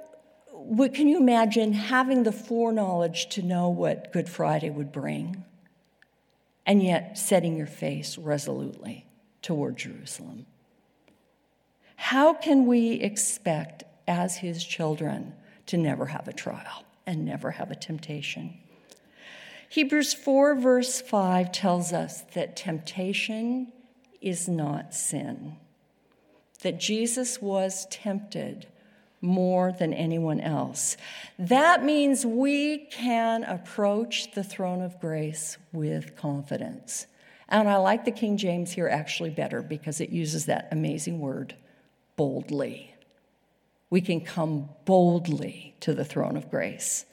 what, 0.52 0.94
can 0.94 1.08
you 1.08 1.18
imagine 1.18 1.72
having 1.72 2.22
the 2.22 2.32
foreknowledge 2.32 3.28
to 3.30 3.42
know 3.42 3.68
what 3.68 4.12
Good 4.12 4.28
Friday 4.28 4.70
would 4.70 4.92
bring 4.92 5.44
and 6.64 6.82
yet 6.82 7.18
setting 7.18 7.56
your 7.56 7.66
face 7.66 8.16
resolutely 8.16 9.06
toward 9.42 9.76
Jerusalem? 9.76 10.46
How 11.96 12.34
can 12.34 12.66
we 12.66 12.92
expect, 12.92 13.84
as 14.06 14.36
his 14.36 14.64
children, 14.64 15.34
to 15.66 15.76
never 15.76 16.06
have 16.06 16.28
a 16.28 16.32
trial 16.32 16.84
and 17.06 17.24
never 17.24 17.52
have 17.52 17.70
a 17.70 17.76
temptation? 17.76 18.54
Hebrews 19.68 20.14
4, 20.14 20.54
verse 20.56 21.00
5 21.00 21.50
tells 21.50 21.92
us 21.92 22.22
that 22.34 22.56
temptation 22.56 23.72
is 24.20 24.48
not 24.48 24.94
sin, 24.94 25.56
that 26.62 26.78
Jesus 26.78 27.42
was 27.42 27.86
tempted 27.90 28.66
more 29.20 29.72
than 29.72 29.92
anyone 29.92 30.38
else. 30.38 30.96
That 31.38 31.82
means 31.82 32.26
we 32.26 32.86
can 32.90 33.42
approach 33.44 34.32
the 34.32 34.44
throne 34.44 34.82
of 34.82 35.00
grace 35.00 35.56
with 35.72 36.14
confidence. 36.14 37.06
And 37.48 37.68
I 37.68 37.76
like 37.76 38.04
the 38.04 38.10
King 38.10 38.36
James 38.36 38.72
here 38.72 38.88
actually 38.88 39.30
better 39.30 39.62
because 39.62 40.00
it 40.00 40.10
uses 40.10 40.46
that 40.46 40.68
amazing 40.70 41.20
word 41.20 41.54
boldly. 42.16 42.94
We 43.90 44.00
can 44.00 44.20
come 44.20 44.70
boldly 44.84 45.74
to 45.80 45.94
the 45.94 46.04
throne 46.04 46.36
of 46.36 46.50
grace. 46.50 47.04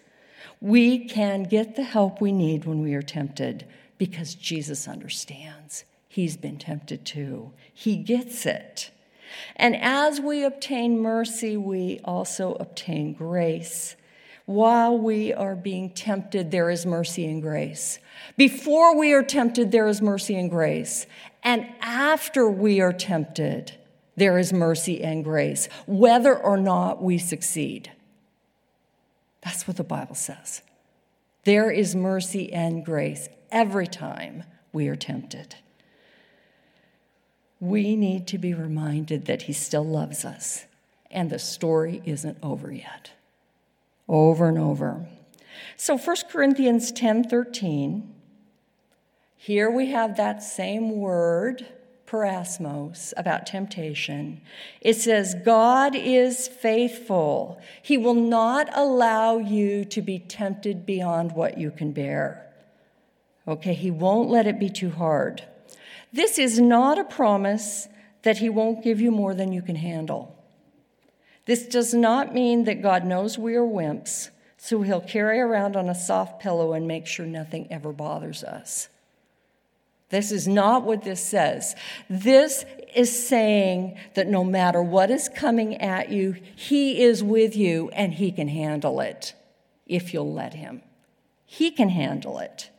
We 0.59 1.07
can 1.07 1.43
get 1.43 1.75
the 1.75 1.83
help 1.83 2.21
we 2.21 2.31
need 2.31 2.65
when 2.65 2.81
we 2.81 2.93
are 2.93 3.01
tempted 3.01 3.65
because 3.97 4.35
Jesus 4.35 4.87
understands. 4.87 5.85
He's 6.07 6.37
been 6.37 6.57
tempted 6.57 7.05
too, 7.05 7.51
He 7.73 7.97
gets 7.97 8.45
it. 8.45 8.91
And 9.55 9.75
as 9.75 10.19
we 10.19 10.43
obtain 10.43 10.99
mercy, 10.99 11.55
we 11.55 11.99
also 12.03 12.53
obtain 12.55 13.13
grace. 13.13 13.95
While 14.45 14.97
we 14.97 15.31
are 15.31 15.55
being 15.55 15.91
tempted, 15.91 16.51
there 16.51 16.69
is 16.69 16.85
mercy 16.85 17.25
and 17.25 17.41
grace. 17.41 17.99
Before 18.35 18.97
we 18.97 19.13
are 19.13 19.23
tempted, 19.23 19.71
there 19.71 19.87
is 19.87 20.01
mercy 20.01 20.35
and 20.35 20.49
grace. 20.49 21.05
And 21.43 21.67
after 21.79 22.49
we 22.49 22.81
are 22.81 22.91
tempted, 22.91 23.73
there 24.15 24.37
is 24.37 24.51
mercy 24.51 25.03
and 25.03 25.23
grace, 25.23 25.69
whether 25.87 26.35
or 26.35 26.57
not 26.57 27.01
we 27.01 27.17
succeed. 27.17 27.91
That's 29.41 29.67
what 29.67 29.77
the 29.77 29.83
Bible 29.83 30.15
says. 30.15 30.61
There 31.43 31.71
is 31.71 31.95
mercy 31.95 32.51
and 32.53 32.85
grace 32.85 33.29
every 33.51 33.87
time 33.87 34.43
we 34.71 34.87
are 34.87 34.95
tempted. 34.95 35.55
We 37.59 37.95
need 37.95 38.27
to 38.27 38.37
be 38.37 38.53
reminded 38.53 39.25
that 39.25 39.43
He 39.43 39.53
still 39.53 39.85
loves 39.85 40.25
us, 40.25 40.65
and 41.09 41.29
the 41.29 41.39
story 41.39 42.01
isn't 42.05 42.37
over 42.43 42.71
yet. 42.71 43.11
Over 44.07 44.49
and 44.49 44.57
over. 44.57 45.05
So 45.77 45.97
1 45.97 46.17
Corinthians 46.29 46.91
10 46.91 47.23
13, 47.25 48.13
here 49.35 49.71
we 49.71 49.87
have 49.87 50.17
that 50.17 50.43
same 50.43 50.97
word 50.97 51.65
peirasmos, 52.11 53.13
about 53.15 53.45
temptation. 53.45 54.41
It 54.81 54.95
says, 54.95 55.35
God 55.45 55.95
is 55.95 56.47
faithful. 56.47 57.61
He 57.81 57.97
will 57.97 58.15
not 58.15 58.69
allow 58.73 59.37
you 59.37 59.85
to 59.85 60.01
be 60.01 60.19
tempted 60.19 60.85
beyond 60.85 61.31
what 61.31 61.57
you 61.57 61.71
can 61.71 61.93
bear. 61.93 62.45
Okay, 63.47 63.73
He 63.73 63.89
won't 63.89 64.29
let 64.29 64.45
it 64.45 64.59
be 64.59 64.69
too 64.69 64.89
hard. 64.89 65.43
This 66.11 66.37
is 66.37 66.59
not 66.59 66.99
a 66.99 67.05
promise 67.05 67.87
that 68.23 68.39
He 68.39 68.49
won't 68.49 68.83
give 68.83 68.99
you 68.99 69.11
more 69.11 69.33
than 69.33 69.53
you 69.53 69.61
can 69.61 69.77
handle. 69.77 70.37
This 71.45 71.65
does 71.65 71.93
not 71.93 72.33
mean 72.33 72.65
that 72.65 72.81
God 72.81 73.05
knows 73.05 73.37
we 73.37 73.55
are 73.55 73.65
wimps, 73.65 74.29
so 74.57 74.81
He'll 74.81 75.01
carry 75.01 75.39
around 75.39 75.75
on 75.75 75.89
a 75.89 75.95
soft 75.95 76.41
pillow 76.41 76.73
and 76.73 76.87
make 76.87 77.07
sure 77.07 77.25
nothing 77.25 77.67
ever 77.71 77.93
bothers 77.93 78.43
us. 78.43 78.89
This 80.11 80.31
is 80.31 80.47
not 80.47 80.83
what 80.83 81.03
this 81.03 81.23
says. 81.23 81.75
This 82.09 82.65
is 82.93 83.27
saying 83.27 83.97
that 84.13 84.27
no 84.27 84.43
matter 84.43 84.83
what 84.83 85.09
is 85.09 85.29
coming 85.29 85.77
at 85.77 86.11
you, 86.11 86.35
He 86.55 87.01
is 87.01 87.23
with 87.23 87.55
you 87.55 87.89
and 87.93 88.13
He 88.13 88.31
can 88.31 88.49
handle 88.49 88.99
it. 88.99 89.33
if 89.87 90.13
you'll 90.13 90.31
let 90.33 90.53
Him. 90.53 90.81
He 91.45 91.69
can 91.71 91.89
handle 91.89 92.39
it. 92.39 92.69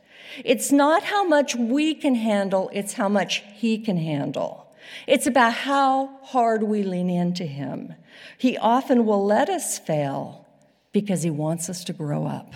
It's 0.43 0.71
not 0.71 1.03
how 1.03 1.23
much 1.23 1.55
we 1.55 1.93
can 1.93 2.15
handle, 2.15 2.71
it's 2.73 2.93
how 2.93 3.09
much 3.09 3.43
He 3.55 3.77
can 3.77 3.97
handle. 3.97 4.73
It's 5.07 5.27
about 5.27 5.53
how 5.53 6.19
hard 6.23 6.63
we 6.63 6.83
lean 6.83 7.09
into 7.09 7.45
Him. 7.45 7.93
He 8.37 8.57
often 8.57 9.05
will 9.05 9.23
let 9.25 9.49
us 9.49 9.77
fail 9.77 10.47
because 10.91 11.23
He 11.23 11.29
wants 11.29 11.69
us 11.69 11.83
to 11.85 11.93
grow 11.93 12.25
up. 12.25 12.53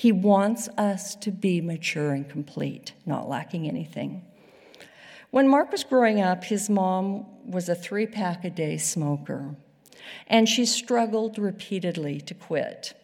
He 0.00 0.12
wants 0.12 0.66
us 0.78 1.14
to 1.16 1.30
be 1.30 1.60
mature 1.60 2.12
and 2.14 2.26
complete, 2.26 2.94
not 3.04 3.28
lacking 3.28 3.68
anything. 3.68 4.24
When 5.30 5.46
Mark 5.46 5.70
was 5.70 5.84
growing 5.84 6.22
up, 6.22 6.44
his 6.44 6.70
mom 6.70 7.26
was 7.44 7.68
a 7.68 7.74
three 7.74 8.06
pack 8.06 8.42
a 8.42 8.48
day 8.48 8.78
smoker, 8.78 9.56
and 10.26 10.48
she 10.48 10.64
struggled 10.64 11.38
repeatedly 11.38 12.18
to 12.22 12.32
quit. 12.32 12.94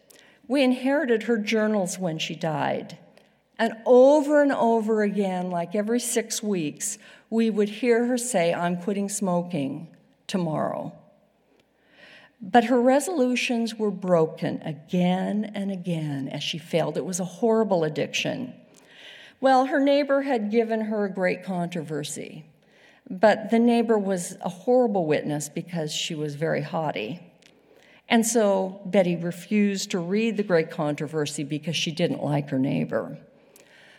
We 0.49 0.63
inherited 0.63 1.25
her 1.25 1.37
journals 1.37 1.99
when 1.99 2.19
she 2.19 2.35
died. 2.35 2.97
And 3.59 3.75
over 3.85 4.41
and 4.41 4.53
over 4.53 5.03
again, 5.03 5.51
like 5.51 5.75
every 5.75 6.01
six 6.01 6.43
weeks, 6.43 6.97
we 7.29 7.51
would 7.51 7.69
hear 7.69 8.07
her 8.07 8.17
say, 8.17 8.55
I'm 8.55 8.79
quitting 8.79 9.11
smoking 9.11 9.95
tomorrow. 10.27 10.95
But 12.41 12.65
her 12.65 12.81
resolutions 12.81 13.75
were 13.75 13.91
broken 13.91 14.61
again 14.63 15.51
and 15.55 15.71
again 15.71 16.29
as 16.29 16.43
she 16.43 16.59
failed. 16.59 16.97
It 16.97 17.05
was 17.05 17.21
a 17.21 17.25
horrible 17.25 17.85
addiction. 17.85 18.55
Well, 19.41 19.67
her 19.67 19.81
neighbor 19.81 20.23
had 20.23 20.51
given 20.51 20.83
her 20.83 21.05
a 21.05 21.13
great 21.13 21.45
controversy, 21.45 22.45
but 23.09 23.51
the 23.51 23.59
neighbor 23.59 23.99
was 23.99 24.37
a 24.41 24.49
horrible 24.49 25.07
witness 25.07 25.49
because 25.49 25.93
she 25.93 26.15
was 26.15 26.35
very 26.35 26.63
haughty. 26.63 27.21
And 28.09 28.25
so 28.27 28.81
Betty 28.87 29.17
refused 29.17 29.91
to 29.91 29.99
read 29.99 30.37
the 30.37 30.43
great 30.43 30.71
controversy 30.71 31.43
because 31.43 31.77
she 31.77 31.91
didn't 31.91 32.23
like 32.23 32.51
her 32.51 32.59
neighbor. 32.59 33.19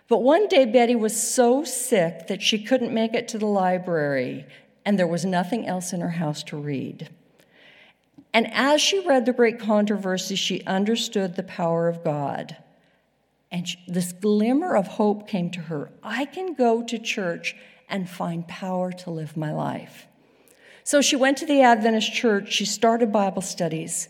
But 0.08 0.24
one 0.24 0.48
day, 0.48 0.66
Betty 0.66 0.96
was 0.96 1.22
so 1.22 1.66
sick 1.66 2.28
that 2.28 2.42
she 2.42 2.64
couldn't 2.64 2.94
make 2.94 3.14
it 3.14 3.28
to 3.30 3.38
the 3.38 3.46
library, 3.46 4.46
and 4.86 4.98
there 4.98 5.08
was 5.08 5.26
nothing 5.26 5.68
else 5.68 5.92
in 5.92 6.00
her 6.00 6.12
house 6.12 6.44
to 6.44 6.58
read. 6.58 7.10
And 8.38 8.54
as 8.54 8.82
she 8.82 9.00
read 9.00 9.26
the 9.26 9.34
great 9.34 9.58
controversy, 9.58 10.36
she 10.36 10.64
understood 10.66 11.36
the 11.36 11.42
power 11.42 11.88
of 11.88 12.04
God. 12.04 12.56
And 13.52 13.66
this 13.88 14.12
glimmer 14.12 14.76
of 14.76 14.86
hope 14.86 15.28
came 15.28 15.50
to 15.50 15.62
her 15.62 15.90
I 16.04 16.26
can 16.26 16.54
go 16.54 16.84
to 16.84 17.00
church 17.00 17.56
and 17.90 18.08
find 18.08 18.48
power 18.48 18.92
to 18.92 19.10
live 19.10 19.36
my 19.36 19.52
life. 19.52 20.06
So 20.84 21.02
she 21.02 21.16
went 21.16 21.40
to 21.40 21.48
the 21.48 21.64
Adventist 21.64 22.14
church, 22.14 22.54
she 22.54 22.64
started 22.64 23.12
Bible 23.12 23.42
studies, 23.42 24.08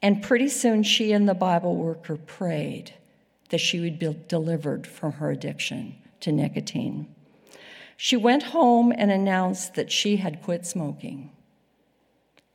and 0.00 0.22
pretty 0.22 0.48
soon 0.48 0.84
she 0.84 1.10
and 1.10 1.28
the 1.28 1.34
Bible 1.34 1.74
worker 1.74 2.16
prayed 2.16 2.94
that 3.48 3.58
she 3.58 3.80
would 3.80 3.98
be 3.98 4.16
delivered 4.28 4.86
from 4.86 5.14
her 5.14 5.32
addiction 5.32 5.96
to 6.20 6.30
nicotine. 6.30 7.12
She 7.96 8.16
went 8.16 8.44
home 8.44 8.92
and 8.96 9.10
announced 9.10 9.74
that 9.74 9.90
she 9.90 10.18
had 10.18 10.40
quit 10.40 10.64
smoking. 10.64 11.32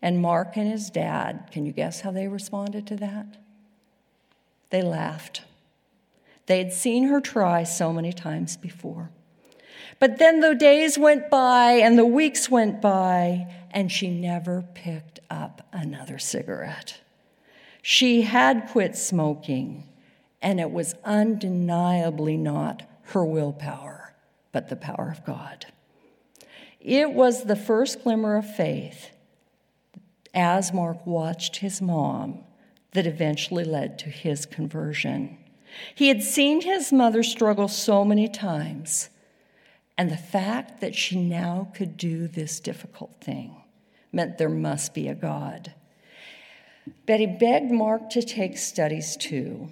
And 0.02 0.22
Mark 0.22 0.56
and 0.56 0.70
his 0.70 0.90
dad, 0.90 1.50
can 1.52 1.66
you 1.66 1.72
guess 1.72 2.02
how 2.02 2.12
they 2.12 2.28
responded 2.28 2.86
to 2.88 2.96
that? 2.98 3.38
They 4.70 4.82
laughed. 4.82 5.44
They 6.48 6.60
had 6.60 6.74
seen 6.74 7.06
her 7.06 7.22
try 7.22 7.64
so 7.64 7.92
many 7.92 8.14
times 8.14 8.58
before. 8.58 9.10
But 10.00 10.20
then 10.20 10.42
the 10.42 10.56
days 10.56 10.98
went 10.98 11.30
by 11.30 11.74
and 11.74 11.98
the 11.98 12.06
weeks 12.06 12.50
went 12.50 12.82
by, 12.82 13.48
and 13.72 13.92
she 13.92 14.10
never 14.10 14.64
picked 14.74 15.20
up 15.30 15.68
another 15.72 16.20
cigarette. 16.20 17.00
She 17.82 18.24
had 18.24 18.70
quit 18.70 18.96
smoking, 18.96 19.88
and 20.42 20.60
it 20.60 20.72
was 20.72 20.96
undeniably 21.04 22.38
not 22.38 22.84
her 23.10 23.24
willpower, 23.24 24.14
but 24.52 24.70
the 24.70 24.76
power 24.76 25.10
of 25.12 25.26
God. 25.26 25.68
It 26.80 27.12
was 27.12 27.44
the 27.44 27.56
first 27.56 28.04
glimmer 28.04 28.36
of 28.38 28.56
faith 28.56 29.12
as 30.36 30.74
Mark 30.74 31.06
watched 31.08 31.58
his 31.58 31.82
mom 31.82 32.44
that 32.92 33.08
eventually 33.08 33.64
led 33.64 33.98
to 34.00 34.10
his 34.10 34.46
conversion. 34.46 35.38
He 35.96 36.10
had 36.10 36.22
seen 36.22 36.62
his 36.62 36.94
mother 36.94 37.24
struggle 37.24 37.68
so 37.68 38.06
many 38.06 38.28
times, 38.28 39.10
and 39.98 40.12
the 40.12 40.18
fact 40.18 40.82
that 40.82 40.96
she 40.96 41.20
now 41.20 41.70
could 41.74 41.98
do 41.98 42.28
this 42.28 42.60
difficult 42.60 43.16
thing 43.22 43.64
meant 44.12 44.38
there 44.38 44.50
must 44.50 44.94
be 44.94 45.08
a 45.08 45.16
God. 45.16 45.74
Betty 47.06 47.26
begged 47.26 47.72
Mark 47.72 48.10
to 48.12 48.22
take 48.22 48.58
studies 48.58 49.18
too, 49.18 49.70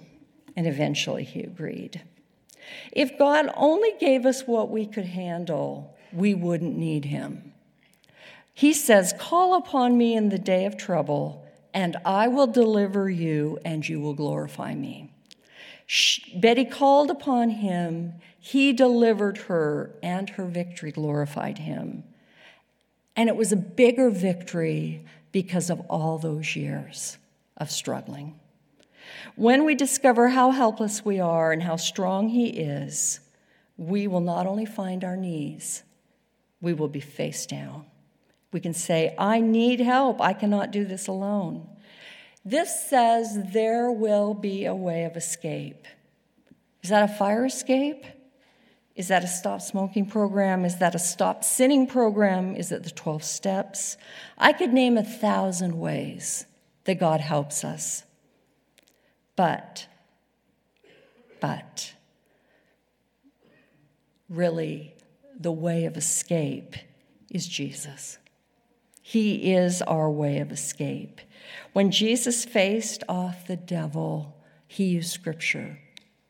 and 0.56 0.66
eventually 0.66 1.24
he 1.24 1.40
agreed. 1.40 2.02
If 2.92 3.18
God 3.18 3.50
only 3.56 3.92
gave 3.98 4.26
us 4.26 4.46
what 4.46 4.70
we 4.70 4.86
could 4.86 5.06
handle, 5.06 5.94
we 6.12 6.34
wouldn't 6.34 6.76
need 6.76 7.06
him. 7.06 7.53
He 8.54 8.72
says, 8.72 9.12
Call 9.18 9.54
upon 9.54 9.98
me 9.98 10.16
in 10.16 10.28
the 10.28 10.38
day 10.38 10.64
of 10.64 10.76
trouble, 10.76 11.44
and 11.74 11.96
I 12.04 12.28
will 12.28 12.46
deliver 12.46 13.10
you, 13.10 13.58
and 13.64 13.86
you 13.86 14.00
will 14.00 14.14
glorify 14.14 14.74
me. 14.74 15.10
Betty 16.36 16.64
called 16.64 17.10
upon 17.10 17.50
him, 17.50 18.14
he 18.38 18.72
delivered 18.72 19.38
her, 19.38 19.94
and 20.02 20.30
her 20.30 20.46
victory 20.46 20.92
glorified 20.92 21.58
him. 21.58 22.04
And 23.16 23.28
it 23.28 23.36
was 23.36 23.52
a 23.52 23.56
bigger 23.56 24.08
victory 24.08 25.04
because 25.32 25.68
of 25.68 25.80
all 25.90 26.18
those 26.18 26.54
years 26.56 27.18
of 27.56 27.70
struggling. 27.70 28.38
When 29.36 29.64
we 29.64 29.74
discover 29.74 30.28
how 30.28 30.50
helpless 30.50 31.04
we 31.04 31.20
are 31.20 31.52
and 31.52 31.62
how 31.62 31.76
strong 31.76 32.28
He 32.28 32.48
is, 32.48 33.20
we 33.76 34.06
will 34.06 34.20
not 34.20 34.46
only 34.46 34.64
find 34.64 35.04
our 35.04 35.16
knees, 35.16 35.82
we 36.60 36.72
will 36.72 36.88
be 36.88 37.00
face 37.00 37.46
down. 37.46 37.86
We 38.54 38.60
can 38.60 38.72
say, 38.72 39.16
I 39.18 39.40
need 39.40 39.80
help. 39.80 40.20
I 40.20 40.32
cannot 40.32 40.70
do 40.70 40.84
this 40.84 41.08
alone. 41.08 41.68
This 42.44 42.88
says 42.88 43.36
there 43.52 43.90
will 43.90 44.32
be 44.32 44.64
a 44.64 44.74
way 44.76 45.02
of 45.06 45.16
escape. 45.16 45.88
Is 46.80 46.90
that 46.90 47.10
a 47.10 47.12
fire 47.12 47.46
escape? 47.46 48.04
Is 48.94 49.08
that 49.08 49.24
a 49.24 49.26
stop 49.26 49.60
smoking 49.60 50.06
program? 50.06 50.64
Is 50.64 50.78
that 50.78 50.94
a 50.94 51.00
stop 51.00 51.42
sinning 51.42 51.88
program? 51.88 52.54
Is 52.54 52.70
it 52.70 52.84
the 52.84 52.92
12 52.92 53.24
steps? 53.24 53.96
I 54.38 54.52
could 54.52 54.72
name 54.72 54.96
a 54.96 55.02
thousand 55.02 55.80
ways 55.80 56.46
that 56.84 57.00
God 57.00 57.20
helps 57.20 57.64
us. 57.64 58.04
But, 59.34 59.88
but, 61.40 61.92
really, 64.28 64.94
the 65.36 65.50
way 65.50 65.86
of 65.86 65.96
escape 65.96 66.76
is 67.28 67.48
Jesus. 67.48 68.18
He 69.06 69.52
is 69.52 69.82
our 69.82 70.10
way 70.10 70.38
of 70.38 70.50
escape. 70.50 71.20
When 71.74 71.90
Jesus 71.90 72.46
faced 72.46 73.04
off 73.06 73.46
the 73.46 73.54
devil, 73.54 74.34
he 74.66 74.84
used 74.84 75.10
scripture. 75.10 75.78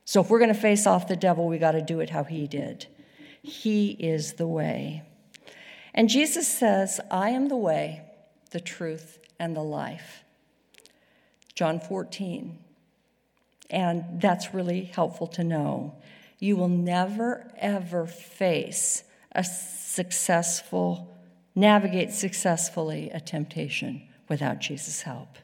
So 0.04 0.20
if 0.20 0.28
we're 0.28 0.40
going 0.40 0.52
to 0.52 0.60
face 0.60 0.84
off 0.84 1.06
the 1.06 1.14
devil, 1.14 1.46
we 1.46 1.58
got 1.58 1.72
to 1.72 1.80
do 1.80 2.00
it 2.00 2.10
how 2.10 2.24
he 2.24 2.48
did. 2.48 2.86
He 3.40 3.92
is 3.92 4.32
the 4.32 4.48
way. 4.48 5.04
And 5.94 6.08
Jesus 6.08 6.48
says, 6.48 6.98
I 7.12 7.30
am 7.30 7.46
the 7.46 7.56
way, 7.56 8.02
the 8.50 8.58
truth, 8.58 9.20
and 9.38 9.54
the 9.54 9.62
life. 9.62 10.24
John 11.54 11.78
14. 11.78 12.58
And 13.70 14.20
that's 14.20 14.52
really 14.52 14.82
helpful 14.82 15.28
to 15.28 15.44
know. 15.44 15.94
You 16.40 16.56
will 16.56 16.68
never, 16.68 17.52
ever 17.56 18.08
face 18.08 19.04
a 19.30 19.44
successful, 19.44 21.13
navigate 21.54 22.12
successfully 22.12 23.10
a 23.10 23.20
temptation 23.20 24.02
without 24.28 24.60
Jesus' 24.60 25.02
help. 25.02 25.38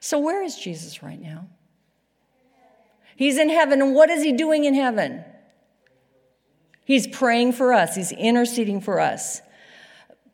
So, 0.00 0.18
where 0.18 0.42
is 0.42 0.56
Jesus 0.56 1.02
right 1.02 1.20
now? 1.20 1.46
He's 3.16 3.38
in 3.38 3.48
heaven, 3.48 3.80
and 3.80 3.94
what 3.94 4.10
is 4.10 4.22
he 4.22 4.32
doing 4.32 4.64
in 4.64 4.74
heaven? 4.74 5.24
He's 6.84 7.06
praying 7.06 7.52
for 7.52 7.72
us, 7.72 7.94
he's 7.94 8.12
interceding 8.12 8.80
for 8.80 9.00
us. 9.00 9.40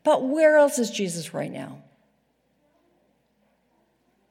But 0.03 0.27
where 0.27 0.57
else 0.57 0.79
is 0.79 0.89
Jesus 0.89 1.33
right 1.33 1.51
now? 1.51 1.83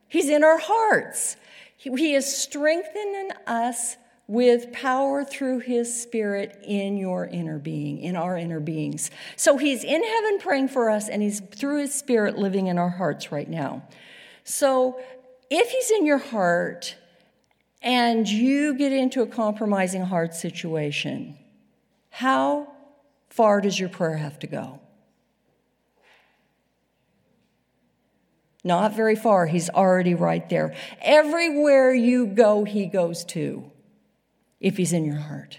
He's 0.08 0.28
in 0.28 0.42
our 0.42 0.58
hearts. 0.58 1.36
He 1.76 2.14
is 2.14 2.36
strengthening 2.36 3.30
us 3.46 3.96
with 4.30 4.70
power 4.70 5.24
through 5.24 5.58
his 5.58 6.00
spirit 6.00 6.56
in 6.62 6.96
your 6.96 7.26
inner 7.26 7.58
being, 7.58 7.98
in 7.98 8.14
our 8.14 8.36
inner 8.36 8.60
beings. 8.60 9.10
So 9.34 9.56
he's 9.56 9.82
in 9.82 10.04
heaven 10.04 10.38
praying 10.38 10.68
for 10.68 10.88
us, 10.88 11.08
and 11.08 11.20
he's 11.20 11.40
through 11.40 11.80
his 11.80 11.92
spirit 11.92 12.38
living 12.38 12.68
in 12.68 12.78
our 12.78 12.90
hearts 12.90 13.32
right 13.32 13.50
now. 13.50 13.82
So 14.44 15.00
if 15.50 15.70
he's 15.70 15.90
in 15.90 16.06
your 16.06 16.18
heart 16.18 16.94
and 17.82 18.28
you 18.28 18.74
get 18.74 18.92
into 18.92 19.20
a 19.22 19.26
compromising 19.26 20.02
heart 20.02 20.32
situation, 20.32 21.36
how 22.10 22.72
far 23.30 23.60
does 23.60 23.80
your 23.80 23.88
prayer 23.88 24.16
have 24.16 24.38
to 24.38 24.46
go? 24.46 24.78
Not 28.62 28.94
very 28.94 29.16
far, 29.16 29.46
he's 29.46 29.70
already 29.70 30.14
right 30.14 30.48
there. 30.48 30.76
Everywhere 31.00 31.92
you 31.92 32.28
go, 32.28 32.62
he 32.62 32.86
goes 32.86 33.24
too, 33.24 33.72
if 34.60 34.76
he's 34.76 34.92
in 34.92 35.04
your 35.04 35.16
heart. 35.16 35.58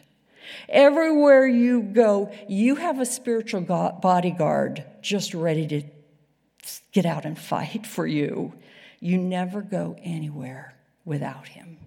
Everywhere 0.70 1.47
you 1.47 1.82
go, 1.82 2.32
you 2.47 2.76
have 2.76 2.99
a 2.99 3.06
spiritual 3.06 3.62
bodyguard 4.02 4.84
just 5.02 5.34
ready 5.34 5.68
to 5.68 5.84
get 6.91 7.06
out 7.06 7.26
and 7.26 7.38
fight 7.38 7.86
for 7.86 8.06
you. 8.06 8.54
You 8.99 9.18
never 9.18 9.62
go 9.62 9.95
anywhere 10.04 10.76
without 11.06 11.49
him. 11.49 11.78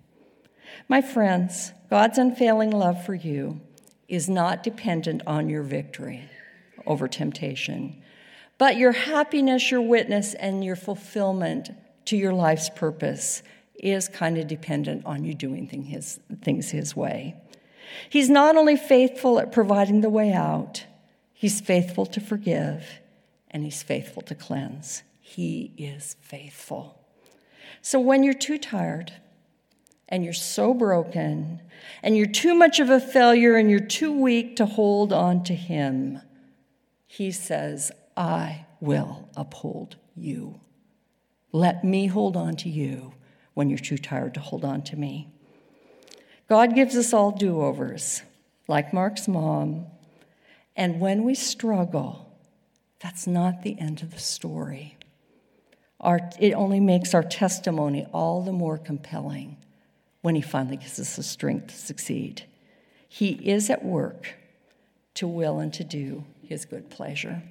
My 0.89 1.01
friends, 1.01 1.73
God's 1.89 2.19
unfailing 2.19 2.71
love 2.71 3.05
for 3.05 3.15
you 3.15 3.61
is 4.09 4.29
not 4.29 4.63
dependent 4.63 5.23
on 5.27 5.49
your 5.49 5.63
victory 5.63 6.29
over 6.87 7.09
temptation, 7.09 8.03
but 8.59 8.77
your 8.77 8.93
happiness, 8.93 9.71
your 9.71 9.81
witness, 9.81 10.35
and 10.35 10.65
your 10.65 10.77
fulfillment 10.77 11.71
to 12.07 12.17
your 12.17 12.33
life's 12.33 12.69
purpose 12.69 13.43
is 13.75 14.09
kind 14.09 14.39
of 14.39 14.47
dependent 14.47 15.05
on 15.05 15.25
you 15.25 15.35
doing 15.35 15.67
thing 15.67 15.85
his, 15.85 16.21
things 16.43 16.71
His 16.71 16.95
way. 16.95 17.37
He's 18.09 18.31
not 18.31 18.57
only 18.57 18.77
faithful 18.77 19.39
at 19.39 19.53
providing 19.53 20.01
the 20.01 20.11
way 20.11 20.33
out, 20.33 20.85
He's 21.33 21.61
faithful 21.61 22.07
to 22.07 22.21
forgive, 22.21 23.01
and 23.51 23.65
He's 23.65 23.83
faithful 23.83 24.23
to 24.23 24.35
cleanse. 24.35 25.03
He 25.21 25.73
is 25.77 26.17
faithful. 26.21 27.01
So 27.83 28.01
when 28.01 28.23
you're 28.23 28.33
too 28.33 28.59
tired, 28.59 29.13
and 30.09 30.25
you're 30.25 30.33
so 30.33 30.73
broken, 30.73 31.61
and 32.03 32.17
you're 32.17 32.27
too 32.27 32.55
much 32.55 32.79
of 32.79 32.89
a 32.89 33.01
failure, 33.01 33.57
and 33.57 33.71
you're 33.71 33.81
too 33.81 34.13
weak 34.13 34.57
to 34.57 34.67
hold 34.67 35.13
on 35.13 35.43
to 35.45 35.55
Him, 35.55 36.21
He 37.07 37.31
says, 37.33 37.91
I 38.17 38.67
will 38.81 39.29
uphold 39.37 39.97
you. 40.15 40.61
Let 41.53 41.85
me 41.85 42.07
hold 42.07 42.37
on 42.37 42.57
to 42.57 42.69
you 42.69 43.13
when 43.55 43.71
you're 43.71 43.79
too 43.79 43.99
tired 43.99 44.35
to 44.35 44.41
hold 44.41 44.65
on 44.65 44.83
to 44.83 44.97
me. 44.97 45.29
God 46.49 46.75
gives 46.75 46.97
us 46.97 47.13
all 47.13 47.31
do 47.31 47.63
overs, 47.63 48.23
like 48.69 48.93
Mark's 48.93 49.27
mom. 49.27 49.87
And 50.77 51.01
when 51.01 51.25
we 51.25 51.35
struggle, 51.35 52.33
that's 53.01 53.27
not 53.27 53.63
the 53.63 53.79
end 53.81 54.03
of 54.03 54.13
the 54.13 54.21
story. 54.21 54.97
Our, 56.01 56.21
it 56.39 56.53
only 56.53 56.81
makes 56.81 57.15
our 57.15 57.23
testimony 57.23 58.07
all 58.13 58.43
the 58.43 58.53
more 58.53 58.77
compelling 58.77 59.57
when 60.21 60.35
He 60.35 60.43
finally 60.43 60.77
gives 60.77 60.99
us 61.01 61.17
the 61.17 61.23
strength 61.23 61.69
to 61.69 61.77
succeed. 61.77 62.45
He 63.09 63.33
is 63.33 63.71
at 63.71 63.85
work 63.85 64.35
to 65.15 65.27
will 65.27 65.61
and 65.61 65.73
to 65.75 65.85
do 65.85 66.25
His 66.43 66.65
good 66.65 66.91
pleasure. 66.91 67.43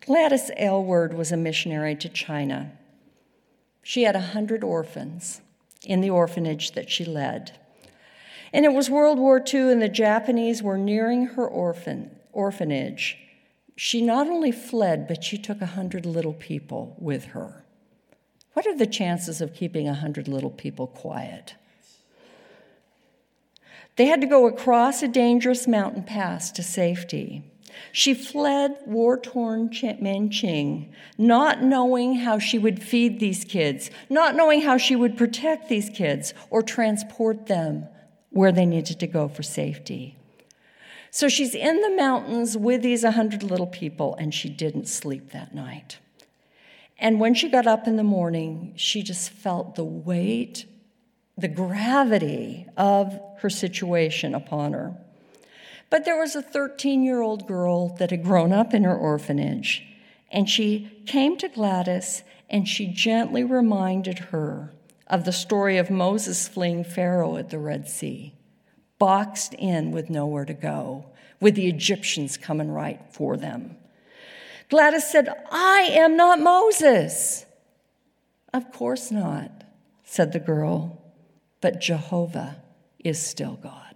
Gladys 0.00 0.50
Aylward 0.56 1.12
was 1.12 1.32
a 1.32 1.36
missionary 1.36 1.94
to 1.96 2.08
China. 2.08 2.72
She 3.82 4.02
had 4.02 4.16
a 4.16 4.20
hundred 4.20 4.62
orphans 4.62 5.40
in 5.84 6.00
the 6.00 6.10
orphanage 6.10 6.72
that 6.72 6.90
she 6.90 7.04
led. 7.04 7.58
And 8.52 8.64
it 8.64 8.72
was 8.72 8.90
World 8.90 9.18
War 9.18 9.42
II, 9.42 9.72
and 9.72 9.82
the 9.82 9.88
Japanese 9.88 10.62
were 10.62 10.78
nearing 10.78 11.26
her 11.26 11.46
orphan, 11.46 12.16
orphanage. 12.32 13.18
She 13.76 14.02
not 14.02 14.26
only 14.26 14.52
fled, 14.52 15.06
but 15.06 15.22
she 15.22 15.38
took 15.38 15.60
a 15.60 15.66
hundred 15.66 16.04
little 16.06 16.32
people 16.32 16.96
with 16.98 17.26
her. 17.26 17.64
What 18.54 18.66
are 18.66 18.76
the 18.76 18.86
chances 18.86 19.40
of 19.40 19.54
keeping 19.54 19.86
a 19.86 19.94
hundred 19.94 20.26
little 20.26 20.50
people 20.50 20.86
quiet? 20.86 21.54
They 23.96 24.06
had 24.06 24.20
to 24.20 24.26
go 24.26 24.46
across 24.46 25.02
a 25.02 25.08
dangerous 25.08 25.68
mountain 25.68 26.02
pass 26.02 26.50
to 26.52 26.62
safety. 26.62 27.44
She 27.92 28.14
fled 28.14 28.76
war 28.86 29.18
torn 29.18 29.70
Manching, 29.70 30.92
not 31.16 31.62
knowing 31.62 32.16
how 32.16 32.38
she 32.38 32.58
would 32.58 32.82
feed 32.82 33.20
these 33.20 33.44
kids, 33.44 33.90
not 34.08 34.34
knowing 34.34 34.62
how 34.62 34.76
she 34.76 34.96
would 34.96 35.16
protect 35.16 35.68
these 35.68 35.90
kids 35.90 36.34
or 36.50 36.62
transport 36.62 37.46
them 37.46 37.86
where 38.30 38.52
they 38.52 38.66
needed 38.66 39.00
to 39.00 39.06
go 39.06 39.28
for 39.28 39.42
safety. 39.42 40.16
So 41.10 41.28
she's 41.28 41.54
in 41.54 41.80
the 41.80 41.96
mountains 41.96 42.56
with 42.56 42.82
these 42.82 43.02
100 43.02 43.42
little 43.42 43.66
people, 43.66 44.14
and 44.16 44.34
she 44.34 44.48
didn't 44.48 44.88
sleep 44.88 45.30
that 45.30 45.54
night. 45.54 45.98
And 46.98 47.20
when 47.20 47.34
she 47.34 47.48
got 47.48 47.66
up 47.66 47.86
in 47.86 47.96
the 47.96 48.04
morning, 48.04 48.74
she 48.76 49.02
just 49.02 49.30
felt 49.30 49.74
the 49.74 49.84
weight, 49.84 50.66
the 51.36 51.48
gravity 51.48 52.66
of 52.76 53.18
her 53.38 53.48
situation 53.48 54.34
upon 54.34 54.72
her. 54.72 54.96
But 55.90 56.04
there 56.04 56.18
was 56.18 56.36
a 56.36 56.42
13 56.42 57.02
year 57.02 57.20
old 57.20 57.46
girl 57.46 57.96
that 57.96 58.10
had 58.10 58.24
grown 58.24 58.52
up 58.52 58.74
in 58.74 58.84
her 58.84 58.96
orphanage, 58.96 59.86
and 60.30 60.48
she 60.48 61.02
came 61.06 61.36
to 61.38 61.48
Gladys 61.48 62.22
and 62.50 62.66
she 62.66 62.86
gently 62.86 63.44
reminded 63.44 64.18
her 64.18 64.72
of 65.06 65.24
the 65.24 65.32
story 65.32 65.78
of 65.78 65.90
Moses 65.90 66.48
fleeing 66.48 66.84
Pharaoh 66.84 67.36
at 67.36 67.50
the 67.50 67.58
Red 67.58 67.88
Sea, 67.88 68.34
boxed 68.98 69.54
in 69.54 69.90
with 69.90 70.10
nowhere 70.10 70.44
to 70.44 70.54
go, 70.54 71.06
with 71.40 71.54
the 71.54 71.68
Egyptians 71.68 72.36
coming 72.36 72.70
right 72.70 73.00
for 73.10 73.36
them. 73.36 73.76
Gladys 74.68 75.10
said, 75.10 75.28
I 75.50 75.88
am 75.92 76.16
not 76.16 76.40
Moses. 76.40 77.46
Of 78.52 78.70
course 78.72 79.10
not, 79.10 79.64
said 80.04 80.32
the 80.32 80.40
girl, 80.40 81.02
but 81.60 81.80
Jehovah 81.80 82.56
is 82.98 83.20
still 83.20 83.58
God. 83.62 83.87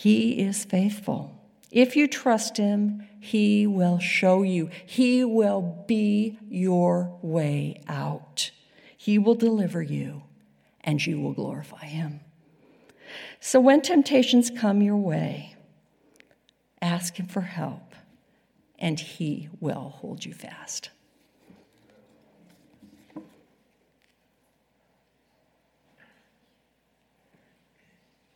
He 0.00 0.40
is 0.40 0.64
faithful. 0.64 1.38
If 1.70 1.94
you 1.94 2.08
trust 2.08 2.56
Him, 2.56 3.06
He 3.20 3.66
will 3.66 3.98
show 3.98 4.42
you. 4.42 4.70
He 4.86 5.24
will 5.24 5.84
be 5.86 6.38
your 6.48 7.18
way 7.20 7.82
out. 7.86 8.50
He 8.96 9.18
will 9.18 9.34
deliver 9.34 9.82
you, 9.82 10.22
and 10.80 11.04
you 11.04 11.20
will 11.20 11.34
glorify 11.34 11.84
Him. 11.84 12.20
So 13.40 13.60
when 13.60 13.82
temptations 13.82 14.48
come 14.48 14.80
your 14.80 14.96
way, 14.96 15.54
ask 16.80 17.16
Him 17.16 17.26
for 17.26 17.42
help, 17.42 17.94
and 18.78 18.98
He 18.98 19.50
will 19.60 19.90
hold 19.98 20.24
you 20.24 20.32
fast. 20.32 20.88